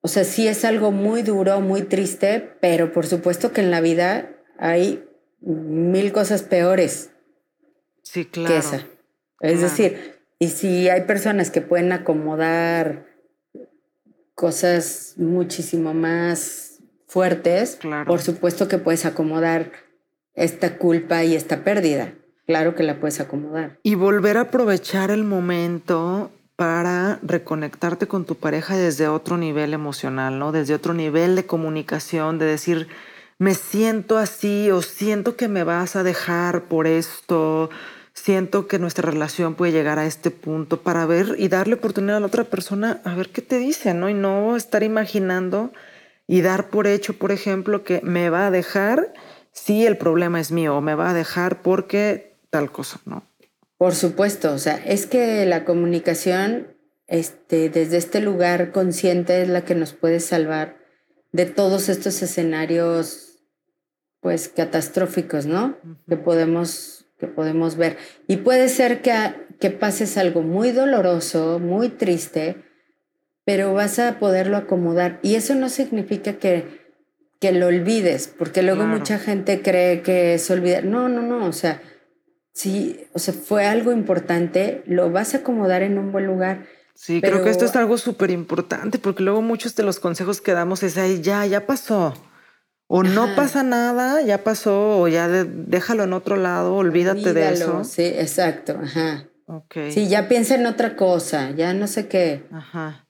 o 0.00 0.06
sea, 0.06 0.22
sí 0.22 0.46
es 0.46 0.64
algo 0.64 0.92
muy 0.92 1.22
duro, 1.22 1.60
muy 1.60 1.82
triste, 1.82 2.52
pero 2.60 2.92
por 2.92 3.04
supuesto 3.04 3.50
que 3.50 3.62
en 3.62 3.72
la 3.72 3.80
vida 3.80 4.30
hay 4.60 5.08
mil 5.40 6.12
cosas 6.12 6.44
peores 6.44 7.10
sí, 8.02 8.24
claro. 8.24 8.54
que 8.54 8.58
esa. 8.60 8.86
Es 9.40 9.60
decir, 9.60 10.20
y 10.38 10.50
si 10.50 10.88
hay 10.88 11.00
personas 11.00 11.50
que 11.50 11.62
pueden 11.62 11.90
acomodar 11.90 13.08
cosas 14.36 15.14
muchísimo 15.16 15.94
más 15.94 16.78
fuertes, 17.08 17.76
por 18.06 18.20
supuesto 18.20 18.68
que 18.68 18.78
puedes 18.78 19.04
acomodar 19.04 19.87
esta 20.38 20.78
culpa 20.78 21.24
y 21.24 21.34
esta 21.34 21.64
pérdida. 21.64 22.14
Claro 22.46 22.74
que 22.74 22.82
la 22.82 22.98
puedes 22.98 23.20
acomodar. 23.20 23.78
Y 23.82 23.94
volver 23.94 24.38
a 24.38 24.42
aprovechar 24.42 25.10
el 25.10 25.24
momento 25.24 26.30
para 26.56 27.20
reconectarte 27.22 28.08
con 28.08 28.24
tu 28.24 28.34
pareja 28.34 28.76
desde 28.76 29.06
otro 29.06 29.36
nivel 29.36 29.74
emocional, 29.74 30.38
¿no? 30.38 30.50
Desde 30.50 30.74
otro 30.74 30.94
nivel 30.94 31.36
de 31.36 31.46
comunicación, 31.46 32.38
de 32.38 32.46
decir, 32.46 32.88
me 33.38 33.54
siento 33.54 34.18
así 34.18 34.70
o 34.70 34.82
siento 34.82 35.36
que 35.36 35.46
me 35.46 35.62
vas 35.62 35.94
a 35.94 36.02
dejar 36.02 36.64
por 36.64 36.86
esto, 36.88 37.70
siento 38.12 38.66
que 38.66 38.80
nuestra 38.80 39.08
relación 39.10 39.54
puede 39.54 39.70
llegar 39.72 39.98
a 39.98 40.06
este 40.06 40.30
punto 40.30 40.80
para 40.80 41.06
ver 41.06 41.36
y 41.38 41.48
darle 41.48 41.74
oportunidad 41.74 42.16
a 42.16 42.20
la 42.20 42.26
otra 42.26 42.44
persona 42.44 43.00
a 43.04 43.14
ver 43.14 43.28
qué 43.28 43.42
te 43.42 43.58
dice, 43.58 43.94
¿no? 43.94 44.08
Y 44.08 44.14
no 44.14 44.56
estar 44.56 44.82
imaginando 44.82 45.70
y 46.26 46.40
dar 46.40 46.70
por 46.70 46.86
hecho, 46.86 47.12
por 47.12 47.30
ejemplo, 47.30 47.84
que 47.84 48.00
me 48.02 48.30
va 48.30 48.48
a 48.48 48.50
dejar 48.50 49.12
si 49.64 49.86
el 49.86 49.96
problema 49.96 50.40
es 50.40 50.52
mío 50.52 50.76
o 50.76 50.80
me 50.80 50.94
va 50.94 51.10
a 51.10 51.14
dejar 51.14 51.62
porque 51.62 52.36
tal 52.50 52.70
cosa, 52.70 53.00
¿no? 53.04 53.22
Por 53.76 53.94
supuesto, 53.94 54.52
o 54.52 54.58
sea, 54.58 54.76
es 54.76 55.06
que 55.06 55.46
la 55.46 55.64
comunicación 55.64 56.68
este, 57.06 57.68
desde 57.70 57.96
este 57.96 58.20
lugar 58.20 58.72
consciente 58.72 59.42
es 59.42 59.48
la 59.48 59.64
que 59.64 59.74
nos 59.74 59.92
puede 59.92 60.20
salvar 60.20 60.76
de 61.32 61.46
todos 61.46 61.88
estos 61.88 62.20
escenarios 62.22 63.38
pues 64.20 64.48
catastróficos, 64.48 65.46
¿no? 65.46 65.76
Que 66.08 66.16
podemos, 66.16 67.06
que 67.18 67.28
podemos 67.28 67.76
ver. 67.76 67.96
Y 68.26 68.38
puede 68.38 68.68
ser 68.68 69.00
que, 69.00 69.12
que 69.60 69.70
pases 69.70 70.18
algo 70.18 70.42
muy 70.42 70.72
doloroso, 70.72 71.60
muy 71.60 71.88
triste, 71.88 72.56
pero 73.44 73.72
vas 73.74 73.98
a 73.98 74.18
poderlo 74.18 74.56
acomodar. 74.56 75.20
Y 75.22 75.36
eso 75.36 75.54
no 75.54 75.68
significa 75.68 76.34
que, 76.34 76.77
que 77.40 77.52
lo 77.52 77.66
olvides, 77.66 78.28
porque 78.28 78.62
luego 78.62 78.84
mucha 78.84 79.18
gente 79.18 79.62
cree 79.62 80.02
que 80.02 80.34
es 80.34 80.50
olvidar. 80.50 80.84
No, 80.84 81.08
no, 81.08 81.22
no, 81.22 81.46
o 81.46 81.52
sea, 81.52 81.80
sí, 82.52 83.06
o 83.12 83.18
sea, 83.18 83.34
fue 83.34 83.66
algo 83.66 83.92
importante, 83.92 84.82
lo 84.86 85.10
vas 85.10 85.34
a 85.34 85.38
acomodar 85.38 85.82
en 85.82 85.98
un 85.98 86.10
buen 86.10 86.26
lugar. 86.26 86.66
Sí, 86.94 87.20
creo 87.20 87.44
que 87.44 87.50
esto 87.50 87.64
es 87.64 87.76
algo 87.76 87.96
súper 87.96 88.30
importante 88.30 88.98
porque 88.98 89.22
luego 89.22 89.40
muchos 89.40 89.76
de 89.76 89.84
los 89.84 90.00
consejos 90.00 90.40
que 90.40 90.52
damos 90.52 90.82
es 90.82 90.98
ahí, 90.98 91.20
ya, 91.20 91.46
ya 91.46 91.64
pasó. 91.64 92.14
O 92.88 93.02
no 93.02 93.36
pasa 93.36 93.62
nada, 93.62 94.22
ya 94.22 94.42
pasó, 94.42 94.98
o 94.98 95.08
ya 95.08 95.28
déjalo 95.28 96.04
en 96.04 96.14
otro 96.14 96.36
lado, 96.36 96.74
olvídate 96.74 97.34
de 97.34 97.52
eso. 97.52 97.84
Sí, 97.84 98.02
exacto, 98.02 98.80
ajá. 98.82 99.28
Okay. 99.46 99.92
Sí, 99.92 100.08
ya 100.08 100.26
piensa 100.28 100.54
en 100.56 100.66
otra 100.66 100.96
cosa, 100.96 101.50
ya 101.52 101.72
no 101.74 101.86
sé 101.86 102.08
qué. 102.08 102.46
Ajá. 102.50 103.06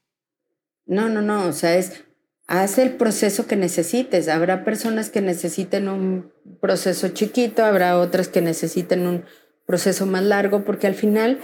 No, 0.84 1.08
no, 1.08 1.22
no, 1.22 1.46
o 1.46 1.52
sea, 1.52 1.76
es 1.76 2.04
haz 2.48 2.78
el 2.78 2.96
proceso 2.96 3.46
que 3.46 3.54
necesites. 3.54 4.28
Habrá 4.28 4.64
personas 4.64 5.10
que 5.10 5.20
necesiten 5.20 5.88
un 5.88 6.32
proceso 6.60 7.08
chiquito, 7.08 7.64
habrá 7.64 7.98
otras 7.98 8.28
que 8.28 8.40
necesiten 8.40 9.06
un 9.06 9.24
proceso 9.66 10.06
más 10.06 10.24
largo, 10.24 10.64
porque 10.64 10.86
al 10.86 10.94
final 10.94 11.38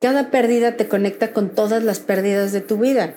cada 0.00 0.30
pérdida 0.30 0.76
te 0.76 0.88
conecta 0.88 1.32
con 1.32 1.50
todas 1.50 1.82
las 1.82 1.98
pérdidas 1.98 2.52
de 2.52 2.60
tu 2.60 2.78
vida. 2.78 3.14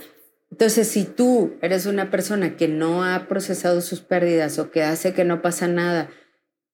Entonces, 0.51 0.87
si 0.87 1.03
tú 1.03 1.53
eres 1.61 1.85
una 1.85 2.09
persona 2.09 2.57
que 2.57 2.67
no 2.67 3.03
ha 3.03 3.27
procesado 3.27 3.81
sus 3.81 4.01
pérdidas 4.01 4.57
o 4.59 4.71
que 4.71 4.83
hace 4.83 5.13
que 5.13 5.23
no 5.23 5.41
pasa 5.41 5.67
nada 5.67 6.09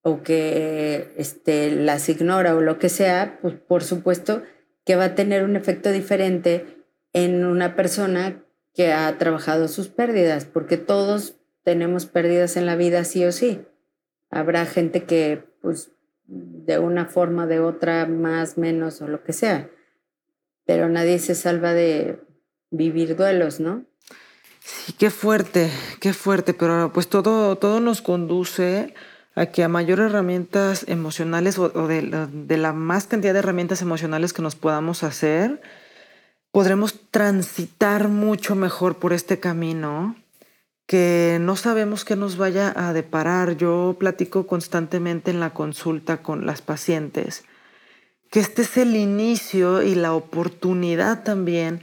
o 0.02 0.22
que 0.22 1.12
este, 1.16 1.72
las 1.72 2.08
ignora 2.08 2.54
o 2.54 2.60
lo 2.60 2.78
que 2.78 2.88
sea, 2.88 3.38
pues 3.42 3.54
por 3.54 3.84
supuesto 3.84 4.42
que 4.86 4.96
va 4.96 5.04
a 5.04 5.14
tener 5.14 5.44
un 5.44 5.56
efecto 5.56 5.90
diferente 5.90 6.84
en 7.12 7.44
una 7.44 7.74
persona 7.74 8.43
que 8.74 8.92
ha 8.92 9.16
trabajado 9.18 9.68
sus 9.68 9.88
pérdidas, 9.88 10.44
porque 10.44 10.76
todos 10.76 11.36
tenemos 11.62 12.06
pérdidas 12.06 12.56
en 12.56 12.66
la 12.66 12.76
vida 12.76 13.04
sí 13.04 13.24
o 13.24 13.32
sí. 13.32 13.62
Habrá 14.30 14.66
gente 14.66 15.04
que, 15.04 15.44
pues, 15.62 15.92
de 16.26 16.78
una 16.78 17.06
forma, 17.06 17.46
de 17.46 17.60
otra, 17.60 18.06
más, 18.06 18.58
menos 18.58 19.00
o 19.00 19.08
lo 19.08 19.22
que 19.22 19.32
sea. 19.32 19.70
Pero 20.66 20.88
nadie 20.88 21.18
se 21.18 21.34
salva 21.34 21.72
de 21.72 22.20
vivir 22.70 23.16
duelos, 23.16 23.60
¿no? 23.60 23.84
Sí, 24.60 24.94
qué 24.94 25.10
fuerte, 25.10 25.70
qué 26.00 26.12
fuerte, 26.12 26.54
pero 26.54 26.90
pues 26.92 27.08
todo, 27.08 27.56
todo 27.56 27.80
nos 27.80 28.00
conduce 28.00 28.94
a 29.34 29.46
que 29.46 29.62
a 29.62 29.68
mayor 29.68 30.00
herramientas 30.00 30.86
emocionales 30.88 31.58
o, 31.58 31.68
de, 31.86 32.28
de 32.32 32.56
la 32.56 32.72
más 32.72 33.06
cantidad 33.06 33.34
de 33.34 33.40
herramientas 33.40 33.82
emocionales 33.82 34.32
que 34.32 34.40
nos 34.40 34.56
podamos 34.56 35.02
hacer, 35.02 35.60
podremos 36.54 36.94
transitar 37.10 38.06
mucho 38.06 38.54
mejor 38.54 38.98
por 38.98 39.12
este 39.12 39.40
camino 39.40 40.14
que 40.86 41.38
no 41.40 41.56
sabemos 41.56 42.04
qué 42.04 42.14
nos 42.14 42.36
vaya 42.36 42.72
a 42.76 42.92
deparar. 42.92 43.56
Yo 43.56 43.96
platico 43.98 44.46
constantemente 44.46 45.32
en 45.32 45.40
la 45.40 45.50
consulta 45.50 46.18
con 46.18 46.46
las 46.46 46.62
pacientes 46.62 47.42
que 48.30 48.38
este 48.38 48.62
es 48.62 48.76
el 48.76 48.94
inicio 48.94 49.82
y 49.82 49.96
la 49.96 50.14
oportunidad 50.14 51.24
también 51.24 51.82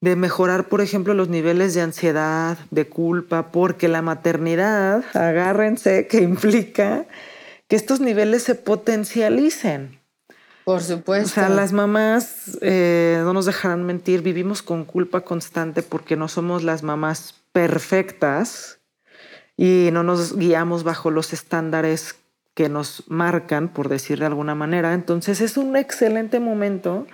de 0.00 0.14
mejorar, 0.14 0.68
por 0.68 0.80
ejemplo, 0.80 1.14
los 1.14 1.28
niveles 1.28 1.74
de 1.74 1.80
ansiedad, 1.80 2.58
de 2.70 2.88
culpa, 2.88 3.50
porque 3.50 3.88
la 3.88 4.02
maternidad, 4.02 5.04
agárrense, 5.14 6.06
que 6.06 6.18
implica 6.22 7.06
que 7.66 7.74
estos 7.74 7.98
niveles 8.00 8.44
se 8.44 8.54
potencialicen. 8.54 10.01
Por 10.64 10.82
supuesto. 10.82 11.28
O 11.28 11.34
sea, 11.34 11.48
las 11.48 11.72
mamás, 11.72 12.58
eh, 12.60 13.20
no 13.22 13.32
nos 13.32 13.46
dejarán 13.46 13.84
mentir, 13.84 14.22
vivimos 14.22 14.62
con 14.62 14.84
culpa 14.84 15.22
constante 15.22 15.82
porque 15.82 16.16
no 16.16 16.28
somos 16.28 16.62
las 16.62 16.82
mamás 16.82 17.34
perfectas 17.52 18.78
y 19.56 19.90
no 19.92 20.02
nos 20.02 20.36
guiamos 20.36 20.84
bajo 20.84 21.10
los 21.10 21.32
estándares 21.32 22.16
que 22.54 22.68
nos 22.68 23.04
marcan, 23.08 23.68
por 23.68 23.88
decir 23.88 24.18
de 24.18 24.26
alguna 24.26 24.54
manera. 24.54 24.94
Entonces 24.94 25.40
es 25.40 25.56
un 25.56 25.76
excelente 25.76 26.38
momento 26.38 27.06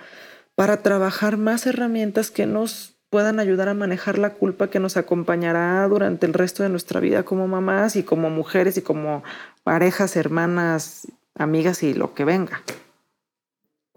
para 0.55 0.77
trabajar 0.77 1.37
más 1.37 1.65
herramientas 1.65 2.31
que 2.31 2.45
nos 2.45 2.95
puedan 3.09 3.39
ayudar 3.39 3.69
a 3.69 3.73
manejar 3.73 4.19
la 4.19 4.31
culpa 4.31 4.69
que 4.69 4.79
nos 4.79 4.97
acompañará 4.97 5.87
durante 5.87 6.25
el 6.25 6.33
resto 6.33 6.63
de 6.63 6.69
nuestra 6.69 6.99
vida 6.99 7.23
como 7.23 7.47
mamás 7.47 7.95
y 7.95 8.03
como 8.03 8.29
mujeres 8.29 8.77
y 8.77 8.81
como 8.81 9.23
parejas, 9.63 10.15
hermanas, 10.15 11.07
amigas 11.35 11.81
y 11.81 11.93
lo 11.93 12.13
que 12.13 12.25
venga. 12.25 12.61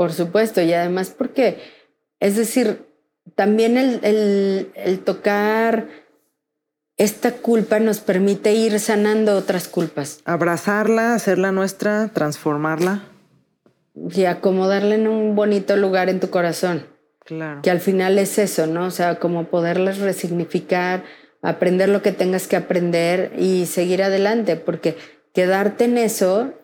Por 0.02 0.12
supuesto, 0.12 0.60
y 0.60 0.72
además 0.72 1.14
porque, 1.16 1.58
es 2.18 2.34
decir, 2.34 2.88
también 3.36 3.78
el, 3.78 4.72
el 4.74 4.98
tocar 4.98 5.86
esta 6.96 7.30
culpa 7.34 7.78
nos 7.78 8.00
permite 8.00 8.52
ir 8.52 8.80
sanando 8.80 9.36
otras 9.36 9.68
culpas. 9.68 10.18
Abrazarla, 10.24 11.14
hacerla 11.14 11.52
nuestra, 11.52 12.08
transformarla. 12.08 13.04
Y 13.94 14.24
acomodarla 14.24 14.96
en 14.96 15.06
un 15.06 15.36
bonito 15.36 15.76
lugar 15.76 16.08
en 16.08 16.18
tu 16.18 16.30
corazón. 16.30 16.84
Claro. 17.24 17.62
Que 17.62 17.70
al 17.70 17.78
final 17.78 18.18
es 18.18 18.40
eso, 18.40 18.66
¿no? 18.66 18.86
O 18.86 18.90
sea, 18.90 19.20
como 19.20 19.44
poderlas 19.44 19.98
resignificar, 19.98 21.04
aprender 21.42 21.90
lo 21.90 22.02
que 22.02 22.10
tengas 22.10 22.48
que 22.48 22.56
aprender 22.56 23.34
y 23.38 23.66
seguir 23.66 24.02
adelante, 24.02 24.56
porque 24.56 24.96
quedarte 25.32 25.84
en 25.84 25.96
eso 25.96 26.54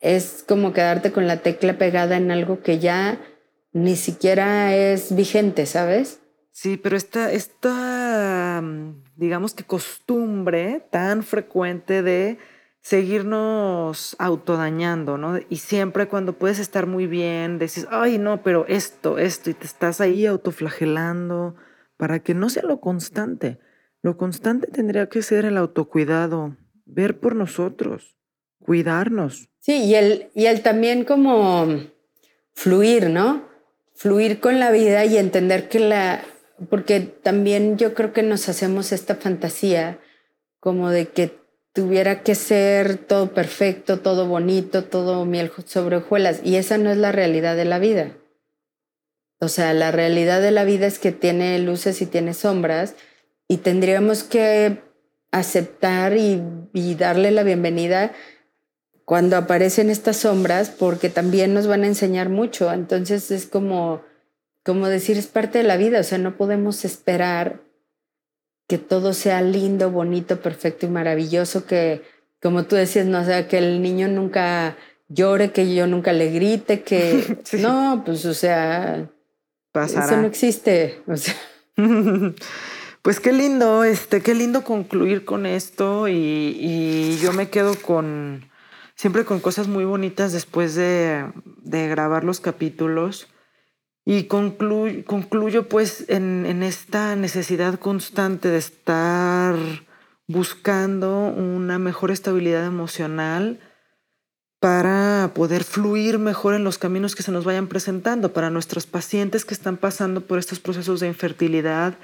es 0.00 0.44
como 0.46 0.72
quedarte 0.72 1.12
con 1.12 1.26
la 1.26 1.38
tecla 1.38 1.78
pegada 1.78 2.16
en 2.16 2.30
algo 2.30 2.62
que 2.62 2.78
ya 2.78 3.20
ni 3.72 3.96
siquiera 3.96 4.74
es 4.74 5.14
vigente, 5.14 5.66
¿sabes? 5.66 6.20
Sí, 6.50 6.78
pero 6.78 6.96
esta, 6.96 7.30
esta, 7.32 8.60
mm, 8.62 9.04
digamos 9.16 9.52
que 9.52 9.64
costumbre 9.64 10.86
tan 10.90 11.22
frecuente 11.22 12.02
de 12.02 12.38
seguirnos 12.80 14.16
autodañando, 14.18 15.18
¿no? 15.18 15.38
Y 15.50 15.56
siempre 15.56 16.08
cuando 16.08 16.38
puedes 16.38 16.58
estar 16.58 16.86
muy 16.86 17.06
bien, 17.06 17.58
decís, 17.58 17.86
ay, 17.90 18.16
no, 18.16 18.42
pero 18.42 18.64
esto, 18.68 19.18
esto, 19.18 19.50
y 19.50 19.54
te 19.54 19.66
estás 19.66 20.00
ahí 20.00 20.24
autoflagelando 20.24 21.56
para 21.96 22.20
que 22.20 22.32
no 22.32 22.48
sea 22.48 22.62
lo 22.62 22.80
constante. 22.80 23.58
Lo 24.02 24.16
constante 24.16 24.68
tendría 24.68 25.08
que 25.08 25.20
ser 25.22 25.44
el 25.44 25.56
autocuidado, 25.56 26.56
ver 26.84 27.18
por 27.18 27.34
nosotros, 27.34 28.16
cuidarnos. 28.60 29.50
Sí, 29.66 29.82
y 29.82 29.96
el, 29.96 30.30
y 30.32 30.46
el 30.46 30.62
también 30.62 31.02
como 31.02 31.66
fluir, 32.54 33.10
¿no? 33.10 33.48
Fluir 33.96 34.38
con 34.38 34.60
la 34.60 34.70
vida 34.70 35.04
y 35.04 35.16
entender 35.16 35.68
que 35.68 35.80
la, 35.80 36.24
porque 36.70 37.00
también 37.00 37.76
yo 37.76 37.92
creo 37.92 38.12
que 38.12 38.22
nos 38.22 38.48
hacemos 38.48 38.92
esta 38.92 39.16
fantasía 39.16 39.98
como 40.60 40.90
de 40.90 41.08
que 41.08 41.36
tuviera 41.72 42.22
que 42.22 42.36
ser 42.36 42.96
todo 42.96 43.34
perfecto, 43.34 43.98
todo 43.98 44.28
bonito, 44.28 44.84
todo 44.84 45.24
miel 45.24 45.50
sobre 45.64 45.96
hojuelas, 45.96 46.42
y 46.44 46.54
esa 46.54 46.78
no 46.78 46.92
es 46.92 46.98
la 46.98 47.10
realidad 47.10 47.56
de 47.56 47.64
la 47.64 47.80
vida. 47.80 48.16
O 49.40 49.48
sea, 49.48 49.74
la 49.74 49.90
realidad 49.90 50.40
de 50.40 50.52
la 50.52 50.62
vida 50.62 50.86
es 50.86 51.00
que 51.00 51.10
tiene 51.10 51.58
luces 51.58 52.00
y 52.02 52.06
tiene 52.06 52.34
sombras, 52.34 52.94
y 53.48 53.56
tendríamos 53.56 54.22
que 54.22 54.80
aceptar 55.32 56.16
y, 56.16 56.40
y 56.72 56.94
darle 56.94 57.32
la 57.32 57.42
bienvenida 57.42 58.12
cuando 59.06 59.38
aparecen 59.38 59.88
estas 59.88 60.18
sombras, 60.18 60.68
porque 60.68 61.08
también 61.08 61.54
nos 61.54 61.66
van 61.66 61.84
a 61.84 61.86
enseñar 61.86 62.28
mucho. 62.28 62.70
Entonces 62.70 63.30
es 63.30 63.46
como 63.46 64.02
como 64.66 64.88
decir, 64.88 65.16
es 65.16 65.28
parte 65.28 65.58
de 65.58 65.64
la 65.64 65.76
vida, 65.76 66.00
o 66.00 66.02
sea, 66.02 66.18
no 66.18 66.36
podemos 66.36 66.84
esperar 66.84 67.60
que 68.66 68.78
todo 68.78 69.12
sea 69.12 69.40
lindo, 69.40 69.92
bonito, 69.92 70.40
perfecto 70.40 70.86
y 70.86 70.88
maravilloso, 70.88 71.66
que 71.66 72.02
como 72.42 72.64
tú 72.64 72.74
decías, 72.74 73.06
no, 73.06 73.20
o 73.20 73.24
sea, 73.24 73.46
que 73.46 73.58
el 73.58 73.80
niño 73.80 74.08
nunca 74.08 74.76
llore, 75.08 75.52
que 75.52 75.72
yo 75.72 75.86
nunca 75.86 76.12
le 76.12 76.32
grite, 76.32 76.82
que 76.82 77.38
no, 77.60 78.02
pues 78.04 78.24
o 78.26 78.34
sea, 78.34 79.08
eso 79.72 80.16
no 80.16 80.26
existe, 80.26 81.00
o 81.06 81.16
sea. 81.16 81.34
Pues 83.02 83.20
qué 83.20 83.32
lindo, 83.32 83.84
este, 83.84 84.20
qué 84.20 84.34
lindo 84.34 84.64
concluir 84.64 85.24
con 85.24 85.46
esto 85.46 86.08
y, 86.08 86.56
y 86.58 87.18
yo 87.22 87.32
me 87.32 87.50
quedo 87.50 87.76
con 87.76 88.50
siempre 88.96 89.24
con 89.24 89.40
cosas 89.40 89.68
muy 89.68 89.84
bonitas 89.84 90.32
después 90.32 90.74
de, 90.74 91.30
de 91.62 91.88
grabar 91.88 92.24
los 92.24 92.40
capítulos. 92.40 93.28
Y 94.04 94.24
concluyo, 94.24 95.68
pues 95.68 96.04
en, 96.08 96.46
en, 96.46 96.62
esta 96.62 97.16
necesidad 97.16 97.78
constante 97.78 98.48
de 98.48 98.58
estar 98.58 99.56
buscando 100.28 101.26
una 101.26 101.78
mejor 101.78 102.12
estabilidad 102.12 102.64
emocional 102.66 103.58
para 104.60 105.32
poder 105.34 105.64
fluir 105.64 106.18
mejor 106.18 106.54
en 106.54 106.64
los 106.64 106.78
caminos 106.78 107.14
que 107.14 107.24
se 107.24 107.32
nos 107.32 107.44
vayan 107.44 107.66
presentando, 107.66 108.32
para 108.32 108.48
nuestros 108.48 108.86
pacientes 108.86 109.44
que 109.44 109.54
están 109.54 109.76
pasando 109.76 110.20
por 110.22 110.38
estos 110.38 110.60
procesos 110.60 111.00
de 111.00 111.08
infertilidad 111.08 111.94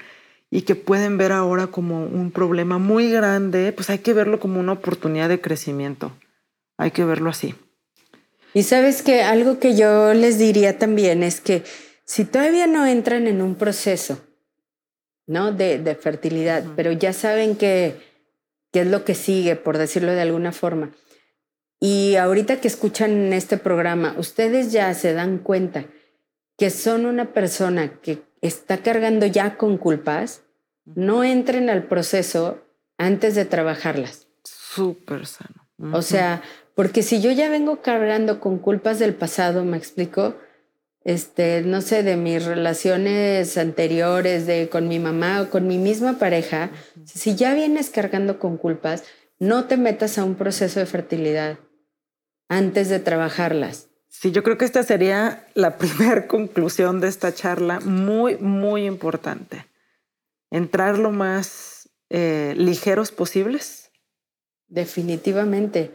y 0.51 0.63
que 0.63 0.75
pueden 0.75 1.17
ver 1.17 1.31
ahora 1.31 1.67
como 1.67 2.05
un 2.05 2.31
problema 2.31 2.77
muy 2.77 3.09
grande, 3.09 3.71
pues 3.71 3.89
hay 3.89 3.99
que 3.99 4.13
verlo 4.13 4.39
como 4.39 4.59
una 4.59 4.73
oportunidad 4.73 5.29
de 5.29 5.41
crecimiento. 5.41 6.11
Hay 6.83 6.91
que 6.91 7.05
verlo 7.05 7.29
así. 7.29 7.55
Y 8.53 8.63
sabes 8.63 9.03
que 9.03 9.23
algo 9.23 9.57
que 9.57 9.73
yo 9.73 10.13
les 10.13 10.37
diría 10.37 10.77
también 10.77 11.23
es 11.23 11.39
que 11.39 11.63
si 12.03 12.25
todavía 12.25 12.67
no 12.67 12.85
entran 12.85 13.25
en 13.27 13.41
un 13.41 13.55
proceso, 13.55 14.19
¿no? 15.25 15.53
De, 15.53 15.79
de 15.79 15.95
fertilidad, 15.95 16.65
pero 16.75 16.91
ya 16.91 17.13
saben 17.13 17.55
que, 17.55 17.95
qué 18.73 18.81
es 18.81 18.87
lo 18.87 19.05
que 19.05 19.15
sigue, 19.15 19.55
por 19.55 19.77
decirlo 19.77 20.11
de 20.11 20.23
alguna 20.23 20.51
forma. 20.51 20.91
Y 21.79 22.17
ahorita 22.17 22.59
que 22.59 22.67
escuchan 22.67 23.31
este 23.31 23.55
programa, 23.55 24.15
ustedes 24.17 24.73
ya 24.73 24.93
se 24.93 25.13
dan 25.13 25.37
cuenta 25.37 25.85
que 26.57 26.69
son 26.69 27.05
una 27.05 27.31
persona 27.31 28.01
que 28.01 28.23
está 28.41 28.79
cargando 28.79 29.25
ya 29.25 29.55
con 29.55 29.77
culpas, 29.77 30.41
no 30.83 31.23
entren 31.23 31.69
al 31.69 31.83
proceso 31.87 32.61
antes 32.97 33.35
de 33.35 33.45
trabajarlas. 33.45 34.27
Súper 34.43 35.25
sano. 35.25 35.63
O 35.91 36.01
sea, 36.01 36.41
porque 36.75 37.03
si 37.03 37.21
yo 37.21 37.31
ya 37.31 37.49
vengo 37.49 37.81
cargando 37.81 38.39
con 38.39 38.59
culpas 38.59 38.99
del 38.99 39.13
pasado, 39.13 39.63
me 39.63 39.77
explico, 39.77 40.35
este, 41.03 41.61
no 41.61 41.81
sé, 41.81 42.03
de 42.03 42.15
mis 42.15 42.45
relaciones 42.45 43.57
anteriores, 43.57 44.47
de 44.47 44.69
con 44.69 44.87
mi 44.87 44.99
mamá 44.99 45.41
o 45.41 45.49
con 45.49 45.67
mi 45.67 45.77
misma 45.77 46.17
pareja, 46.17 46.71
si 47.05 47.35
ya 47.35 47.53
vienes 47.53 47.89
cargando 47.89 48.39
con 48.39 48.57
culpas, 48.57 49.03
no 49.39 49.65
te 49.65 49.77
metas 49.77 50.17
a 50.17 50.23
un 50.23 50.35
proceso 50.35 50.79
de 50.79 50.85
fertilidad 50.85 51.59
antes 52.47 52.89
de 52.89 52.99
trabajarlas. 52.99 53.89
Sí, 54.07 54.31
yo 54.31 54.43
creo 54.43 54.57
que 54.57 54.65
esta 54.65 54.83
sería 54.83 55.47
la 55.53 55.77
primera 55.77 56.27
conclusión 56.27 57.01
de 57.01 57.07
esta 57.07 57.33
charla, 57.33 57.79
muy, 57.81 58.37
muy 58.37 58.85
importante. 58.85 59.65
Entrar 60.49 60.97
lo 60.97 61.11
más 61.11 61.89
eh, 62.09 62.53
ligeros 62.55 63.11
posibles. 63.11 63.91
Definitivamente. 64.67 65.91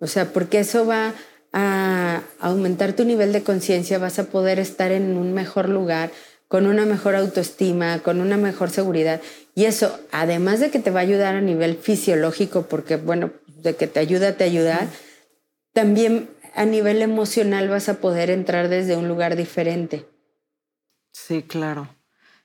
O 0.00 0.06
sea, 0.06 0.32
porque 0.32 0.60
eso 0.60 0.86
va 0.86 1.14
a 1.52 2.22
aumentar 2.40 2.94
tu 2.94 3.04
nivel 3.04 3.32
de 3.32 3.42
conciencia, 3.42 3.98
vas 3.98 4.18
a 4.18 4.24
poder 4.24 4.58
estar 4.58 4.92
en 4.92 5.16
un 5.16 5.32
mejor 5.32 5.68
lugar, 5.68 6.10
con 6.48 6.66
una 6.66 6.86
mejor 6.86 7.14
autoestima, 7.14 8.00
con 8.00 8.20
una 8.20 8.36
mejor 8.36 8.70
seguridad. 8.70 9.20
Y 9.54 9.66
eso, 9.66 10.00
además 10.10 10.58
de 10.58 10.70
que 10.70 10.78
te 10.78 10.90
va 10.90 11.00
a 11.00 11.02
ayudar 11.02 11.36
a 11.36 11.40
nivel 11.40 11.76
fisiológico, 11.76 12.62
porque 12.62 12.96
bueno, 12.96 13.30
de 13.62 13.76
que 13.76 13.86
te 13.86 14.00
ayuda, 14.00 14.36
te 14.36 14.44
ayuda, 14.44 14.88
también 15.72 16.30
a 16.54 16.64
nivel 16.64 17.02
emocional 17.02 17.68
vas 17.68 17.88
a 17.88 18.00
poder 18.00 18.30
entrar 18.30 18.68
desde 18.68 18.96
un 18.96 19.06
lugar 19.06 19.36
diferente. 19.36 20.06
Sí, 21.12 21.42
claro. 21.42 21.88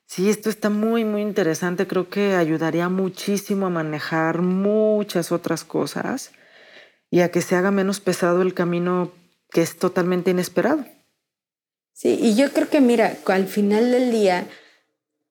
Sí, 0.05 0.29
esto 0.29 0.49
está 0.49 0.69
muy, 0.69 1.03
muy 1.03 1.21
interesante. 1.21 1.87
Creo 1.87 2.09
que 2.09 2.35
ayudaría 2.35 2.89
muchísimo 2.89 3.67
a 3.67 3.71
manejar 3.71 4.41
muchas 4.41 5.31
otras 5.31 5.63
cosas 5.63 6.31
y 7.09 7.21
a 7.21 7.31
que 7.31 7.41
se 7.41 7.55
haga 7.55 7.71
menos 7.71 7.99
pesado 7.99 8.41
el 8.41 8.53
camino 8.53 9.11
que 9.51 9.61
es 9.61 9.77
totalmente 9.77 10.31
inesperado. 10.31 10.85
Sí, 11.93 12.17
y 12.21 12.35
yo 12.35 12.51
creo 12.51 12.69
que 12.69 12.81
mira, 12.81 13.17
al 13.25 13.47
final 13.47 13.91
del 13.91 14.11
día, 14.11 14.47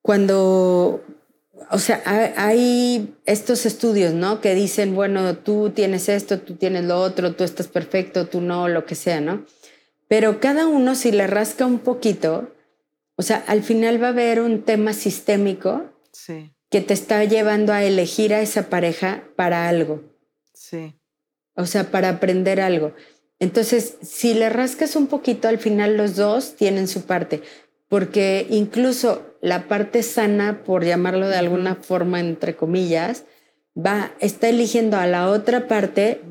cuando, 0.00 1.04
o 1.70 1.78
sea, 1.78 2.02
hay 2.36 3.14
estos 3.26 3.66
estudios, 3.66 4.14
¿no? 4.14 4.40
Que 4.40 4.54
dicen, 4.54 4.94
bueno, 4.94 5.36
tú 5.36 5.70
tienes 5.74 6.08
esto, 6.08 6.40
tú 6.40 6.54
tienes 6.54 6.84
lo 6.84 7.00
otro, 7.02 7.34
tú 7.34 7.44
estás 7.44 7.68
perfecto, 7.68 8.28
tú 8.28 8.40
no, 8.40 8.68
lo 8.68 8.86
que 8.86 8.94
sea, 8.94 9.20
¿no? 9.20 9.44
Pero 10.08 10.40
cada 10.40 10.66
uno, 10.66 10.94
si 10.94 11.12
le 11.12 11.26
rasca 11.26 11.66
un 11.66 11.80
poquito, 11.80 12.54
o 13.16 13.22
sea, 13.22 13.44
al 13.46 13.62
final 13.62 14.02
va 14.02 14.06
a 14.06 14.10
haber 14.10 14.40
un 14.40 14.62
tema 14.62 14.94
sistémico 14.94 15.82
que 16.70 16.80
te 16.80 16.94
está 16.94 17.22
llevando 17.24 17.74
a 17.74 17.84
elegir 17.84 18.32
a 18.32 18.40
esa 18.40 18.70
pareja 18.70 19.24
para 19.36 19.68
algo. 19.68 20.02
Sí 20.54 20.94
o 21.54 21.66
sea, 21.66 21.90
para 21.90 22.08
aprender 22.08 22.60
algo. 22.60 22.92
Entonces, 23.38 23.96
si 24.02 24.34
le 24.34 24.48
rascas 24.48 24.96
un 24.96 25.06
poquito, 25.06 25.48
al 25.48 25.58
final 25.58 25.96
los 25.96 26.16
dos 26.16 26.56
tienen 26.56 26.88
su 26.88 27.02
parte, 27.02 27.42
porque 27.88 28.46
incluso 28.50 29.36
la 29.40 29.68
parte 29.68 30.02
sana, 30.02 30.62
por 30.64 30.84
llamarlo 30.84 31.28
de 31.28 31.36
alguna 31.36 31.74
forma, 31.74 32.20
entre 32.20 32.56
comillas, 32.56 33.24
va, 33.76 34.12
está 34.20 34.48
eligiendo 34.48 34.96
a 34.96 35.06
la 35.06 35.28
otra 35.28 35.68
parte 35.68 36.22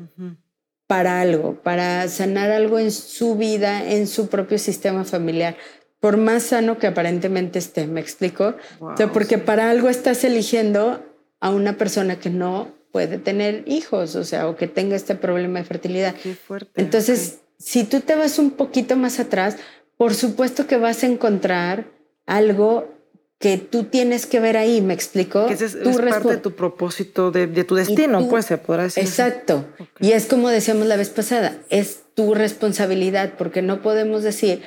para 0.86 1.20
algo, 1.20 1.60
para 1.62 2.08
sanar 2.08 2.50
algo 2.50 2.78
en 2.78 2.90
su 2.90 3.36
vida, 3.36 3.90
en 3.92 4.06
su 4.06 4.28
propio 4.28 4.58
sistema 4.58 5.04
familiar, 5.04 5.56
por 6.00 6.16
más 6.16 6.42
sano 6.42 6.78
que 6.78 6.86
aparentemente 6.86 7.58
esté, 7.58 7.86
¿me 7.86 8.00
explico? 8.00 8.54
o 8.80 8.96
sea, 8.96 9.10
porque 9.10 9.38
para 9.38 9.70
algo 9.70 9.88
estás 9.88 10.24
eligiendo 10.24 11.02
a 11.40 11.50
una 11.50 11.78
persona 11.78 12.18
que 12.18 12.30
no 12.30 12.74
puede 12.94 13.18
tener 13.18 13.64
hijos, 13.66 14.14
o 14.14 14.22
sea, 14.22 14.46
o 14.46 14.54
que 14.54 14.68
tenga 14.68 14.94
este 14.94 15.16
problema 15.16 15.58
de 15.58 15.64
fertilidad. 15.64 16.14
Qué 16.14 16.36
fuerte. 16.36 16.80
Entonces, 16.80 17.40
si 17.58 17.82
tú 17.82 17.98
te 17.98 18.14
vas 18.14 18.38
un 18.38 18.52
poquito 18.52 18.94
más 18.94 19.18
atrás, 19.18 19.56
por 19.96 20.14
supuesto 20.14 20.68
que 20.68 20.76
vas 20.76 21.02
a 21.02 21.08
encontrar 21.08 21.86
algo 22.24 22.94
que 23.40 23.58
tú 23.58 23.82
tienes 23.82 24.26
que 24.26 24.38
ver 24.38 24.56
ahí, 24.56 24.80
¿me 24.80 24.94
explico? 24.94 25.48
Que 25.48 25.54
es, 25.54 25.74
parte 25.74 26.28
de 26.28 26.36
tu 26.36 26.52
propósito, 26.52 27.32
de, 27.32 27.48
tu 27.64 27.74
destino, 27.74 28.28
pues 28.28 28.46
se 28.46 28.58
podrá 28.58 28.84
decir. 28.84 29.02
Exacto. 29.02 29.64
Y 29.98 30.12
es 30.12 30.26
como 30.26 30.48
decíamos 30.48 30.86
la 30.86 30.96
vez 30.96 31.10
pasada, 31.10 31.58
es 31.70 32.04
tu 32.14 32.32
responsabilidad, 32.32 33.32
porque 33.36 33.60
no 33.60 33.82
podemos 33.82 34.22
decir 34.22 34.62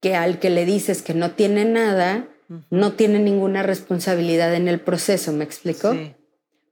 que 0.00 0.16
al 0.16 0.38
que 0.38 0.48
le 0.48 0.64
dices 0.64 1.02
que 1.02 1.12
no 1.12 1.32
tiene 1.32 1.66
nada, 1.66 2.26
no 2.70 2.94
tiene 2.94 3.18
ninguna 3.18 3.62
responsabilidad 3.62 4.54
en 4.54 4.66
el 4.66 4.80
proceso, 4.80 5.34
¿me 5.34 5.44
explico? 5.44 5.92
Sí. 5.92 6.14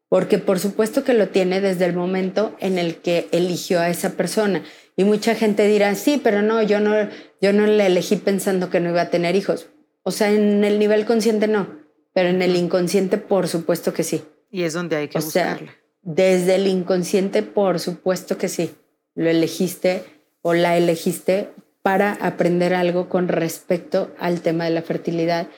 Porque 0.08 0.38
por 0.38 0.58
supuesto 0.58 1.04
que 1.04 1.14
lo 1.14 1.28
tiene 1.28 1.60
desde 1.60 1.84
el 1.84 1.94
momento 1.94 2.56
en 2.60 2.78
el 2.78 2.96
que 2.96 3.28
eligió 3.32 3.80
a 3.80 3.90
esa 3.90 4.10
persona. 4.10 4.62
Y 4.96 5.04
mucha 5.04 5.34
gente 5.34 5.66
dirá, 5.68 5.94
sí, 5.94 6.20
pero 6.22 6.42
no, 6.42 6.62
yo 6.62 6.80
no, 6.80 6.94
yo 7.40 7.52
no 7.52 7.66
le 7.66 7.86
elegí 7.86 8.16
pensando 8.16 8.70
que 8.70 8.80
no 8.80 8.90
iba 8.90 9.02
a 9.02 9.10
tener 9.10 9.36
hijos. 9.36 9.68
O 10.02 10.10
sea, 10.10 10.30
en 10.30 10.64
el 10.64 10.78
nivel 10.78 11.04
consciente 11.04 11.46
no, 11.46 11.68
pero 12.14 12.30
en 12.30 12.40
el 12.40 12.56
inconsciente 12.56 13.18
por 13.18 13.48
supuesto 13.48 13.92
que 13.92 14.02
sí. 14.02 14.24
Y 14.50 14.62
es 14.62 14.72
donde 14.72 14.96
hay 14.96 15.08
que 15.08 15.18
o 15.18 15.20
Sea, 15.20 15.58
desde 16.02 16.54
el 16.54 16.66
inconsciente 16.66 17.42
por 17.42 17.78
supuesto 17.78 18.38
que 18.38 18.48
sí. 18.48 18.70
Lo 19.14 19.28
elegiste 19.28 20.04
o 20.40 20.54
la 20.54 20.76
elegiste 20.78 21.50
para 21.82 22.12
aprender 22.12 22.74
algo 22.74 23.08
con 23.08 23.28
respecto 23.28 24.14
al 24.18 24.40
tema 24.40 24.64
de 24.64 24.70
la 24.70 24.82
fertilidad, 24.82 25.48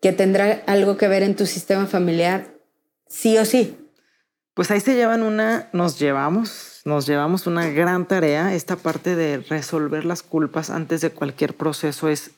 que 0.00 0.12
tendrá 0.12 0.62
algo 0.66 0.96
que 0.96 1.08
ver 1.08 1.22
en 1.22 1.34
tu 1.34 1.46
sistema 1.46 1.86
familiar, 1.86 2.55
sí 3.08 3.38
o 3.38 3.44
sí. 3.44 3.76
Pues 4.54 4.70
ahí 4.70 4.80
se 4.80 4.94
llevan 4.94 5.22
una, 5.22 5.68
nos 5.72 5.98
llevamos, 5.98 6.80
nos 6.84 7.06
llevamos 7.06 7.46
una 7.46 7.68
gran 7.68 8.06
tarea. 8.06 8.54
Esta 8.54 8.76
parte 8.76 9.14
de 9.14 9.38
resolver 9.38 10.04
las 10.04 10.22
culpas 10.22 10.70
antes 10.70 11.02
de 11.02 11.10
cualquier 11.10 11.54
proceso 11.54 12.08
es 12.08 12.30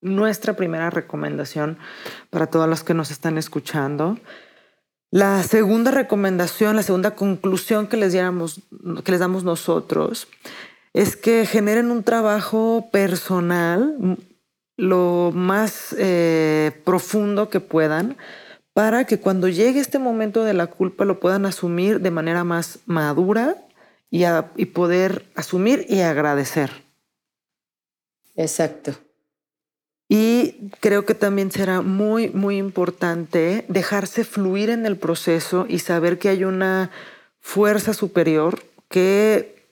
nuestra 0.00 0.54
primera 0.54 0.90
recomendación 0.90 1.78
para 2.30 2.48
todos 2.48 2.68
los 2.68 2.82
que 2.82 2.94
nos 2.94 3.10
están 3.10 3.38
escuchando. 3.38 4.18
La 5.12 5.42
segunda 5.42 5.90
recomendación, 5.90 6.76
la 6.76 6.82
segunda 6.82 7.12
conclusión 7.12 7.86
que 7.86 7.96
les, 7.96 8.14
que 8.14 9.12
les 9.12 9.20
damos 9.20 9.44
nosotros 9.44 10.28
es 10.92 11.16
que 11.16 11.46
generen 11.46 11.90
un 11.90 12.02
trabajo 12.02 12.88
personal 12.90 14.18
lo 14.76 15.30
más 15.34 15.94
eh, 15.98 16.72
profundo 16.84 17.50
que 17.50 17.60
puedan 17.60 18.16
para 18.80 19.04
que 19.04 19.20
cuando 19.20 19.46
llegue 19.46 19.78
este 19.78 19.98
momento 19.98 20.42
de 20.42 20.54
la 20.54 20.68
culpa 20.68 21.04
lo 21.04 21.20
puedan 21.20 21.44
asumir 21.44 22.00
de 22.00 22.10
manera 22.10 22.44
más 22.44 22.78
madura 22.86 23.58
y, 24.10 24.22
y 24.56 24.64
poder 24.64 25.26
asumir 25.34 25.84
y 25.90 26.00
agradecer. 26.00 26.70
Exacto. 28.36 28.94
Y 30.08 30.70
creo 30.80 31.04
que 31.04 31.12
también 31.12 31.52
será 31.52 31.82
muy, 31.82 32.30
muy 32.30 32.56
importante 32.56 33.66
dejarse 33.68 34.24
fluir 34.24 34.70
en 34.70 34.86
el 34.86 34.96
proceso 34.96 35.66
y 35.68 35.80
saber 35.80 36.18
que 36.18 36.30
hay 36.30 36.44
una 36.44 36.90
fuerza 37.38 37.92
superior 37.92 38.62
que 38.88 39.62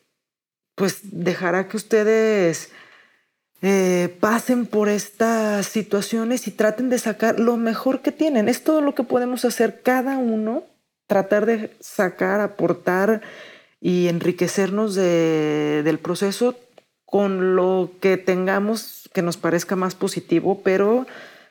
pues 0.74 0.98
dejará 1.02 1.66
que 1.66 1.78
ustedes 1.78 2.72
eh, 3.60 4.16
pasen 4.20 4.66
por 4.66 4.88
estas 4.88 5.66
situaciones 5.66 6.46
y 6.46 6.52
traten 6.52 6.90
de 6.90 6.98
sacar 6.98 7.40
lo 7.40 7.56
mejor 7.56 8.02
que 8.02 8.12
tienen. 8.12 8.48
Es 8.48 8.62
todo 8.62 8.80
lo 8.80 8.94
que 8.94 9.02
podemos 9.02 9.44
hacer 9.44 9.82
cada 9.82 10.16
uno, 10.18 10.62
tratar 11.06 11.46
de 11.46 11.76
sacar, 11.80 12.40
aportar 12.40 13.20
y 13.80 14.08
enriquecernos 14.08 14.94
del 14.94 15.98
proceso 15.98 16.56
con 17.04 17.56
lo 17.56 17.92
que 18.00 18.16
tengamos 18.16 19.08
que 19.12 19.22
nos 19.22 19.36
parezca 19.36 19.76
más 19.76 19.94
positivo, 19.94 20.60
pero 20.62 21.06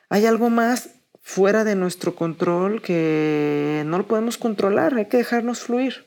hay 0.10 0.26
algo 0.26 0.50
más 0.50 0.90
fuera 1.22 1.64
de 1.64 1.76
nuestro 1.76 2.16
control 2.16 2.82
que 2.82 3.84
no 3.86 3.98
lo 3.98 4.08
podemos 4.08 4.38
controlar, 4.38 4.96
hay 4.96 5.08
que 5.08 5.18
dejarnos 5.18 5.60
fluir. 5.60 6.06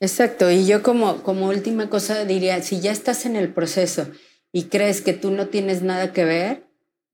Exacto, 0.00 0.50
y 0.50 0.66
yo 0.66 0.82
como, 0.82 1.22
como 1.22 1.48
última 1.48 1.88
cosa 1.88 2.24
diría, 2.24 2.60
si 2.62 2.80
ya 2.80 2.90
estás 2.90 3.24
en 3.26 3.36
el 3.36 3.52
proceso 3.52 4.08
y 4.54 4.66
crees 4.66 5.00
que 5.00 5.12
tú 5.14 5.32
no 5.32 5.48
tienes 5.48 5.82
nada 5.82 6.12
que 6.12 6.24
ver, 6.24 6.62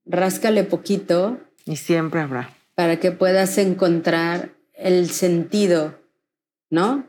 ráscale 0.04 0.62
poquito. 0.62 1.40
Y 1.64 1.76
siempre 1.76 2.20
habrá. 2.20 2.54
Para 2.74 3.00
que 3.00 3.12
puedas 3.12 3.56
encontrar 3.56 4.50
el 4.74 5.08
sentido, 5.08 5.98
¿no? 6.68 7.06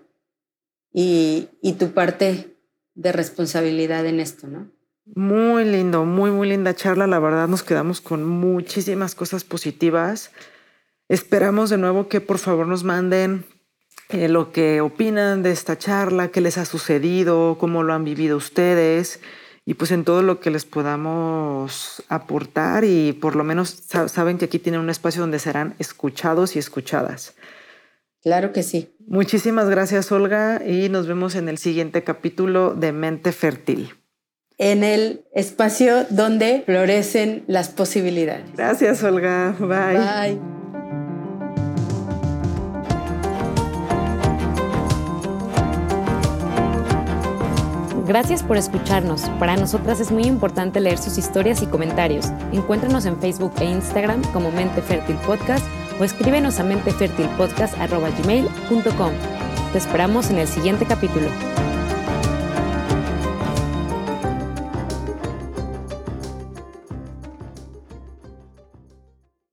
Y, 0.93 1.49
y 1.61 1.73
tu 1.73 1.91
parte 1.91 2.55
de 2.95 3.11
responsabilidad 3.11 4.05
en 4.05 4.21
esto, 4.21 4.47
¿no? 4.47 4.71
Muy 5.03 5.65
lindo, 5.65 6.05
muy, 6.05 6.32
muy 6.32 6.47
linda 6.47 6.73
charla. 6.75 7.07
La 7.07 7.19
verdad 7.19 7.49
nos 7.49 7.63
quedamos 7.63 7.99
con 7.99 8.23
muchísimas 8.23 9.15
cosas 9.15 9.43
positivas. 9.43 10.32
Esperamos 11.09 11.69
de 11.69 11.77
nuevo 11.77 12.07
que 12.07 12.21
por 12.21 12.38
favor 12.38 12.67
nos 12.67 12.86
manden 12.86 13.43
eh, 14.07 14.29
lo 14.29 14.53
que 14.53 14.79
opinan 14.79 15.43
de 15.43 15.51
esta 15.51 15.77
charla, 15.77 16.29
qué 16.29 16.39
les 16.39 16.57
ha 16.57 16.63
sucedido, 16.63 17.57
cómo 17.59 17.84
lo 17.84 17.93
han 17.93 18.05
vivido 18.05 18.38
ustedes 18.38 19.19
y 19.66 19.76
pues 19.76 19.91
en 19.91 20.03
todo 20.03 20.22
lo 20.24 20.39
que 20.39 20.49
les 20.49 20.66
podamos 20.66 22.03
aportar 22.09 22.84
y 22.84 23.14
por 23.14 23.36
lo 23.36 23.43
menos 23.43 23.70
saben 24.07 24.38
que 24.38 24.45
aquí 24.45 24.59
tienen 24.59 24.82
un 24.82 24.89
espacio 24.89 25.22
donde 25.22 25.39
serán 25.39 25.76
escuchados 25.80 26.55
y 26.55 26.59
escuchadas. 26.59 27.36
Claro 28.24 28.53
que 28.53 28.64
sí. 28.64 28.95
Muchísimas 29.07 29.70
gracias, 29.70 30.12
Olga, 30.12 30.62
y 30.66 30.89
nos 30.89 31.07
vemos 31.07 31.36
en 31.36 31.49
el 31.49 31.57
siguiente 31.57 32.03
capítulo 32.03 32.76
de 32.76 32.91
Mente 32.91 33.32
Fértil. 33.32 33.95
En 34.57 34.84
el 34.84 35.26
espacio 35.34 36.05
donde 36.12 36.62
florecen 36.66 37.43
las 37.47 37.70
posibilidades. 37.70 38.45
Gracias, 38.55 39.03
Olga. 39.03 39.55
Bye. 39.59 40.38
Bye. 40.38 40.61
Gracias 48.12 48.43
por 48.43 48.57
escucharnos. 48.57 49.22
Para 49.39 49.55
nosotras 49.55 50.01
es 50.01 50.12
muy 50.12 50.26
importante 50.26 50.82
leer 50.82 50.97
sus 50.97 51.18
historias 51.18 51.62
y 51.62 51.66
comentarios. 51.66 52.26
Encuéntranos 52.51 53.05
en 53.05 53.18
Facebook 53.18 53.53
e 53.62 53.64
Instagram 53.64 54.22
como 54.34 54.51
Mente 54.51 54.82
Fértil 54.82 55.16
Podcast 55.26 55.66
o 55.97 56.03
escríbenos 56.03 56.59
a 56.59 56.66
mentefertilpodcast.gmail.com. 56.66 59.12
Te 59.72 59.78
esperamos 59.78 60.30
en 60.30 60.39
el 60.39 60.49
siguiente 60.49 60.86
capítulo. 60.86 61.28